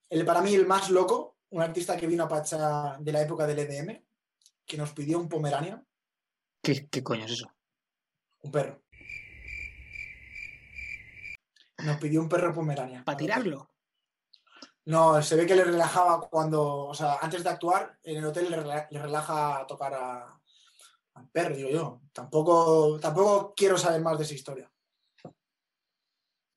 El, 0.10 0.26
para 0.26 0.42
mí, 0.42 0.56
el 0.56 0.66
más 0.66 0.90
loco, 0.90 1.38
un 1.52 1.62
artista 1.62 1.98
que 1.98 2.08
vino 2.08 2.24
a 2.24 2.28
Pachá 2.28 2.98
de 3.00 3.12
la 3.12 3.22
época 3.22 3.46
del 3.46 3.60
EDM, 3.60 4.02
que 4.66 4.78
nos 4.78 4.92
pidió 4.94 5.20
un 5.20 5.30
Pomerania. 5.30 5.84
¿Qué, 6.62 6.88
qué 6.88 7.04
coño 7.04 7.26
es 7.26 7.32
eso? 7.32 7.52
Un 8.42 8.52
perro. 8.52 8.82
Nos 11.80 11.98
pidió 11.98 12.22
un 12.22 12.30
perro 12.30 12.54
Pomerania. 12.54 13.04
¿Para 13.04 13.18
tirarlo? 13.18 13.70
No, 14.86 15.22
se 15.22 15.36
ve 15.36 15.46
que 15.46 15.56
le 15.56 15.64
relajaba 15.64 16.22
cuando, 16.22 16.88
o 16.88 16.94
sea, 16.94 17.18
antes 17.22 17.44
de 17.44 17.50
actuar, 17.50 18.00
en 18.04 18.18
el 18.18 18.26
hotel 18.26 18.50
le, 18.50 19.00
relaja 19.00 19.66
tocar 19.68 19.94
a, 19.94 20.40
al 21.14 21.30
perro, 21.30 21.56
digo 21.56 21.70
yo. 21.70 22.02
Tampoco, 22.14 23.00
tampoco 23.00 23.54
quiero 23.56 23.78
saber 23.78 24.02
más 24.02 24.18
de 24.18 24.24
esa 24.24 24.34
historia. 24.34 24.72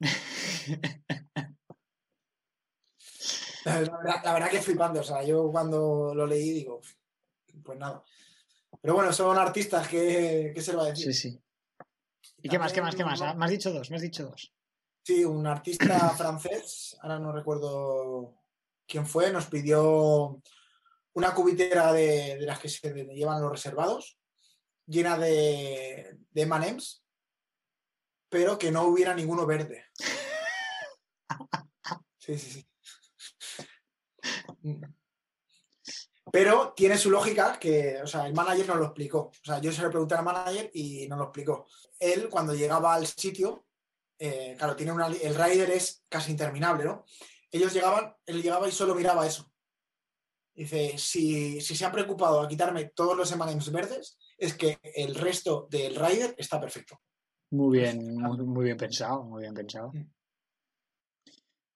La 3.64 3.78
verdad, 3.78 4.20
la 4.24 4.32
verdad, 4.34 4.50
que 4.50 4.60
flipando, 4.60 5.00
o 5.00 5.04
sea, 5.04 5.22
yo 5.22 5.50
cuando 5.50 6.14
lo 6.14 6.26
leí 6.26 6.50
digo, 6.50 6.80
pues 7.62 7.78
nada. 7.78 8.04
Pero 8.80 8.94
bueno, 8.94 9.12
son 9.12 9.38
artistas, 9.38 9.88
¿qué, 9.88 10.52
qué 10.54 10.60
se 10.60 10.72
le 10.72 10.76
va 10.76 10.84
a 10.84 10.88
decir? 10.88 11.14
Sí, 11.14 11.30
sí. 11.30 11.42
¿Y, 12.42 12.48
qué 12.48 12.58
más, 12.58 12.72
qué 12.72 12.82
más, 12.82 12.94
qué 12.94 13.04
más? 13.04 13.20
Me 13.36 13.44
has 13.44 13.50
dicho 13.50 13.72
dos, 13.72 13.90
me 13.90 13.96
has 13.96 14.02
dicho 14.02 14.24
dos. 14.24 14.52
Sí, 15.02 15.24
un 15.24 15.46
artista 15.46 16.10
francés, 16.16 16.96
ahora 17.00 17.18
no 17.18 17.32
recuerdo 17.32 18.34
quién 18.86 19.06
fue, 19.06 19.32
nos 19.32 19.46
pidió 19.46 20.42
una 21.14 21.34
cubitera 21.34 21.92
de, 21.92 22.38
las 22.40 22.58
que 22.58 22.68
se 22.68 22.92
llevan 22.92 23.40
los 23.40 23.52
reservados, 23.52 24.18
llena 24.86 25.16
de, 25.16 26.18
de 26.30 26.46
Manems, 26.46 27.04
pero 28.28 28.58
que 28.58 28.70
no 28.70 28.82
hubiera 28.84 29.14
ninguno 29.14 29.46
verde. 29.46 29.84
Sí, 32.18 32.38
sí, 32.38 32.50
sí. 32.52 32.66
Pero 36.32 36.72
tiene 36.74 36.96
su 36.96 37.10
lógica 37.10 37.58
que, 37.58 38.00
o 38.02 38.06
sea, 38.06 38.26
el 38.26 38.34
manager 38.34 38.68
nos 38.68 38.78
lo 38.78 38.84
explicó. 38.86 39.18
O 39.18 39.44
sea, 39.44 39.60
yo 39.60 39.70
se 39.72 39.82
lo 39.82 39.90
pregunté 39.90 40.14
al 40.14 40.24
manager 40.24 40.70
y 40.72 41.06
nos 41.08 41.18
lo 41.18 41.24
explicó. 41.24 41.66
Él, 41.98 42.28
cuando 42.28 42.54
llegaba 42.54 42.94
al 42.94 43.06
sitio, 43.06 43.66
eh, 44.18 44.54
claro, 44.56 44.74
tiene 44.74 44.92
una, 44.92 45.06
el 45.06 45.34
rider 45.34 45.70
es 45.70 46.04
casi 46.08 46.30
interminable, 46.30 46.84
¿no? 46.84 47.04
Ellos 47.50 47.72
llegaban, 47.72 48.14
él 48.26 48.42
llegaba 48.42 48.68
y 48.68 48.72
solo 48.72 48.94
miraba 48.94 49.26
eso. 49.26 49.50
Dice, 50.54 50.96
si, 50.98 51.60
se 51.60 51.84
han 51.84 51.92
preocupado 51.92 52.40
a 52.40 52.48
quitarme 52.48 52.86
todos 52.94 53.16
los 53.16 53.30
emanems 53.32 53.70
verdes, 53.72 54.16
es 54.38 54.54
que 54.54 54.78
el 54.82 55.14
resto 55.14 55.66
del 55.70 55.96
rider 55.96 56.34
está 56.38 56.60
perfecto. 56.60 57.00
Muy 57.50 57.78
bien, 57.78 58.16
muy, 58.16 58.64
bien 58.64 58.76
pensado, 58.76 59.24
muy 59.24 59.42
bien 59.42 59.54
pensado. 59.54 59.92
Mm. 59.92 60.13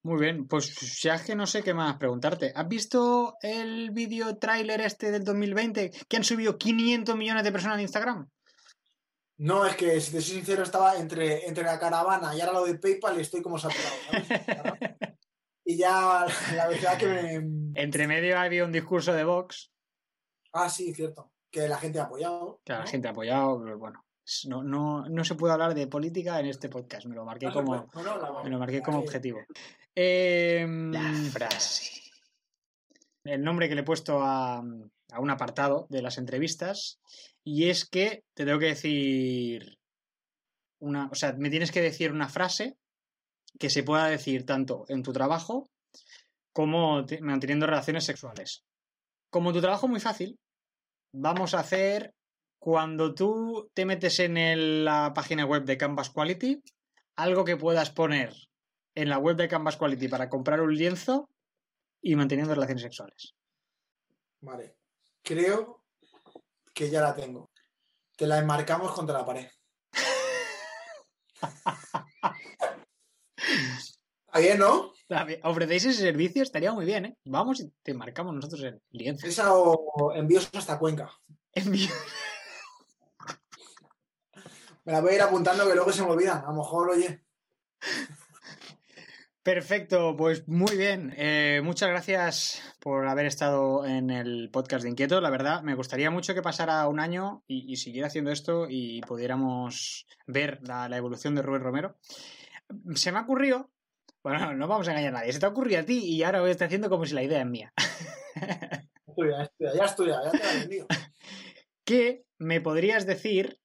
Muy 0.02 0.20
bien, 0.20 0.46
pues 0.46 1.00
ya 1.02 1.16
es 1.16 1.22
que 1.22 1.34
no 1.34 1.46
sé 1.46 1.62
qué 1.62 1.74
más 1.74 1.96
preguntarte. 1.96 2.52
¿Has 2.54 2.68
visto 2.68 3.34
el 3.42 3.90
vídeo 3.90 4.36
tráiler 4.36 4.80
este 4.80 5.10
del 5.10 5.24
2020 5.24 5.90
que 6.08 6.16
han 6.16 6.24
subido 6.24 6.56
500 6.56 7.16
millones 7.16 7.44
de 7.44 7.52
personas 7.52 7.76
en 7.76 7.82
Instagram? 7.82 8.28
No, 9.38 9.64
es 9.64 9.76
que 9.76 10.00
si 10.00 10.12
te 10.12 10.20
soy 10.20 10.36
sincero, 10.36 10.62
estaba 10.64 10.96
entre, 10.96 11.46
entre 11.46 11.64
la 11.64 11.78
caravana 11.78 12.34
y 12.34 12.40
ahora 12.40 12.54
lo 12.54 12.64
de 12.64 12.76
PayPal 12.76 13.18
y 13.18 13.20
estoy 13.20 13.40
como 13.40 13.58
saturado. 13.58 13.94
y 15.64 15.76
ya 15.76 16.26
la 16.56 16.68
verdad 16.68 16.98
que 16.98 17.06
me. 17.06 17.80
Entre 17.80 18.08
medio 18.08 18.38
había 18.38 18.64
un 18.64 18.72
discurso 18.72 19.12
de 19.12 19.24
Vox. 19.24 19.70
Ah, 20.52 20.68
sí, 20.68 20.92
cierto. 20.92 21.32
Que 21.50 21.68
la 21.68 21.78
gente 21.78 22.00
ha 22.00 22.04
apoyado. 22.04 22.60
Que 22.64 22.72
la 22.72 22.86
gente 22.86 23.06
ha 23.08 23.12
apoyado, 23.12 23.62
pero 23.62 23.78
bueno. 23.78 24.04
No, 24.46 24.62
no, 24.62 25.08
no, 25.08 25.24
se 25.24 25.36
puede 25.36 25.54
hablar 25.54 25.74
de 25.74 25.86
política 25.86 26.38
en 26.40 26.46
este 26.46 26.68
podcast. 26.68 27.06
Me 27.06 27.14
lo 27.14 27.24
marqué 27.24 27.50
como, 27.50 27.88
me 28.44 28.50
lo 28.50 28.58
marqué 28.58 28.82
como 28.82 28.98
objetivo. 28.98 29.38
Em, 30.00 30.92
la 30.92 31.12
frase. 31.32 31.90
El 33.24 33.42
nombre 33.42 33.68
que 33.68 33.74
le 33.74 33.80
he 33.80 33.84
puesto 33.84 34.20
a, 34.22 34.58
a 34.58 35.20
un 35.20 35.30
apartado 35.30 35.88
de 35.90 36.02
las 36.02 36.18
entrevistas 36.18 37.00
y 37.42 37.68
es 37.68 37.84
que 37.84 38.22
te 38.32 38.44
tengo 38.44 38.60
que 38.60 38.66
decir 38.66 39.76
una, 40.78 41.08
o 41.10 41.16
sea, 41.16 41.32
me 41.32 41.50
tienes 41.50 41.72
que 41.72 41.82
decir 41.82 42.12
una 42.12 42.28
frase 42.28 42.76
que 43.58 43.70
se 43.70 43.82
pueda 43.82 44.06
decir 44.06 44.46
tanto 44.46 44.84
en 44.86 45.02
tu 45.02 45.12
trabajo 45.12 45.68
como 46.52 47.04
manteniendo 47.20 47.66
relaciones 47.66 48.04
sexuales. 48.04 48.62
Como 49.30 49.52
tu 49.52 49.60
trabajo 49.60 49.86
es 49.86 49.90
muy 49.90 50.00
fácil, 50.00 50.38
vamos 51.12 51.54
a 51.54 51.60
hacer 51.60 52.14
cuando 52.60 53.14
tú 53.14 53.68
te 53.74 53.84
metes 53.84 54.20
en 54.20 54.84
la 54.84 55.12
página 55.12 55.44
web 55.44 55.64
de 55.64 55.76
Canvas 55.76 56.10
Quality, 56.10 56.62
algo 57.16 57.44
que 57.44 57.56
puedas 57.56 57.90
poner 57.90 58.32
en 58.98 59.08
la 59.08 59.18
web 59.18 59.36
de 59.36 59.48
Canvas 59.48 59.76
Quality 59.76 60.08
para 60.08 60.28
comprar 60.28 60.60
un 60.60 60.74
lienzo 60.74 61.30
y 62.02 62.16
manteniendo 62.16 62.52
relaciones 62.52 62.82
sexuales. 62.82 63.36
Vale. 64.40 64.76
Creo 65.22 65.84
que 66.74 66.90
ya 66.90 67.00
la 67.00 67.14
tengo. 67.14 67.52
Te 68.16 68.26
la 68.26 68.38
enmarcamos 68.38 68.90
contra 68.92 69.18
la 69.18 69.24
pared. 69.24 69.48
Está 74.26 74.40
bien, 74.40 74.58
¿no? 74.58 74.92
Ofrecéis 75.44 75.84
ese 75.86 76.02
servicio, 76.02 76.42
estaría 76.42 76.72
muy 76.72 76.84
bien, 76.84 77.06
¿eh? 77.06 77.16
Vamos 77.24 77.60
y 77.60 77.72
te 77.82 77.94
marcamos 77.94 78.34
nosotros 78.34 78.62
el 78.64 78.82
lienzo. 78.90 79.26
Esa 79.28 79.54
o 79.54 80.12
envíos 80.12 80.50
hasta 80.52 80.78
Cuenca. 80.78 81.10
Envíos. 81.52 81.92
Me 84.84 84.92
la 84.92 85.00
voy 85.00 85.12
a 85.12 85.14
ir 85.14 85.22
apuntando 85.22 85.68
que 85.68 85.74
luego 85.74 85.92
se 85.92 86.02
me 86.02 86.10
olvidan. 86.10 86.44
A 86.44 86.48
lo 86.48 86.54
mejor, 86.54 86.90
oye. 86.90 87.24
Perfecto, 89.48 90.14
pues 90.14 90.46
muy 90.46 90.76
bien. 90.76 91.14
Eh, 91.16 91.62
muchas 91.64 91.88
gracias 91.88 92.60
por 92.80 93.06
haber 93.06 93.24
estado 93.24 93.86
en 93.86 94.10
el 94.10 94.50
podcast 94.50 94.82
de 94.82 94.90
Inquieto. 94.90 95.22
La 95.22 95.30
verdad, 95.30 95.62
me 95.62 95.74
gustaría 95.74 96.10
mucho 96.10 96.34
que 96.34 96.42
pasara 96.42 96.86
un 96.86 97.00
año 97.00 97.44
y, 97.46 97.74
siguiera 97.76 98.08
haciendo 98.08 98.30
esto 98.30 98.66
y 98.68 99.00
pudiéramos 99.00 100.06
ver 100.26 100.60
la, 100.64 100.94
evolución 100.94 101.34
de 101.34 101.40
Rubén 101.40 101.62
Romero. 101.62 101.96
Se 102.94 103.10
me 103.10 103.20
ha 103.20 103.22
ocurrido, 103.22 103.70
bueno, 104.22 104.52
no 104.52 104.68
vamos 104.68 104.86
a 104.86 104.90
engañar 104.90 105.14
a 105.14 105.20
nadie, 105.20 105.32
se 105.32 105.40
te 105.40 105.46
ha 105.46 105.48
ocurrido 105.48 105.80
a 105.80 105.84
ti 105.84 106.04
y 106.04 106.22
ahora 106.24 106.40
voy 106.40 106.50
a 106.50 106.52
estar 106.52 106.66
haciendo 106.66 106.90
como 106.90 107.06
si 107.06 107.14
la 107.14 107.22
idea 107.22 107.40
es 107.40 107.46
mía. 107.46 107.72
ya 108.36 109.44
estudia, 109.44 109.74
ya 109.74 109.84
estudia, 109.86 110.20
ya 110.24 110.30
te 110.30 110.44
la 110.44 110.52
vendido. 110.52 110.86
¿Qué 111.84 112.26
me 112.36 112.60
podrías 112.60 113.06
decir 113.06 113.62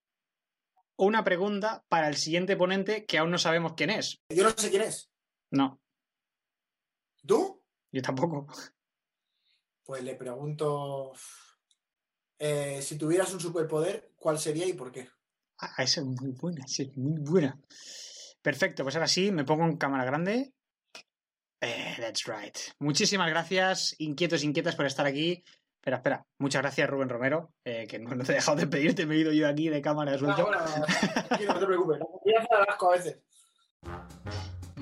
una 0.95 1.25
pregunta 1.25 1.83
para 1.89 2.07
el 2.07 2.15
siguiente 2.15 2.55
ponente 2.55 3.05
que 3.05 3.17
aún 3.17 3.31
no 3.31 3.37
sabemos 3.37 3.73
quién 3.75 3.89
es? 3.89 4.21
Yo 4.29 4.45
no 4.45 4.51
sé 4.51 4.69
quién 4.69 4.83
es. 4.83 5.09
No. 5.53 5.79
¿Tú? 7.27 7.61
Yo 7.91 8.01
tampoco. 8.01 8.47
Pues 9.83 10.03
le 10.03 10.15
pregunto, 10.15 11.13
eh, 12.39 12.81
si 12.81 12.97
tuvieras 12.97 13.31
un 13.33 13.39
superpoder, 13.39 14.13
¿cuál 14.15 14.39
sería 14.39 14.65
y 14.65 14.73
por 14.73 14.91
qué? 14.91 15.09
Ah, 15.59 15.83
esa 15.83 16.01
es 16.01 16.07
muy 16.07 16.31
buena, 16.31 16.65
esa 16.65 16.83
es 16.83 16.97
muy 16.97 17.21
buena. 17.21 17.59
Perfecto, 18.41 18.81
pues 18.81 18.95
ahora 18.95 19.07
sí, 19.07 19.31
me 19.31 19.45
pongo 19.45 19.65
en 19.65 19.77
cámara 19.77 20.05
grande. 20.05 20.53
Eh, 21.61 21.97
that's 21.99 22.25
right. 22.25 22.57
Muchísimas 22.79 23.29
gracias, 23.29 23.95
inquietos, 23.99 24.43
inquietas, 24.43 24.75
por 24.75 24.87
estar 24.87 25.05
aquí. 25.05 25.43
Espera, 25.75 25.97
espera. 25.97 26.25
Muchas 26.39 26.63
gracias, 26.63 26.89
Rubén 26.89 27.09
Romero, 27.09 27.53
eh, 27.63 27.85
que 27.87 27.99
no, 27.99 28.23
te 28.23 28.31
he 28.31 28.35
dejado 28.35 28.57
de 28.57 28.65
pedirte, 28.65 29.05
me 29.05 29.15
he 29.15 29.19
ido 29.19 29.31
yo 29.31 29.47
aquí 29.47 29.69
de 29.69 29.81
cámara 29.83 30.17
suelto. 30.17 30.49
No, 30.49 30.59
no, 30.59 31.59
te 31.59 31.65
preocupes, 31.65 31.99
a 32.79 32.89
veces. 32.89 33.19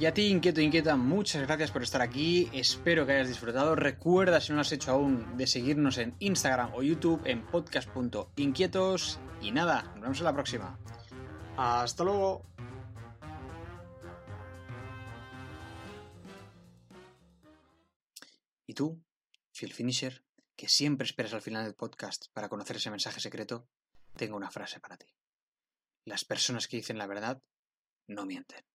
Y 0.02 0.08
a 0.08 0.16
ti, 0.16 0.30
inquieto, 0.30 0.62
inquieta, 0.62 0.95
muchas 0.95 1.43
gracias 1.43 1.70
por 1.70 1.84
estar 1.84 2.02
aquí. 2.02 2.49
Espero 2.54 3.06
que 3.06 3.12
hayas 3.12 3.28
disfrutado. 3.28 3.76
Recuerda, 3.76 4.41
si 4.41 4.49
no 4.49 4.56
lo 4.56 4.62
has 4.62 4.72
hecho 4.72 4.89
aún, 4.89 5.38
de 5.38 5.45
seguirnos 5.45 5.99
en 5.99 6.16
Instagram 6.18 6.74
o 6.74 6.82
YouTube 6.82 7.22
en 7.26 7.45
podcast.inquietos. 7.45 9.20
Y 9.43 9.52
nada, 9.52 9.84
nos 9.93 10.02
vemos 10.02 10.18
en 10.18 10.24
la 10.24 10.34
próxima. 10.34 10.80
Hasta 11.56 12.04
luego. 12.04 12.43
¿Y 18.66 18.74
tú, 18.74 18.99
Phil 19.52 19.72
Finisher, 19.72 20.26
que 20.56 20.68
siempre 20.68 21.06
esperas 21.06 21.36
al 21.36 21.43
final 21.43 21.64
del 21.64 21.76
podcast 21.76 22.26
para 22.34 22.49
conocer 22.49 22.78
ese 22.78 22.89
mensaje 22.89 23.20
secreto? 23.20 23.70
Tengo 24.16 24.36
una 24.36 24.49
frase 24.49 24.80
para 24.80 24.97
ti. 24.97 25.14
Las 26.06 26.26
personas 26.26 26.68
que 26.68 26.78
dicen 26.78 26.97
la 26.97 27.06
verdad 27.06 27.39
no 28.08 28.26
mienten. 28.26 28.71